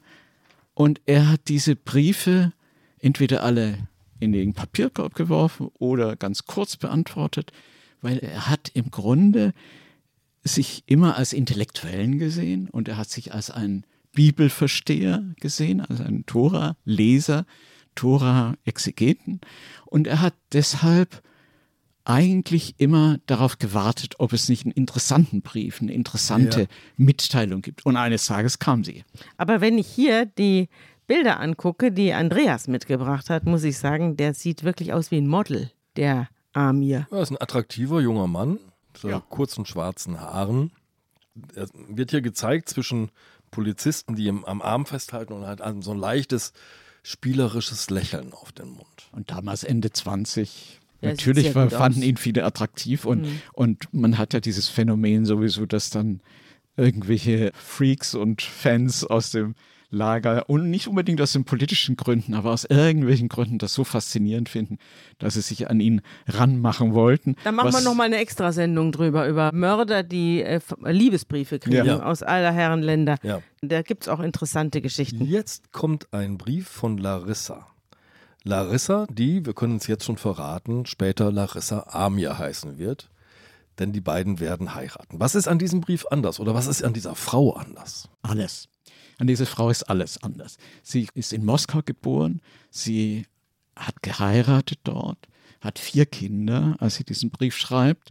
Und 0.74 1.00
er 1.06 1.28
hat 1.28 1.48
diese 1.48 1.76
Briefe 1.76 2.52
entweder 2.98 3.42
alle 3.42 3.88
in 4.18 4.32
den 4.32 4.54
Papierkorb 4.54 5.14
geworfen 5.14 5.68
oder 5.78 6.16
ganz 6.16 6.44
kurz 6.44 6.76
beantwortet, 6.76 7.52
weil 8.00 8.18
er 8.18 8.48
hat 8.48 8.70
im 8.74 8.90
Grunde 8.90 9.52
sich 10.42 10.84
immer 10.86 11.16
als 11.16 11.32
Intellektuellen 11.32 12.18
gesehen 12.18 12.68
und 12.70 12.88
er 12.88 12.96
hat 12.96 13.10
sich 13.10 13.34
als 13.34 13.50
einen 13.50 13.84
Bibelversteher 14.12 15.22
gesehen, 15.40 15.80
als 15.80 16.00
einen 16.00 16.26
Tora-Leser, 16.26 17.46
Tora-Exegeten. 17.94 19.40
Und 19.86 20.06
er 20.06 20.20
hat 20.20 20.34
deshalb 20.52 21.22
eigentlich 22.04 22.74
immer 22.78 23.18
darauf 23.26 23.58
gewartet, 23.58 24.14
ob 24.18 24.32
es 24.32 24.48
nicht 24.48 24.64
einen 24.64 24.72
interessanten 24.72 25.42
Brief, 25.42 25.80
eine 25.80 25.92
interessante 25.92 26.62
Ja. 26.62 26.66
Mitteilung 26.96 27.62
gibt. 27.62 27.84
Und 27.86 27.96
eines 27.96 28.24
Tages 28.26 28.58
kam 28.58 28.84
sie. 28.84 29.04
Aber 29.36 29.60
wenn 29.60 29.78
ich 29.78 29.86
hier 29.86 30.26
die 30.26 30.68
Bilder 31.06 31.40
angucke, 31.40 31.92
die 31.92 32.12
Andreas 32.12 32.68
mitgebracht 32.68 33.30
hat, 33.30 33.44
muss 33.44 33.64
ich 33.64 33.78
sagen, 33.78 34.16
der 34.16 34.34
sieht 34.34 34.62
wirklich 34.64 34.92
aus 34.92 35.10
wie 35.10 35.18
ein 35.18 35.26
Model, 35.26 35.70
der 35.96 36.28
Amir. 36.52 37.06
Er 37.10 37.20
ist 37.22 37.30
ein 37.30 37.40
attraktiver 37.40 38.00
junger 38.00 38.26
Mann, 38.26 38.58
mit 39.02 39.12
Ja. 39.12 39.20
kurzen 39.20 39.66
schwarzen 39.66 40.20
Haaren. 40.20 40.72
Er 41.54 41.68
wird 41.88 42.10
hier 42.10 42.22
gezeigt 42.22 42.68
zwischen 42.68 43.10
Polizisten, 43.50 44.16
die 44.16 44.24
ihm 44.26 44.44
am 44.44 44.62
Arm 44.62 44.86
festhalten 44.86 45.32
und 45.32 45.46
halt 45.46 45.60
so 45.80 45.92
ein 45.92 45.98
leichtes 45.98 46.52
spielerisches 47.02 47.88
Lächeln 47.90 48.32
auf 48.32 48.52
den 48.52 48.68
Mund. 48.70 49.08
Und 49.12 49.30
damals 49.30 49.64
Ende 49.64 49.90
20. 49.92 50.79
Ja, 51.02 51.10
Natürlich 51.10 51.50
fanden 51.52 51.74
aus. 51.74 51.96
ihn 51.96 52.16
viele 52.16 52.44
attraktiv 52.44 53.04
und, 53.06 53.22
Mhm. 53.22 53.42
und 53.52 53.84
man 53.92 54.18
hat 54.18 54.34
ja 54.34 54.40
dieses 54.40 54.68
Phänomen 54.68 55.24
sowieso, 55.24 55.64
dass 55.66 55.90
dann 55.90 56.20
irgendwelche 56.76 57.52
Freaks 57.54 58.14
und 58.14 58.42
Fans 58.42 59.04
aus 59.04 59.30
dem 59.30 59.54
Lager 59.92 60.48
und 60.48 60.70
nicht 60.70 60.86
unbedingt 60.86 61.20
aus 61.20 61.32
den 61.32 61.44
politischen 61.44 61.96
Gründen, 61.96 62.34
aber 62.34 62.52
aus 62.52 62.64
irgendwelchen 62.64 63.28
Gründen 63.28 63.58
das 63.58 63.74
so 63.74 63.82
faszinierend 63.82 64.48
finden, 64.48 64.78
dass 65.18 65.34
sie 65.34 65.40
sich 65.40 65.68
an 65.68 65.80
ihn 65.80 66.00
ranmachen 66.28 66.94
wollten. 66.94 67.34
Da 67.42 67.50
machen 67.50 67.72
wir 67.72 67.80
nochmal 67.80 68.06
eine 68.06 68.18
Extrasendung 68.18 68.92
drüber, 68.92 69.26
über 69.26 69.50
Mörder, 69.52 70.04
die 70.04 70.42
äh, 70.42 70.60
Liebesbriefe 70.86 71.58
kriegen 71.58 71.86
Ja. 71.86 72.04
aus 72.04 72.22
aller 72.22 72.52
Herren 72.52 72.82
Länder. 72.82 73.16
Ja. 73.24 73.42
Da 73.62 73.82
gibt 73.82 74.04
es 74.04 74.08
auch 74.08 74.20
interessante 74.20 74.80
Geschichten. 74.80 75.24
Jetzt 75.24 75.72
kommt 75.72 76.12
ein 76.14 76.38
Brief 76.38 76.68
von 76.68 76.96
Larissa. 76.96 77.66
Larissa, 78.44 79.06
die, 79.10 79.44
wir 79.44 79.54
können 79.54 79.76
es 79.76 79.86
jetzt 79.86 80.04
schon 80.04 80.16
verraten, 80.16 80.86
später 80.86 81.30
Larissa 81.30 81.86
Amir 81.90 82.38
heißen 82.38 82.78
wird. 82.78 83.10
Denn 83.78 83.92
die 83.92 84.00
beiden 84.00 84.40
werden 84.40 84.74
heiraten. 84.74 85.20
Was 85.20 85.34
ist 85.34 85.48
an 85.48 85.58
diesem 85.58 85.80
Brief 85.80 86.04
anders 86.10 86.38
oder 86.38 86.54
was 86.54 86.66
ist 86.66 86.82
an 86.82 86.92
dieser 86.92 87.14
Frau 87.14 87.52
anders? 87.54 88.08
Alles. 88.22 88.68
An 89.18 89.26
dieser 89.26 89.46
Frau 89.46 89.70
ist 89.70 89.84
alles 89.84 90.22
anders. 90.22 90.56
Sie 90.82 91.08
ist 91.14 91.32
in 91.32 91.44
Moskau 91.44 91.80
geboren, 91.84 92.40
sie 92.70 93.26
hat 93.76 94.02
geheiratet 94.02 94.80
dort, 94.84 95.18
hat 95.60 95.78
vier 95.78 96.06
Kinder, 96.06 96.76
als 96.78 96.96
sie 96.96 97.04
diesen 97.04 97.30
Brief 97.30 97.56
schreibt, 97.56 98.10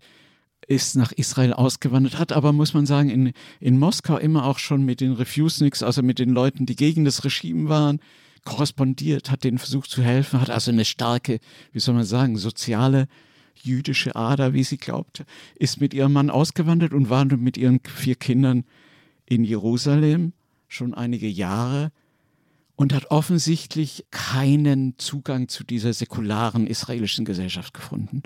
ist 0.67 0.95
nach 0.95 1.11
Israel 1.11 1.53
ausgewandert, 1.53 2.19
hat 2.19 2.31
aber, 2.31 2.53
muss 2.53 2.73
man 2.73 2.85
sagen, 2.85 3.09
in, 3.09 3.33
in 3.59 3.79
Moskau 3.79 4.17
immer 4.17 4.45
auch 4.45 4.59
schon 4.59 4.83
mit 4.83 5.01
den 5.01 5.13
Refuseniks, 5.13 5.81
also 5.81 6.03
mit 6.03 6.19
den 6.19 6.29
Leuten, 6.29 6.67
die 6.67 6.75
gegen 6.75 7.05
das 7.05 7.23
Regime 7.23 7.69
waren, 7.69 7.99
korrespondiert, 8.45 9.31
hat 9.31 9.43
denen 9.43 9.57
versucht 9.57 9.89
zu 9.89 10.01
helfen, 10.01 10.41
hat 10.41 10.49
also 10.49 10.71
eine 10.71 10.85
starke, 10.85 11.39
wie 11.71 11.79
soll 11.79 11.95
man 11.95 12.05
sagen, 12.05 12.37
soziale 12.37 13.07
jüdische 13.55 14.15
Ader, 14.15 14.53
wie 14.53 14.63
sie 14.63 14.77
glaubte, 14.77 15.25
ist 15.55 15.81
mit 15.81 15.93
ihrem 15.93 16.13
Mann 16.13 16.29
ausgewandert 16.29 16.93
und 16.93 17.09
war 17.09 17.25
mit 17.25 17.57
ihren 17.57 17.81
vier 17.83 18.15
Kindern 18.15 18.63
in 19.25 19.43
Jerusalem 19.43 20.33
schon 20.67 20.93
einige 20.93 21.27
Jahre 21.27 21.91
und 22.75 22.93
hat 22.93 23.11
offensichtlich 23.11 24.05
keinen 24.11 24.97
Zugang 24.97 25.49
zu 25.49 25.63
dieser 25.63 25.93
säkularen 25.93 26.65
israelischen 26.65 27.25
Gesellschaft 27.25 27.73
gefunden. 27.73 28.23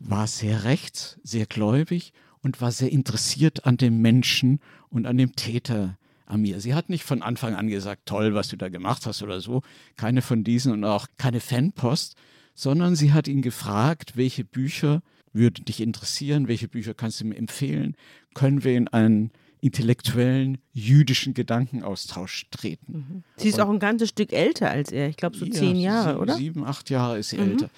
War 0.00 0.26
sehr 0.26 0.64
rechts, 0.64 1.18
sehr 1.22 1.46
gläubig 1.46 2.12
und 2.40 2.60
war 2.60 2.72
sehr 2.72 2.90
interessiert 2.90 3.66
an 3.66 3.76
dem 3.76 4.00
Menschen 4.00 4.60
und 4.88 5.06
an 5.06 5.16
dem 5.16 5.36
Täter 5.36 5.96
Amir. 6.28 6.60
Sie 6.60 6.74
hat 6.74 6.88
nicht 6.88 7.04
von 7.04 7.22
Anfang 7.22 7.54
an 7.54 7.68
gesagt, 7.68 8.06
toll, 8.06 8.34
was 8.34 8.48
du 8.48 8.56
da 8.56 8.68
gemacht 8.68 9.06
hast 9.06 9.22
oder 9.22 9.40
so. 9.40 9.62
Keine 9.96 10.22
von 10.22 10.44
diesen 10.44 10.72
und 10.72 10.84
auch 10.84 11.06
keine 11.16 11.40
Fanpost, 11.40 12.16
sondern 12.54 12.96
sie 12.96 13.12
hat 13.12 13.28
ihn 13.28 13.42
gefragt, 13.42 14.16
welche 14.16 14.44
Bücher 14.44 15.02
würden 15.32 15.64
dich 15.64 15.80
interessieren, 15.80 16.48
welche 16.48 16.68
Bücher 16.68 16.94
kannst 16.94 17.20
du 17.20 17.26
mir 17.26 17.36
empfehlen, 17.36 17.96
können 18.34 18.64
wir 18.64 18.76
in 18.76 18.88
einen 18.88 19.30
intellektuellen 19.60 20.58
jüdischen 20.72 21.34
Gedankenaustausch 21.34 22.46
treten. 22.50 23.24
Sie 23.36 23.48
ist 23.48 23.60
auch 23.60 23.68
ein 23.68 23.80
ganzes 23.80 24.10
Stück 24.10 24.32
älter 24.32 24.70
als 24.70 24.92
er. 24.92 25.08
Ich 25.08 25.16
glaube 25.16 25.36
so 25.36 25.44
Ja, 25.44 25.52
zehn 25.52 25.76
Jahre, 25.76 26.10
sieben, 26.10 26.20
oder? 26.20 26.36
Sieben, 26.36 26.64
acht 26.64 26.90
Jahre 26.90 27.18
ist 27.18 27.30
sie 27.30 27.38
älter. 27.38 27.70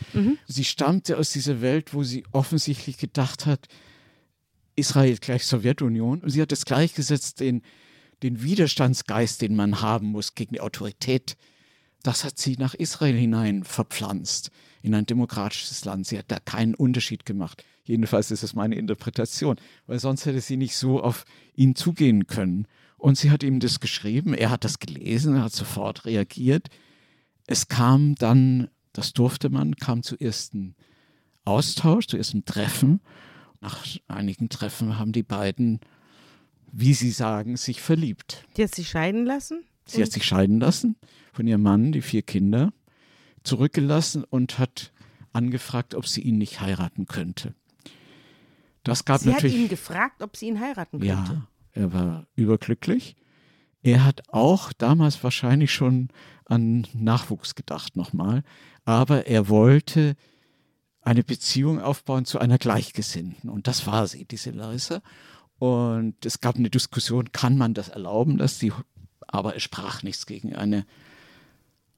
Sie 0.46 0.64
stammte 0.64 1.16
aus 1.16 1.30
dieser 1.30 1.62
Welt, 1.62 1.94
wo 1.94 2.02
sie 2.02 2.24
offensichtlich 2.32 2.98
gedacht 2.98 3.46
hat, 3.46 3.66
Israel 4.76 5.16
gleich 5.18 5.46
Sowjetunion. 5.46 6.20
Und 6.20 6.30
sie 6.30 6.42
hat 6.42 6.52
es 6.52 6.64
gleichgesetzt, 6.64 7.40
den, 7.40 7.62
den 8.22 8.42
Widerstandsgeist, 8.42 9.42
den 9.42 9.56
man 9.56 9.80
haben 9.80 10.08
muss 10.08 10.34
gegen 10.34 10.54
die 10.54 10.60
Autorität. 10.60 11.36
Das 12.02 12.24
hat 12.24 12.38
sie 12.38 12.56
nach 12.56 12.74
Israel 12.74 13.16
hinein 13.16 13.64
verpflanzt, 13.64 14.50
in 14.82 14.94
ein 14.94 15.06
demokratisches 15.06 15.84
Land. 15.84 16.06
Sie 16.06 16.18
hat 16.18 16.30
da 16.30 16.38
keinen 16.38 16.74
Unterschied 16.74 17.26
gemacht. 17.26 17.64
Jedenfalls 17.84 18.30
ist 18.30 18.42
es 18.42 18.54
meine 18.54 18.76
Interpretation, 18.76 19.56
weil 19.86 19.98
sonst 19.98 20.24
hätte 20.24 20.40
sie 20.40 20.56
nicht 20.56 20.76
so 20.76 21.02
auf 21.02 21.24
ihn 21.54 21.74
zugehen 21.74 22.26
können. 22.26 22.66
Und 22.96 23.16
sie 23.16 23.30
hat 23.30 23.42
ihm 23.42 23.60
das 23.60 23.80
geschrieben, 23.80 24.34
er 24.34 24.50
hat 24.50 24.64
das 24.64 24.78
gelesen, 24.78 25.36
er 25.36 25.44
hat 25.44 25.52
sofort 25.52 26.04
reagiert. 26.04 26.68
Es 27.46 27.68
kam 27.68 28.14
dann, 28.14 28.68
das 28.92 29.12
durfte 29.12 29.48
man, 29.48 29.76
kam 29.76 30.02
zu 30.02 30.16
ersten 30.16 30.76
Austausch, 31.44 32.06
zu 32.06 32.16
ersten 32.16 32.44
Treffen. 32.44 33.00
Nach 33.60 33.84
einigen 34.06 34.50
Treffen 34.50 34.98
haben 34.98 35.12
die 35.12 35.22
beiden, 35.22 35.80
wie 36.72 36.94
sie 36.94 37.10
sagen, 37.10 37.56
sich 37.56 37.80
verliebt. 37.80 38.44
Die 38.56 38.64
hat 38.64 38.74
sich 38.74 38.88
scheiden 38.88 39.24
lassen? 39.24 39.64
Sie 39.86 40.02
hat 40.02 40.12
sich 40.12 40.24
scheiden 40.24 40.60
lassen 40.60 40.96
von 41.32 41.46
ihrem 41.46 41.62
Mann, 41.62 41.92
die 41.92 42.02
vier 42.02 42.22
Kinder, 42.22 42.72
zurückgelassen 43.42 44.24
und 44.24 44.58
hat 44.58 44.92
angefragt, 45.32 45.94
ob 45.94 46.06
sie 46.06 46.20
ihn 46.20 46.38
nicht 46.38 46.60
heiraten 46.60 47.06
könnte. 47.06 47.54
Das 48.84 49.04
gab 49.04 49.20
Sie 49.20 49.28
hat 49.28 49.36
natürlich. 49.36 49.56
ihn 49.56 49.68
gefragt, 49.68 50.22
ob 50.22 50.36
sie 50.36 50.48
ihn 50.48 50.60
heiraten 50.60 51.00
könnte. 51.00 51.06
Ja, 51.06 51.48
er 51.72 51.92
war 51.92 52.26
überglücklich. 52.34 53.16
Er 53.82 54.04
hat 54.04 54.22
auch 54.28 54.72
damals 54.72 55.22
wahrscheinlich 55.24 55.72
schon 55.72 56.08
an 56.44 56.86
Nachwuchs 56.92 57.54
gedacht 57.54 57.96
nochmal, 57.96 58.42
aber 58.84 59.26
er 59.26 59.48
wollte 59.48 60.16
eine 61.02 61.24
Beziehung 61.24 61.80
aufbauen 61.80 62.26
zu 62.26 62.38
einer 62.38 62.58
Gleichgesinnten 62.58 63.48
und 63.48 63.66
das 63.66 63.86
war 63.86 64.06
sie, 64.06 64.24
diese 64.24 64.50
Larissa. 64.50 65.00
Und 65.60 66.24
es 66.24 66.40
gab 66.40 66.56
eine 66.56 66.70
Diskussion, 66.70 67.32
kann 67.32 67.58
man 67.58 67.74
das 67.74 67.90
erlauben, 67.90 68.38
dass 68.38 68.58
sie, 68.58 68.72
aber 69.28 69.56
es 69.56 69.62
sprach 69.62 70.02
nichts 70.02 70.24
gegen 70.24 70.56
eine 70.56 70.86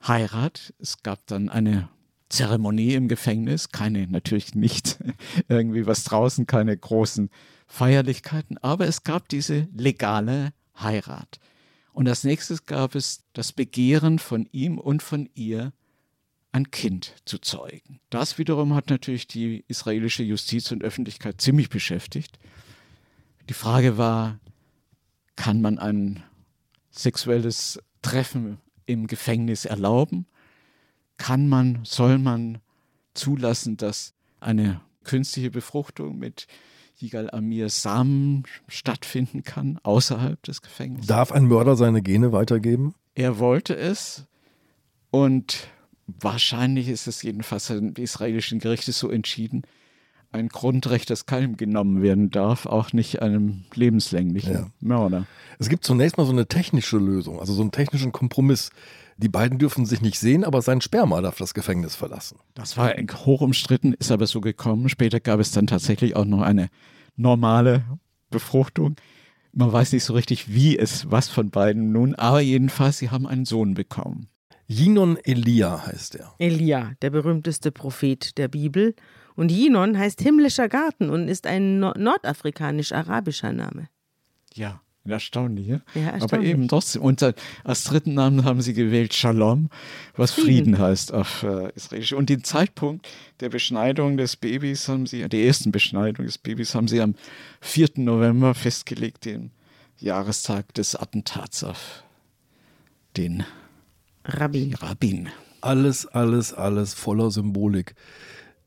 Heirat. 0.04 0.74
Es 0.80 1.04
gab 1.04 1.24
dann 1.28 1.48
eine 1.48 1.88
Zeremonie 2.28 2.94
im 2.94 3.06
Gefängnis, 3.06 3.68
keine, 3.68 4.08
natürlich 4.08 4.56
nicht 4.56 4.98
irgendwie 5.48 5.86
was 5.86 6.02
draußen, 6.02 6.48
keine 6.48 6.76
großen 6.76 7.30
Feierlichkeiten, 7.68 8.58
aber 8.58 8.88
es 8.88 9.04
gab 9.04 9.28
diese 9.28 9.68
legale 9.72 10.52
Heirat. 10.80 11.38
Und 11.92 12.08
als 12.08 12.24
nächstes 12.24 12.66
gab 12.66 12.96
es 12.96 13.22
das 13.32 13.52
Begehren 13.52 14.18
von 14.18 14.48
ihm 14.50 14.76
und 14.76 15.04
von 15.04 15.30
ihr, 15.34 15.72
ein 16.50 16.72
Kind 16.72 17.14
zu 17.26 17.38
zeugen. 17.38 18.00
Das 18.10 18.38
wiederum 18.38 18.74
hat 18.74 18.90
natürlich 18.90 19.28
die 19.28 19.64
israelische 19.68 20.24
Justiz 20.24 20.72
und 20.72 20.82
Öffentlichkeit 20.82 21.40
ziemlich 21.40 21.70
beschäftigt. 21.70 22.40
Die 23.53 23.59
Frage 23.59 23.98
war, 23.98 24.40
kann 25.36 25.61
man 25.61 25.78
ein 25.78 26.22
sexuelles 26.90 27.78
Treffen 28.00 28.57
im 28.86 29.07
Gefängnis 29.07 29.66
erlauben? 29.66 30.24
Kann 31.18 31.50
man, 31.50 31.80
soll 31.84 32.16
man 32.16 32.62
zulassen, 33.12 33.76
dass 33.76 34.14
eine 34.40 34.80
künstliche 35.05 35.50
Befruchtung 35.50 36.18
mit 36.18 36.46
Yigal 36.96 37.28
Amir 37.30 37.68
Samen 37.68 38.44
stattfinden 38.68 39.42
kann, 39.42 39.78
außerhalb 39.82 40.42
des 40.44 40.62
Gefängnisses? 40.62 41.09
Darf 41.09 41.30
ein 41.30 41.44
Mörder 41.44 41.76
seine 41.76 42.00
Gene 42.00 42.32
weitergeben? 42.32 42.94
Er 43.14 43.38
wollte 43.38 43.76
es 43.76 44.24
und 45.11 45.68
wahrscheinlich 46.07 46.88
ist 46.88 47.07
es 47.07 47.20
jedenfalls 47.20 47.68
im 47.68 47.92
israelischen 47.96 48.61
Gericht 48.61 48.84
so 48.84 49.11
entschieden, 49.11 49.66
ein 50.33 50.49
Grundrecht, 50.49 51.11
das 51.11 51.26
keinem 51.26 51.57
genommen 51.57 52.03
werden 52.03 52.30
darf, 52.30 52.66
auch 52.66 52.93
nicht 52.93 53.22
einem 53.22 53.64
lebenslänglichen 53.74 54.53
Ja. 54.53 54.66
Mörder. 54.80 55.26
Es 55.59 55.68
gibt 55.68 55.85
zunächst 55.85 56.16
mal 56.16 56.24
so 56.24 56.33
eine 56.33 56.47
technische 56.47 56.97
Lösung, 56.99 57.39
also 57.39 57.53
so 57.53 57.61
einen 57.62 57.70
technischen 57.70 58.12
Kompromiss. 58.12 58.70
Die 59.18 59.28
beiden 59.28 59.59
dürfen 59.59 59.85
sich 59.87 60.01
nicht 60.01 60.18
sehen, 60.18 60.43
aber 60.43 60.62
sein 60.62 60.80
Sperma 60.80 61.20
darf 61.20 61.37
das 61.37 61.55
Gefängnis 61.55 61.95
verlassen. 61.95 62.39
Das 62.55 62.76
war 62.76 62.93
hoch 63.26 63.43
umstritten, 63.43 63.93
ist 63.93 64.11
aber 64.11 64.26
so 64.26 64.41
gekommen. 64.41 64.89
Später 64.89 65.20
gab 65.20 65.39
es 65.39 65.53
dann 65.53 65.66
tatsächlich 65.66 66.16
auch 66.16 66.24
noch 66.24 66.41
eine 66.41 66.68
normale 67.16 67.85
Befruchtung. 68.30 68.97
Man 69.53 69.70
weiß 69.70 69.93
nicht 69.93 70.05
so 70.05 70.14
richtig, 70.14 70.53
wie 70.53 70.78
es 70.78 71.11
was 71.11 71.28
von 71.28 71.51
beiden 71.51 71.93
nun, 71.93 72.14
aber 72.14 72.41
jedenfalls, 72.41 72.99
sie 72.99 73.11
haben 73.11 73.26
einen 73.26 73.45
Sohn 73.45 73.74
bekommen. 73.74 74.28
Jinon 74.66 75.18
Elia 75.22 75.87
heißt 75.87 76.14
er. 76.14 76.33
Elia, 76.39 76.93
der 77.03 77.11
berühmteste 77.11 77.70
Prophet 77.70 78.39
der 78.39 78.49
Bibel. 78.49 78.95
Und 79.37 79.51
Jinon 79.51 79.99
heißt 79.99 80.20
himmlischer 80.20 80.68
Garten 80.68 81.11
und 81.11 81.28
ist 81.28 81.47
ein 81.47 81.78
no 81.78 81.93
nordafrikanisch-arabischer 81.97 83.53
Name. 83.53 83.89
Ja, 84.55 84.80
erstaunlich, 85.05 85.66
ja? 85.66 85.80
Ja, 85.95 86.09
Aber 86.09 86.12
erstaunlich. 86.20 86.51
eben 86.51 86.68
trotzdem. 86.68 87.03
Und 87.03 87.22
als 87.64 87.85
dritten 87.85 88.14
Namen 88.14 88.45
haben 88.45 88.61
sie 88.61 88.74
gewählt 88.74 89.14
Shalom, 89.14 89.68
was 90.16 90.33
Frieden, 90.33 90.74
Frieden. 90.74 90.78
heißt 90.78 91.12
auf 91.12 91.43
äh, 91.43 91.70
Israelisch. 91.74 92.12
Und 92.12 92.28
den 92.28 92.45
Zeitpunkt 92.45 93.09
der 93.41 93.49
Beschneidung 93.49 94.16
des 94.16 94.37
Babys 94.37 94.89
haben 94.89 95.07
sie, 95.07 95.28
der 95.28 95.41
ersten 95.41 95.72
Beschneidung 95.72 96.26
des 96.26 96.39
Babys 96.39 96.74
haben 96.74 96.89
sie 96.89 97.01
am 97.01 97.14
4. 97.61 97.91
November 97.97 98.55
festgelegt, 98.55 99.24
den 99.24 99.51
Jahrestag 99.99 100.74
des 100.74 100.95
Attentats 100.97 101.64
auf 101.64 102.05
den 103.16 103.45
Rabbi. 104.24 104.74
Rabbin. 104.80 105.28
Alles, 105.61 106.07
alles, 106.07 106.53
alles 106.53 106.95
voller 106.95 107.30
Symbolik. 107.30 107.95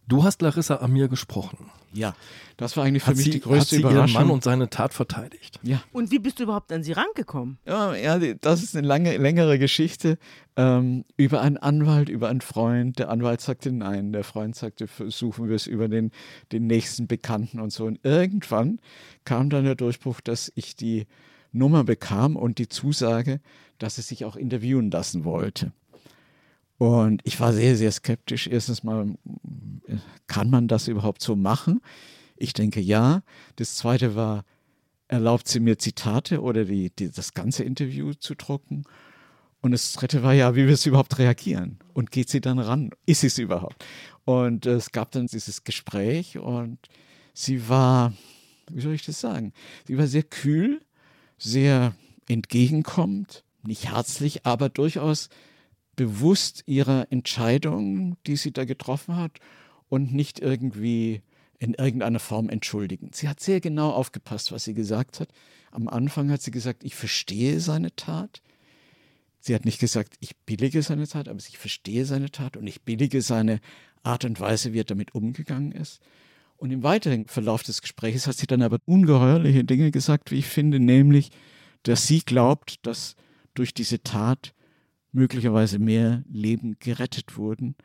Du 0.08 0.24
hast 0.24 0.42
Larissa 0.42 0.78
Amir 0.78 1.08
gesprochen. 1.08 1.72
Ja, 1.92 2.14
das 2.58 2.76
war 2.76 2.84
eigentlich 2.84 3.04
für 3.04 3.12
Hat 3.12 3.16
mich 3.16 3.26
sie, 3.26 3.32
die 3.32 3.38
hat 3.38 3.44
größte 3.44 3.76
sie 3.78 3.82
ihren 3.82 3.92
Überraschung. 3.92 4.22
Mann 4.22 4.32
und 4.32 4.44
seine 4.44 4.70
Tat 4.70 4.94
verteidigt? 4.94 5.60
ja. 5.64 5.82
Und 5.94 6.12
wie 6.12 6.20
bist 6.20 6.40
du 6.40 6.44
überhaupt 6.44 6.72
an 6.72 6.84
sie 6.84 6.92
rangekommen? 6.92 7.58
Ja, 7.66 7.96
ja, 7.96 8.20
das 8.20 8.64
ist 8.64 8.76
eine 8.76 8.86
lange, 8.86 9.16
längere 9.18 9.58
Geschichte 9.58 10.18
ähm, 10.58 11.06
über 11.16 11.42
einen 11.42 11.58
Anwalt, 11.58 12.10
über 12.10 12.28
einen 12.30 12.42
Freund. 12.42 13.00
Der 13.00 13.10
Anwalt 13.10 13.42
sagte 13.42 13.72
nein, 13.72 14.12
der 14.12 14.24
Freund 14.24 14.56
sagte, 14.56 14.88
versuchen 14.88 15.48
wir 15.48 15.56
es 15.56 15.68
über 15.68 15.88
den, 15.88 16.12
den 16.52 16.68
nächsten 16.68 17.08
Bekannten 17.08 17.60
und 17.60 17.72
so. 17.72 17.86
Und 17.86 18.00
irgendwann 18.04 18.80
kam 19.24 19.50
dann 19.50 19.64
der 19.64 19.76
Durchbruch, 19.76 20.20
dass 20.22 20.52
ich 20.56 20.76
die 20.76 21.08
Nummer 21.54 21.86
bekam 21.86 22.36
und 22.36 22.58
die 22.58 22.68
Zusage, 22.68 23.40
dass 23.80 23.98
es 23.98 24.10
sich 24.10 24.26
auch 24.26 24.36
interviewen 24.36 24.92
lassen 24.92 25.24
wollte. 25.24 25.72
Und 26.78 27.22
ich 27.24 27.40
war 27.40 27.54
sehr, 27.54 27.76
sehr 27.76 27.92
skeptisch. 27.92 28.48
Erstens 28.48 28.84
mal, 28.84 29.16
kann 30.28 30.50
man 30.50 30.68
das 30.68 30.88
überhaupt 30.88 31.22
so 31.22 31.36
machen? 31.36 31.82
Ich 32.36 32.54
denke 32.54 32.82
ja. 32.82 33.24
Das 33.56 33.76
zweite 33.76 34.16
war, 34.16 34.44
erlaubt 35.08 35.48
sie 35.48 35.60
mir 35.60 35.78
Zitate 35.78 36.42
oder 36.42 36.66
die, 36.66 36.90
die, 36.90 37.12
das 37.12 37.34
ganze 37.34 37.64
Interview 37.64 38.14
zu 38.14 38.36
drucken? 38.36 38.84
Und 39.62 39.72
das 39.72 39.94
dritte 39.94 40.22
war 40.22 40.34
ja, 40.34 40.56
wie 40.56 40.68
wir 40.68 40.74
es 40.74 40.86
überhaupt 40.86 41.18
reagieren. 41.18 41.80
Und 41.94 42.12
geht 42.12 42.30
sie 42.30 42.42
dann 42.42 42.60
ran? 42.60 42.92
Ist 43.06 43.22
sie 43.22 43.28
es 43.28 43.38
überhaupt? 43.38 43.84
Und 44.26 44.66
äh, 44.66 44.74
es 44.74 44.92
gab 44.92 45.12
dann 45.12 45.28
dieses 45.28 45.64
Gespräch 45.64 46.38
und 46.38 46.78
sie 47.34 47.68
war, 47.70 48.14
wie 48.72 48.82
soll 48.82 48.94
ich 48.94 49.06
das 49.06 49.20
sagen? 49.20 49.54
Sie 49.88 49.98
war 49.98 50.08
sehr 50.08 50.24
kühl, 50.24 50.82
sehr 51.38 51.96
entgegenkommend, 52.28 53.44
nicht 53.64 53.92
herzlich, 53.92 54.46
aber 54.46 54.70
durchaus 54.70 55.30
bewusst 55.96 56.64
ihrer 56.66 57.08
Entscheidung, 57.12 58.18
die 58.28 58.36
sie 58.36 58.52
da 58.52 58.66
getroffen 58.66 59.16
hat 59.16 59.40
und 59.90 60.14
nicht 60.14 60.40
irgendwie 60.40 61.22
in 61.60 61.74
irgendeiner 61.74 62.20
Form 62.20 62.50
entschuldigend. 62.50 63.16
Sie 63.16 63.30
hat 63.30 63.40
sehr 63.40 63.62
genau 63.62 63.92
aufgepasst, 63.92 64.52
was 64.52 64.64
sie 64.66 64.74
gesagt 64.74 65.20
hat. 65.20 65.30
Am 65.72 65.88
Anfang 65.88 66.30
hat 66.32 66.42
sie 66.42 66.52
gesagt, 66.52 66.84
ich 66.84 66.96
verstehe 66.96 67.60
seine 67.60 67.96
Tat. 67.96 68.42
Sie 69.40 69.54
hat 69.54 69.66
nicht 69.66 69.80
gesagt, 69.80 70.16
ich 70.22 70.36
billige 70.38 70.82
seine 70.82 71.08
Tat, 71.08 71.28
aber 71.28 71.40
ich 71.40 71.58
verstehe 71.58 72.06
seine 72.06 72.32
Tat 72.32 72.58
und 72.58 72.66
ich 72.66 72.82
billige 72.82 73.22
seine 73.22 73.60
Art 74.04 74.26
und 74.26 74.40
Weise, 74.40 74.74
wie 74.74 74.80
er 74.80 74.86
damit 74.86 75.14
umgegangen 75.14 75.72
ist. 75.72 76.02
Und 76.58 76.72
im 76.72 76.82
weiteren 76.82 77.28
Verlauf 77.28 77.64
des 77.64 77.82
Gesprächs 77.82 78.28
hat 78.28 78.38
sie 78.38 78.48
dann 78.48 78.62
aber 78.62 78.80
ungeheuerliche 78.86 79.64
Dinge 79.64 79.92
gesagt, 79.92 80.32
wie 80.32 80.40
ich 80.40 80.48
finde, 80.48 80.80
nämlich, 80.80 81.30
dass 81.84 82.08
sie 82.08 82.22
glaubt, 82.22 82.86
dass 82.88 83.16
durch 83.54 83.74
diese 83.74 84.02
Tat 84.02 84.55
möglicherweise 85.16 85.80
mehr 85.80 86.24
Leben 86.30 86.78
gerettet 86.80 87.38
wurden, 87.38 87.76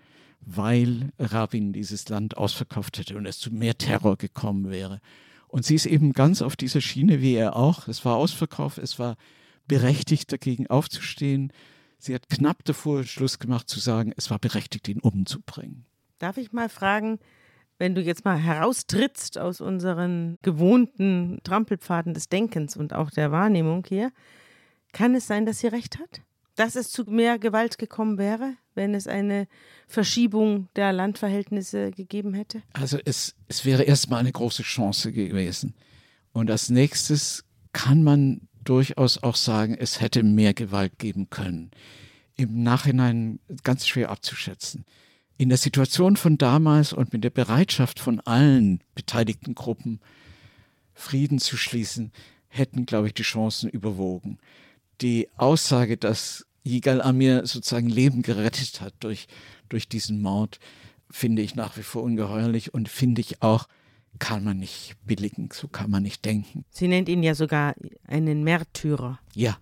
weil 0.40 1.12
Rabin 1.18 1.72
dieses 1.72 2.08
Land 2.08 2.36
ausverkauft 2.36 2.98
hätte 2.98 3.16
und 3.16 3.26
es 3.26 3.38
zu 3.38 3.52
mehr 3.52 3.78
Terror 3.78 4.16
gekommen 4.16 4.70
wäre. 4.70 5.00
Und 5.48 5.64
sie 5.64 5.74
ist 5.74 5.86
eben 5.86 6.12
ganz 6.12 6.42
auf 6.42 6.56
dieser 6.56 6.80
Schiene 6.80 7.20
wie 7.20 7.34
er 7.34 7.56
auch. 7.56 7.88
Es 7.88 8.04
war 8.04 8.16
Ausverkauf, 8.16 8.78
es 8.78 8.98
war 8.98 9.16
berechtigt, 9.66 10.32
dagegen 10.32 10.68
aufzustehen. 10.68 11.52
Sie 11.98 12.14
hat 12.14 12.28
knapp 12.28 12.64
davor 12.64 13.04
Schluss 13.04 13.38
gemacht 13.38 13.68
zu 13.68 13.80
sagen, 13.80 14.12
es 14.16 14.30
war 14.30 14.38
berechtigt, 14.38 14.88
ihn 14.88 15.00
umzubringen. 15.00 15.84
Darf 16.18 16.36
ich 16.36 16.52
mal 16.52 16.68
fragen, 16.68 17.18
wenn 17.78 17.94
du 17.94 18.02
jetzt 18.02 18.24
mal 18.24 18.36
heraustrittst 18.36 19.38
aus 19.38 19.60
unseren 19.60 20.38
gewohnten 20.42 21.38
Trampelpfaden 21.44 22.14
des 22.14 22.28
Denkens 22.28 22.76
und 22.76 22.94
auch 22.94 23.10
der 23.10 23.32
Wahrnehmung 23.32 23.84
hier, 23.88 24.12
kann 24.92 25.14
es 25.14 25.26
sein, 25.26 25.46
dass 25.46 25.60
sie 25.60 25.68
recht 25.68 25.98
hat? 25.98 26.22
Dass 26.60 26.76
es 26.76 26.90
zu 26.90 27.04
mehr 27.04 27.38
Gewalt 27.38 27.78
gekommen 27.78 28.18
wäre, 28.18 28.54
wenn 28.74 28.94
es 28.94 29.06
eine 29.06 29.48
Verschiebung 29.88 30.68
der 30.76 30.92
Landverhältnisse 30.92 31.90
gegeben 31.90 32.34
hätte? 32.34 32.62
Also 32.74 32.98
es, 33.02 33.34
es 33.48 33.64
wäre 33.64 33.84
erstmal 33.84 34.20
eine 34.20 34.30
große 34.30 34.62
Chance 34.62 35.10
gewesen. 35.10 35.74
Und 36.32 36.50
als 36.50 36.68
nächstes 36.68 37.46
kann 37.72 38.02
man 38.02 38.42
durchaus 38.62 39.22
auch 39.22 39.36
sagen, 39.36 39.74
es 39.74 40.02
hätte 40.02 40.22
mehr 40.22 40.52
Gewalt 40.52 40.98
geben 40.98 41.30
können. 41.30 41.70
Im 42.36 42.62
Nachhinein 42.62 43.40
ganz 43.64 43.86
schwer 43.86 44.10
abzuschätzen. 44.10 44.84
In 45.38 45.48
der 45.48 45.56
Situation 45.56 46.16
von 46.16 46.36
damals 46.36 46.92
und 46.92 47.14
mit 47.14 47.24
der 47.24 47.30
Bereitschaft 47.30 47.98
von 48.00 48.20
allen 48.20 48.84
beteiligten 48.94 49.54
Gruppen, 49.54 50.00
Frieden 50.92 51.38
zu 51.38 51.56
schließen, 51.56 52.12
hätten, 52.48 52.84
glaube 52.84 53.06
ich, 53.06 53.14
die 53.14 53.22
Chancen 53.22 53.70
überwogen. 53.70 54.36
Die 55.00 55.30
Aussage, 55.38 55.96
dass 55.96 56.44
Yigal 56.64 57.02
Amir 57.02 57.46
sozusagen 57.46 57.88
Leben 57.88 58.22
gerettet 58.22 58.80
hat 58.80 58.94
durch, 59.00 59.26
durch 59.68 59.88
diesen 59.88 60.20
Mord, 60.20 60.58
finde 61.10 61.42
ich 61.42 61.54
nach 61.54 61.76
wie 61.76 61.82
vor 61.82 62.02
ungeheuerlich 62.02 62.72
und 62.72 62.88
finde 62.88 63.20
ich 63.20 63.42
auch, 63.42 63.66
kann 64.18 64.44
man 64.44 64.58
nicht 64.58 64.96
billigen, 65.04 65.48
so 65.52 65.68
kann 65.68 65.90
man 65.90 66.02
nicht 66.02 66.24
denken. 66.24 66.64
Sie 66.70 66.88
nennt 66.88 67.08
ihn 67.08 67.22
ja 67.22 67.34
sogar 67.34 67.74
einen 68.06 68.44
Märtyrer. 68.44 69.18
Ja. 69.34 69.58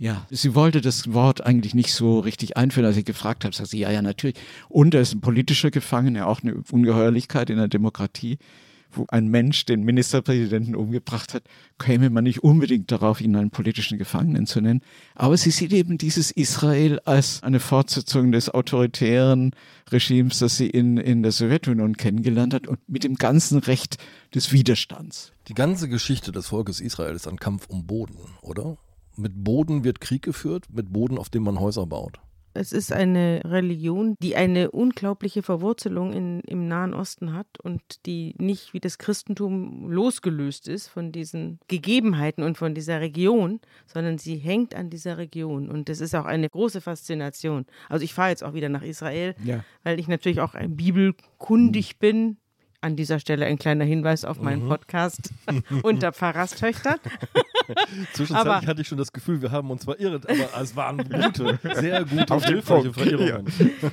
Ja, 0.00 0.26
sie 0.30 0.54
wollte 0.54 0.80
das 0.80 1.12
Wort 1.12 1.44
eigentlich 1.44 1.74
nicht 1.74 1.92
so 1.92 2.20
richtig 2.20 2.56
einführen, 2.56 2.86
als 2.86 2.96
ich 2.96 3.04
gefragt 3.04 3.44
habe, 3.44 3.54
sagt 3.54 3.70
sie, 3.70 3.80
ja, 3.80 3.90
ja, 3.90 4.00
natürlich. 4.00 4.36
Und 4.68 4.94
er 4.94 5.00
ist 5.00 5.12
ein 5.12 5.20
politischer 5.20 5.72
Gefangener, 5.72 6.28
auch 6.28 6.40
eine 6.40 6.62
Ungeheuerlichkeit 6.70 7.50
in 7.50 7.56
der 7.56 7.66
Demokratie, 7.66 8.38
wo 8.90 9.06
ein 9.08 9.28
Mensch 9.28 9.66
den 9.66 9.82
Ministerpräsidenten 9.82 10.74
umgebracht 10.74 11.34
hat, 11.34 11.44
käme 11.78 12.10
man 12.10 12.24
nicht 12.24 12.42
unbedingt 12.42 12.90
darauf, 12.90 13.20
ihn 13.20 13.36
einen 13.36 13.50
politischen 13.50 13.98
Gefangenen 13.98 14.46
zu 14.46 14.60
nennen. 14.60 14.82
Aber 15.14 15.36
sie 15.36 15.50
sieht 15.50 15.72
eben 15.72 15.98
dieses 15.98 16.30
Israel 16.30 17.00
als 17.04 17.42
eine 17.42 17.60
Fortsetzung 17.60 18.32
des 18.32 18.50
autoritären 18.50 19.52
Regimes, 19.90 20.38
das 20.38 20.56
sie 20.56 20.68
in, 20.68 20.96
in 20.96 21.22
der 21.22 21.32
Sowjetunion 21.32 21.96
kennengelernt 21.96 22.54
hat 22.54 22.66
und 22.66 22.78
mit 22.88 23.04
dem 23.04 23.16
ganzen 23.16 23.58
Recht 23.58 23.98
des 24.34 24.52
Widerstands. 24.52 25.32
Die 25.48 25.54
ganze 25.54 25.88
Geschichte 25.88 26.32
des 26.32 26.48
Volkes 26.48 26.80
Israel 26.80 27.14
ist 27.14 27.28
ein 27.28 27.38
Kampf 27.38 27.66
um 27.68 27.86
Boden, 27.86 28.18
oder? 28.42 28.76
Mit 29.16 29.42
Boden 29.42 29.84
wird 29.84 30.00
Krieg 30.00 30.22
geführt, 30.22 30.66
mit 30.72 30.92
Boden, 30.92 31.18
auf 31.18 31.28
dem 31.28 31.42
man 31.42 31.58
Häuser 31.58 31.86
baut. 31.86 32.20
Es 32.58 32.72
ist 32.72 32.92
eine 32.92 33.40
Religion, 33.44 34.16
die 34.20 34.34
eine 34.34 34.70
unglaubliche 34.72 35.42
Verwurzelung 35.42 36.12
in, 36.12 36.40
im 36.40 36.66
Nahen 36.66 36.92
Osten 36.92 37.32
hat 37.32 37.46
und 37.62 37.80
die 38.04 38.34
nicht 38.38 38.74
wie 38.74 38.80
das 38.80 38.98
Christentum 38.98 39.90
losgelöst 39.90 40.66
ist 40.66 40.88
von 40.88 41.12
diesen 41.12 41.60
Gegebenheiten 41.68 42.42
und 42.42 42.58
von 42.58 42.74
dieser 42.74 43.00
Region, 43.00 43.60
sondern 43.86 44.18
sie 44.18 44.36
hängt 44.36 44.74
an 44.74 44.90
dieser 44.90 45.18
Region. 45.18 45.68
Und 45.70 45.88
das 45.88 46.00
ist 46.00 46.14
auch 46.14 46.24
eine 46.24 46.48
große 46.48 46.80
Faszination. 46.80 47.64
Also 47.88 48.04
ich 48.04 48.12
fahre 48.12 48.30
jetzt 48.30 48.42
auch 48.42 48.54
wieder 48.54 48.68
nach 48.68 48.82
Israel, 48.82 49.34
Ja. 49.44 49.64
weil 49.84 50.00
ich 50.00 50.08
natürlich 50.08 50.40
auch 50.40 50.54
ein 50.54 50.74
bibelkundig 50.76 51.98
bin. 51.98 52.38
An 52.80 52.94
dieser 52.94 53.18
Stelle 53.18 53.44
ein 53.46 53.58
kleiner 53.58 53.84
Hinweis 53.84 54.24
auf 54.24 54.40
meinen 54.40 54.68
Podcast 54.68 55.32
unter 55.82 56.12
Pfarrerstöchtern. 56.12 56.98
Zwischenzeitlich 58.12 58.36
Aber- 58.36 58.66
hatte 58.66 58.80
ich 58.82 58.88
schon 58.88 58.98
das 58.98 59.12
Gefühl, 59.12 59.42
wir 59.42 59.50
haben 59.50 59.70
uns 59.70 59.84
verirrt, 59.84 60.28
aber 60.28 60.62
es 60.62 60.76
waren 60.76 60.96
gute, 61.08 61.58
sehr 61.74 62.04
gute, 62.04 62.32
Auf 62.32 62.44
hilfreiche 62.44 62.92
Verirrungen. 62.92 63.46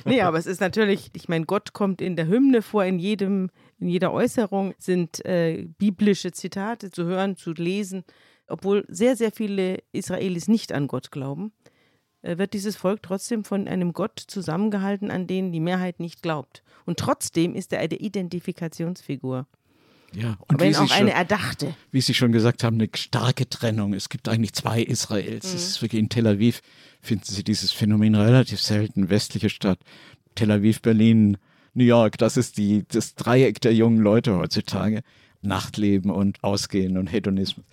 Nee, 0.04 0.20
aber 0.22 0.38
es 0.38 0.46
ist 0.46 0.60
natürlich, 0.60 1.10
ich 1.14 1.28
meine, 1.28 1.46
Gott 1.46 1.72
kommt 1.72 2.00
in 2.00 2.14
der 2.16 2.28
Hymne 2.28 2.62
vor, 2.62 2.84
in 2.84 2.98
jedem, 2.98 3.50
in 3.80 3.88
jeder 3.88 4.12
Äußerung 4.12 4.72
sind 4.78 5.24
äh, 5.24 5.66
biblische 5.78 6.30
Zitate 6.32 6.90
zu 6.90 7.04
hören, 7.04 7.36
zu 7.36 7.52
lesen. 7.52 8.04
Obwohl 8.48 8.84
sehr, 8.88 9.16
sehr 9.16 9.32
viele 9.32 9.78
Israelis 9.90 10.46
nicht 10.46 10.72
an 10.72 10.86
Gott 10.86 11.10
glauben, 11.10 11.52
wird 12.38 12.52
dieses 12.52 12.76
Volk 12.76 13.02
trotzdem 13.02 13.44
von 13.44 13.68
einem 13.68 13.92
Gott 13.92 14.22
zusammengehalten, 14.26 15.10
an 15.10 15.26
den 15.26 15.52
die 15.52 15.60
Mehrheit 15.60 16.00
nicht 16.00 16.22
glaubt. 16.22 16.62
Und 16.84 16.98
trotzdem 16.98 17.54
ist 17.54 17.72
er 17.72 17.80
eine 17.80 17.94
Identifikationsfigur. 17.96 19.46
Ja, 20.14 20.38
und 20.48 20.60
wenn 20.60 20.72
wie 20.72 20.76
auch 20.76 20.86
Sie 20.86 20.92
eine 20.94 21.10
schon- 21.10 21.18
erdachte. 21.18 21.74
wie 21.90 22.00
Sie 22.00 22.14
schon 22.14 22.32
gesagt 22.32 22.64
haben, 22.64 22.76
eine 22.76 22.88
starke 22.94 23.48
Trennung. 23.48 23.92
Es 23.92 24.08
gibt 24.08 24.28
eigentlich 24.28 24.52
zwei 24.54 24.82
Israels. 24.82 25.44
Es 25.46 25.54
ist 25.54 25.82
wirklich 25.82 26.00
in 26.00 26.08
Tel 26.08 26.26
Aviv 26.26 26.62
finden 27.02 27.24
Sie 27.26 27.44
dieses 27.44 27.72
Phänomen 27.72 28.14
relativ 28.14 28.60
selten. 28.60 29.10
Westliche 29.10 29.50
Stadt, 29.50 29.78
Tel 30.34 30.50
Aviv, 30.50 30.80
Berlin, 30.80 31.36
New 31.74 31.84
York, 31.84 32.18
das 32.18 32.36
ist 32.36 32.56
die, 32.56 32.84
das 32.88 33.14
Dreieck 33.16 33.60
der 33.60 33.74
jungen 33.74 33.98
Leute 33.98 34.36
heutzutage. 34.36 35.02
Nachtleben 35.42 36.10
und 36.10 36.42
Ausgehen 36.42 36.96
und 36.96 37.08
Hedonismus. 37.08 37.64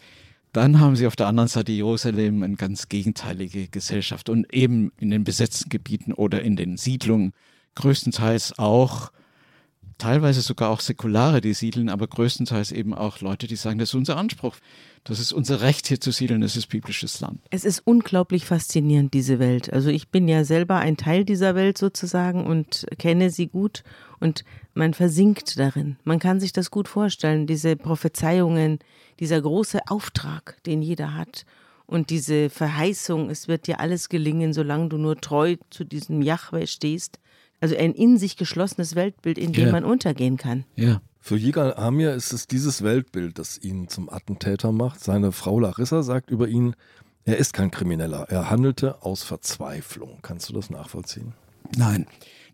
Dann 0.54 0.80
haben 0.80 0.96
Sie 0.96 1.08
auf 1.08 1.16
der 1.16 1.26
anderen 1.26 1.50
Seite 1.50 1.72
Jerusalem 1.72 2.44
eine 2.44 2.56
ganz 2.56 2.88
gegenteilige 2.88 3.68
Gesellschaft. 3.68 4.30
Und 4.30 4.54
eben 4.54 4.92
in 5.00 5.10
den 5.10 5.24
besetzten 5.24 5.70
Gebieten 5.70 6.14
oder 6.14 6.44
in 6.44 6.56
den 6.56 6.78
Siedlungen 6.78 7.34
größtenteils 7.76 8.60
auch 8.60 9.12
teilweise 10.04 10.42
sogar 10.42 10.70
auch 10.70 10.82
Säkulare, 10.82 11.40
die 11.40 11.54
siedeln, 11.54 11.88
aber 11.88 12.08
größtenteils 12.08 12.74
eben 12.74 12.94
auch 12.94 13.22
Leute, 13.22 13.48
die 13.48 13.56
sagen, 13.56 13.80
das 13.80 13.90
ist 13.90 13.96
unser 13.96 14.18
Anspruch. 14.18 14.58
Das 15.06 15.20
ist 15.20 15.32
unser 15.32 15.62
Recht, 15.62 15.88
hier 15.88 16.00
zu 16.00 16.12
siedeln, 16.12 16.42
das 16.42 16.58
ist 16.58 16.68
biblisches 16.68 17.22
Land. 17.22 17.40
Es 17.52 17.64
ist 17.64 17.82
unglaublich 17.86 18.46
faszinierend, 18.46 19.14
diese 19.14 19.40
Welt. 19.40 19.72
Also 19.72 19.90
ich 19.90 20.10
bin 20.10 20.28
ja 20.28 20.44
selber 20.44 20.78
ein 20.78 20.98
Teil 20.98 21.24
dieser 21.24 21.56
Welt 21.56 21.78
sozusagen 21.78 22.46
und 22.46 22.86
kenne 23.00 23.30
sie 23.30 23.48
gut 23.48 23.84
und 24.20 24.44
man 24.74 24.94
versinkt 24.94 25.58
darin. 25.58 25.98
Man 26.04 26.20
kann 26.20 26.42
sich 26.42 26.52
das 26.52 26.70
gut 26.70 26.90
vorstellen, 26.90 27.48
diese 27.48 27.78
Prophezeiungen, 27.78 28.80
dieser 29.22 29.42
große 29.42 29.88
Auftrag, 29.88 30.58
den 30.66 30.82
jeder 30.82 31.16
hat 31.16 31.46
und 31.86 32.10
diese 32.10 32.50
Verheißung, 32.50 33.30
es 33.30 33.48
wird 33.48 33.68
dir 33.68 33.80
alles 33.80 34.10
gelingen, 34.10 34.52
solange 34.52 34.90
du 34.90 34.98
nur 34.98 35.16
treu 35.16 35.56
zu 35.70 35.86
diesem 35.86 36.22
Jahwe 36.22 36.68
stehst. 36.68 37.20
Also 37.64 37.78
ein 37.78 37.94
in 37.94 38.18
sich 38.18 38.36
geschlossenes 38.36 38.94
Weltbild, 38.94 39.38
in 39.38 39.54
dem 39.54 39.68
Ja. 39.68 39.72
man 39.72 39.86
untergehen 39.86 40.36
kann. 40.36 40.66
Ja. 40.76 41.02
Für 41.22 41.38
Yigal 41.38 41.74
Amir 41.76 42.14
ist 42.14 42.34
es 42.34 42.46
dieses 42.46 42.82
Weltbild, 42.82 43.40
das 43.40 43.58
ihn 43.58 43.88
zum 43.88 44.10
Attentäter 44.10 44.74
macht. 44.74 45.00
Seine 45.02 45.32
Frau 45.32 45.62
Larissa 45.62 46.04
sagt 46.04 46.30
über 46.30 46.50
ihn, 46.50 46.76
er 47.24 47.38
ist 47.38 47.54
kein 47.54 47.72
Krimineller, 47.72 48.26
er 48.30 48.50
handelte 48.50 49.02
aus 49.04 49.24
Verzweiflung. 49.24 50.20
Kannst 50.24 50.50
du 50.50 50.54
das 50.54 50.70
nachvollziehen? 50.70 51.32
Nein, 51.78 52.06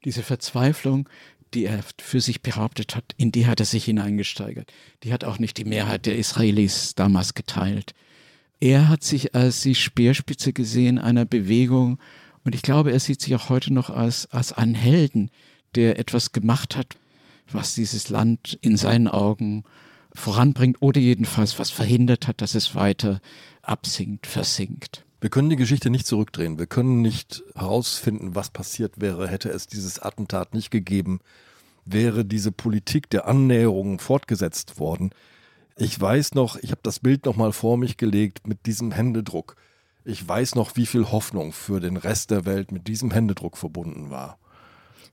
diese 0.05 0.21
Verzweiflung, 0.21 1.09
die 1.55 1.65
er 1.65 1.79
für 1.99 2.21
sich 2.21 2.43
behauptet 2.43 2.95
hat, 2.95 3.05
in 3.17 3.31
die 3.31 3.47
hat 3.47 3.59
er 3.59 3.65
sich 3.65 3.85
hineingesteigert. 3.85 4.71
Die 5.01 5.11
hat 5.11 5.23
auch 5.23 5.39
nicht 5.39 5.57
die 5.57 5.65
Mehrheit 5.65 6.05
der 6.05 6.19
Israelis 6.19 6.93
damals 6.93 7.33
geteilt. 7.33 7.95
Er 8.59 8.89
hat 8.89 9.01
sich 9.03 9.33
als 9.33 9.61
die 9.61 9.73
Speerspitze 9.73 10.53
gesehen 10.53 10.99
einer 10.99 11.25
Bewegung 11.25 11.97
und 12.43 12.55
ich 12.55 12.61
glaube, 12.61 12.91
er 12.91 12.99
sieht 12.99 13.21
sich 13.21 13.35
auch 13.35 13.49
heute 13.49 13.73
noch 13.73 13.89
als, 13.89 14.27
als 14.31 14.53
einen 14.53 14.75
Helden, 14.75 15.29
der 15.75 15.99
etwas 15.99 16.31
gemacht 16.31 16.75
hat, 16.75 16.97
was 17.51 17.75
dieses 17.75 18.09
Land 18.09 18.57
in 18.61 18.77
seinen 18.77 19.07
Augen 19.07 19.63
voranbringt 20.13 20.77
oder 20.81 20.99
jedenfalls 20.99 21.59
was 21.59 21.69
verhindert 21.69 22.27
hat, 22.27 22.41
dass 22.41 22.55
es 22.55 22.75
weiter 22.75 23.21
absinkt, 23.61 24.27
versinkt. 24.27 25.05
Wir 25.21 25.29
können 25.29 25.49
die 25.49 25.57
Geschichte 25.57 25.89
nicht 25.89 26.07
zurückdrehen. 26.07 26.57
Wir 26.57 26.65
können 26.65 27.01
nicht 27.01 27.43
herausfinden, 27.55 28.35
was 28.35 28.51
passiert 28.51 29.01
wäre, 29.01 29.27
hätte 29.27 29.49
es 29.49 29.67
dieses 29.67 29.99
Attentat 29.99 30.53
nicht 30.53 30.71
gegeben, 30.71 31.19
wäre 31.85 32.23
diese 32.23 32.51
Politik 32.51 33.09
der 33.09 33.27
Annäherung 33.27 33.99
fortgesetzt 33.99 34.79
worden. 34.79 35.11
Ich 35.75 35.99
weiß 35.99 36.35
noch, 36.35 36.57
ich 36.57 36.71
habe 36.71 36.81
das 36.83 36.99
Bild 36.99 37.25
noch 37.25 37.35
mal 37.35 37.51
vor 37.51 37.77
mich 37.77 37.97
gelegt 37.97 38.47
mit 38.47 38.65
diesem 38.65 38.91
Händedruck. 38.91 39.55
Ich 40.05 40.27
weiß 40.27 40.55
noch, 40.55 40.75
wie 40.75 40.85
viel 40.85 41.11
Hoffnung 41.11 41.51
für 41.51 41.79
den 41.79 41.97
Rest 41.97 42.31
der 42.31 42.45
Welt 42.45 42.71
mit 42.71 42.87
diesem 42.87 43.11
Händedruck 43.11 43.57
verbunden 43.57 44.09
war. 44.09 44.37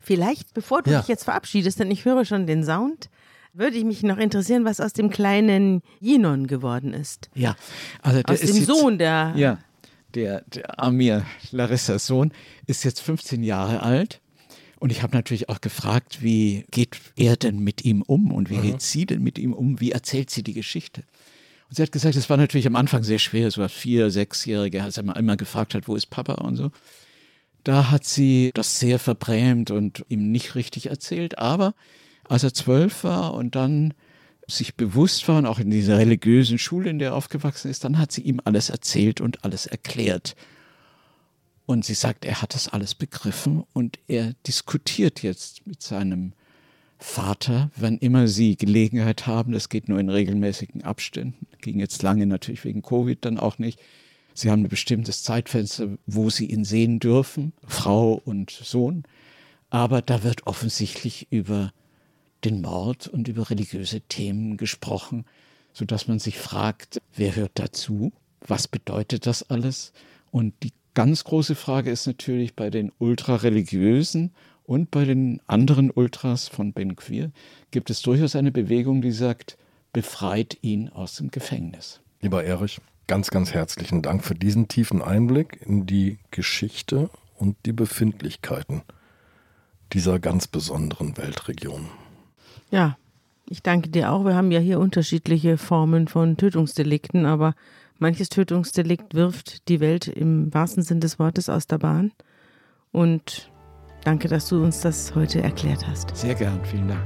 Vielleicht, 0.00 0.54
bevor 0.54 0.82
du 0.82 0.90
Ja. 0.92 1.00
dich 1.00 1.08
jetzt 1.08 1.24
verabschiedest, 1.24 1.80
denn 1.80 1.90
ich 1.90 2.04
höre 2.04 2.24
schon 2.24 2.46
den 2.46 2.62
Sound, 2.64 3.10
würde 3.52 3.76
ich 3.76 3.84
mich 3.84 4.02
noch 4.02 4.18
interessieren, 4.18 4.64
was 4.64 4.80
aus 4.80 4.92
dem 4.92 5.10
kleinen 5.10 5.82
Jinon 6.00 6.46
geworden 6.46 6.92
ist. 6.92 7.30
Ja, 7.34 7.56
also 8.02 8.22
der 8.22 8.34
Aus 8.34 8.40
ist 8.42 8.50
dem 8.54 8.56
jetzt, 8.58 8.66
Sohn 8.66 8.98
der. 8.98 9.32
Ja, 9.36 9.58
der, 10.14 10.42
der 10.42 10.78
Amir 10.78 11.24
Larissas 11.50 12.06
Sohn 12.06 12.32
ist 12.66 12.84
jetzt 12.84 13.00
15 13.00 13.42
Jahre 13.42 13.82
alt. 13.82 14.20
Und 14.78 14.92
ich 14.92 15.02
habe 15.02 15.16
natürlich 15.16 15.48
auch 15.48 15.62
gefragt, 15.62 16.22
wie 16.22 16.66
geht 16.70 16.98
er 17.16 17.36
denn 17.36 17.58
mit 17.60 17.84
ihm 17.84 18.02
um 18.02 18.30
und 18.30 18.50
wie 18.50 18.58
geht 18.58 18.82
sie 18.82 19.06
denn 19.06 19.22
mit 19.22 19.38
ihm 19.38 19.54
um? 19.54 19.80
Wie 19.80 19.90
erzählt 19.90 20.28
sie 20.28 20.42
die 20.42 20.52
Geschichte? 20.52 21.02
Und 21.68 21.76
sie 21.76 21.82
hat 21.82 21.92
gesagt, 21.92 22.16
es 22.16 22.30
war 22.30 22.36
natürlich 22.36 22.66
am 22.66 22.76
Anfang 22.76 23.02
sehr 23.02 23.18
schwer, 23.18 23.50
so 23.50 23.62
als 23.62 23.72
vier, 23.72 24.10
sechsjährige, 24.10 24.82
als 24.82 24.96
er 24.96 25.02
mal 25.02 25.14
immer 25.14 25.36
gefragt 25.36 25.74
hat, 25.74 25.88
wo 25.88 25.96
ist 25.96 26.06
Papa 26.06 26.34
und 26.34 26.56
so. 26.56 26.70
Da 27.64 27.90
hat 27.90 28.04
sie 28.04 28.52
das 28.54 28.78
sehr 28.78 28.98
verbrämt 29.00 29.72
und 29.72 30.04
ihm 30.08 30.30
nicht 30.30 30.54
richtig 30.54 30.86
erzählt. 30.86 31.38
Aber 31.38 31.74
als 32.28 32.44
er 32.44 32.54
zwölf 32.54 33.02
war 33.02 33.34
und 33.34 33.56
dann 33.56 33.94
sich 34.46 34.76
bewusst 34.76 35.26
war 35.26 35.38
und 35.38 35.46
auch 35.46 35.58
in 35.58 35.70
dieser 35.70 35.98
religiösen 35.98 36.58
Schule, 36.58 36.90
in 36.90 37.00
der 37.00 37.08
er 37.08 37.14
aufgewachsen 37.16 37.68
ist, 37.68 37.82
dann 37.82 37.98
hat 37.98 38.12
sie 38.12 38.22
ihm 38.22 38.40
alles 38.44 38.70
erzählt 38.70 39.20
und 39.20 39.44
alles 39.44 39.66
erklärt. 39.66 40.36
Und 41.66 41.84
sie 41.84 41.94
sagt, 41.94 42.24
er 42.24 42.40
hat 42.42 42.54
das 42.54 42.68
alles 42.68 42.94
begriffen 42.94 43.64
und 43.72 43.98
er 44.06 44.34
diskutiert 44.46 45.24
jetzt 45.24 45.66
mit 45.66 45.82
seinem 45.82 46.32
Vater, 46.98 47.70
wann 47.76 47.98
immer 47.98 48.26
sie 48.26 48.56
Gelegenheit 48.56 49.26
haben. 49.26 49.52
Das 49.52 49.68
geht 49.68 49.88
nur 49.88 50.00
in 50.00 50.08
regelmäßigen 50.08 50.82
Abständen. 50.82 51.46
Ging 51.60 51.78
jetzt 51.78 52.02
lange 52.02 52.26
natürlich 52.26 52.64
wegen 52.64 52.82
Covid 52.82 53.24
dann 53.24 53.38
auch 53.38 53.58
nicht. 53.58 53.80
Sie 54.34 54.50
haben 54.50 54.64
ein 54.64 54.68
bestimmtes 54.68 55.22
Zeitfenster, 55.22 55.96
wo 56.06 56.30
sie 56.30 56.46
ihn 56.46 56.64
sehen 56.64 57.00
dürfen, 57.00 57.52
Frau 57.66 58.12
und 58.12 58.50
Sohn. 58.50 59.04
Aber 59.70 60.02
da 60.02 60.22
wird 60.22 60.46
offensichtlich 60.46 61.26
über 61.30 61.72
den 62.44 62.60
Mord 62.60 63.08
und 63.08 63.28
über 63.28 63.50
religiöse 63.50 64.02
Themen 64.02 64.56
gesprochen, 64.56 65.24
sodass 65.72 66.06
man 66.06 66.18
sich 66.18 66.38
fragt, 66.38 67.00
wer 67.14 67.34
hört 67.34 67.52
dazu? 67.54 68.12
Was 68.46 68.68
bedeutet 68.68 69.26
das 69.26 69.50
alles? 69.50 69.92
Und 70.30 70.54
die 70.62 70.72
ganz 70.94 71.24
große 71.24 71.54
Frage 71.54 71.90
ist 71.90 72.06
natürlich 72.06 72.54
bei 72.54 72.70
den 72.70 72.92
Ultrareligiösen 72.98 74.32
und 74.66 74.90
bei 74.90 75.04
den 75.04 75.40
anderen 75.46 75.90
Ultras 75.90 76.48
von 76.48 76.72
Ben 76.72 76.96
Queer 76.96 77.30
gibt 77.70 77.88
es 77.88 78.02
durchaus 78.02 78.36
eine 78.36 78.50
Bewegung, 78.50 79.00
die 79.00 79.12
sagt, 79.12 79.56
befreit 79.92 80.58
ihn 80.60 80.88
aus 80.88 81.16
dem 81.16 81.30
Gefängnis. 81.30 82.00
Lieber 82.20 82.44
Erich, 82.44 82.80
ganz, 83.06 83.30
ganz 83.30 83.54
herzlichen 83.54 84.02
Dank 84.02 84.24
für 84.24 84.34
diesen 84.34 84.68
tiefen 84.68 85.02
Einblick 85.02 85.60
in 85.64 85.86
die 85.86 86.18
Geschichte 86.32 87.10
und 87.36 87.56
die 87.64 87.72
Befindlichkeiten 87.72 88.82
dieser 89.92 90.18
ganz 90.18 90.48
besonderen 90.48 91.16
Weltregion. 91.16 91.86
Ja, 92.70 92.98
ich 93.48 93.62
danke 93.62 93.88
dir 93.88 94.10
auch. 94.10 94.24
Wir 94.24 94.34
haben 94.34 94.50
ja 94.50 94.58
hier 94.58 94.80
unterschiedliche 94.80 95.58
Formen 95.58 96.08
von 96.08 96.36
Tötungsdelikten, 96.36 97.24
aber 97.24 97.54
manches 97.98 98.28
Tötungsdelikt 98.28 99.14
wirft 99.14 99.68
die 99.68 99.78
Welt 99.78 100.08
im 100.08 100.52
wahrsten 100.52 100.82
Sinn 100.82 100.98
des 100.98 101.20
Wortes 101.20 101.48
aus 101.48 101.68
der 101.68 101.78
Bahn. 101.78 102.12
Und 102.90 103.50
danke, 104.06 104.28
dass 104.28 104.48
du 104.48 104.62
uns 104.62 104.80
das 104.80 105.14
heute 105.14 105.42
erklärt 105.42 105.86
hast. 105.86 106.16
Sehr 106.16 106.34
gern, 106.34 106.64
vielen 106.64 106.88
Dank. 106.88 107.02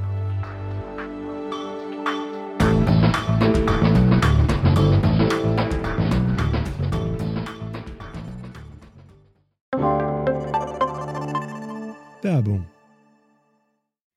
Werbung. 12.21 12.67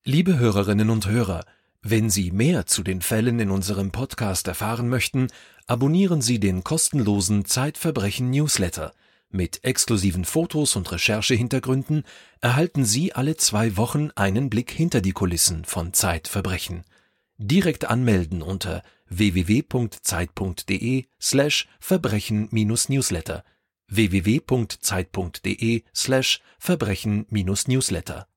Liebe 0.03 0.37
Hörerinnen 0.37 0.91
und 0.91 1.07
Hörer, 1.07 1.43
wenn 1.81 2.11
Sie 2.11 2.29
mehr 2.29 2.67
zu 2.67 2.83
den 2.83 3.01
Fällen 3.01 3.39
in 3.39 3.49
unserem 3.49 3.91
Podcast 3.91 4.47
erfahren 4.47 4.89
möchten, 4.89 5.27
abonnieren 5.65 6.21
Sie 6.21 6.39
den 6.39 6.63
kostenlosen 6.63 7.45
Zeitverbrechen 7.45 8.29
Newsletter. 8.29 8.93
Mit 9.35 9.65
exklusiven 9.65 10.23
Fotos 10.23 10.77
und 10.77 10.89
Recherchehintergründen 10.93 12.05
erhalten 12.39 12.85
Sie 12.85 13.11
alle 13.11 13.35
zwei 13.35 13.75
Wochen 13.75 14.11
einen 14.15 14.49
Blick 14.49 14.71
hinter 14.71 15.01
die 15.01 15.11
Kulissen 15.11 15.65
von 15.65 15.91
Zeitverbrechen. 15.91 16.85
Direkt 17.37 17.83
anmelden 17.83 18.41
unter 18.41 18.81
www.zeit.de 19.09 21.07
slash 21.19 21.67
Verbrechen-Newsletter 21.81 23.43
www.zeit.de 23.89 25.83
slash 25.93 26.39
Verbrechen-Newsletter 26.57 28.27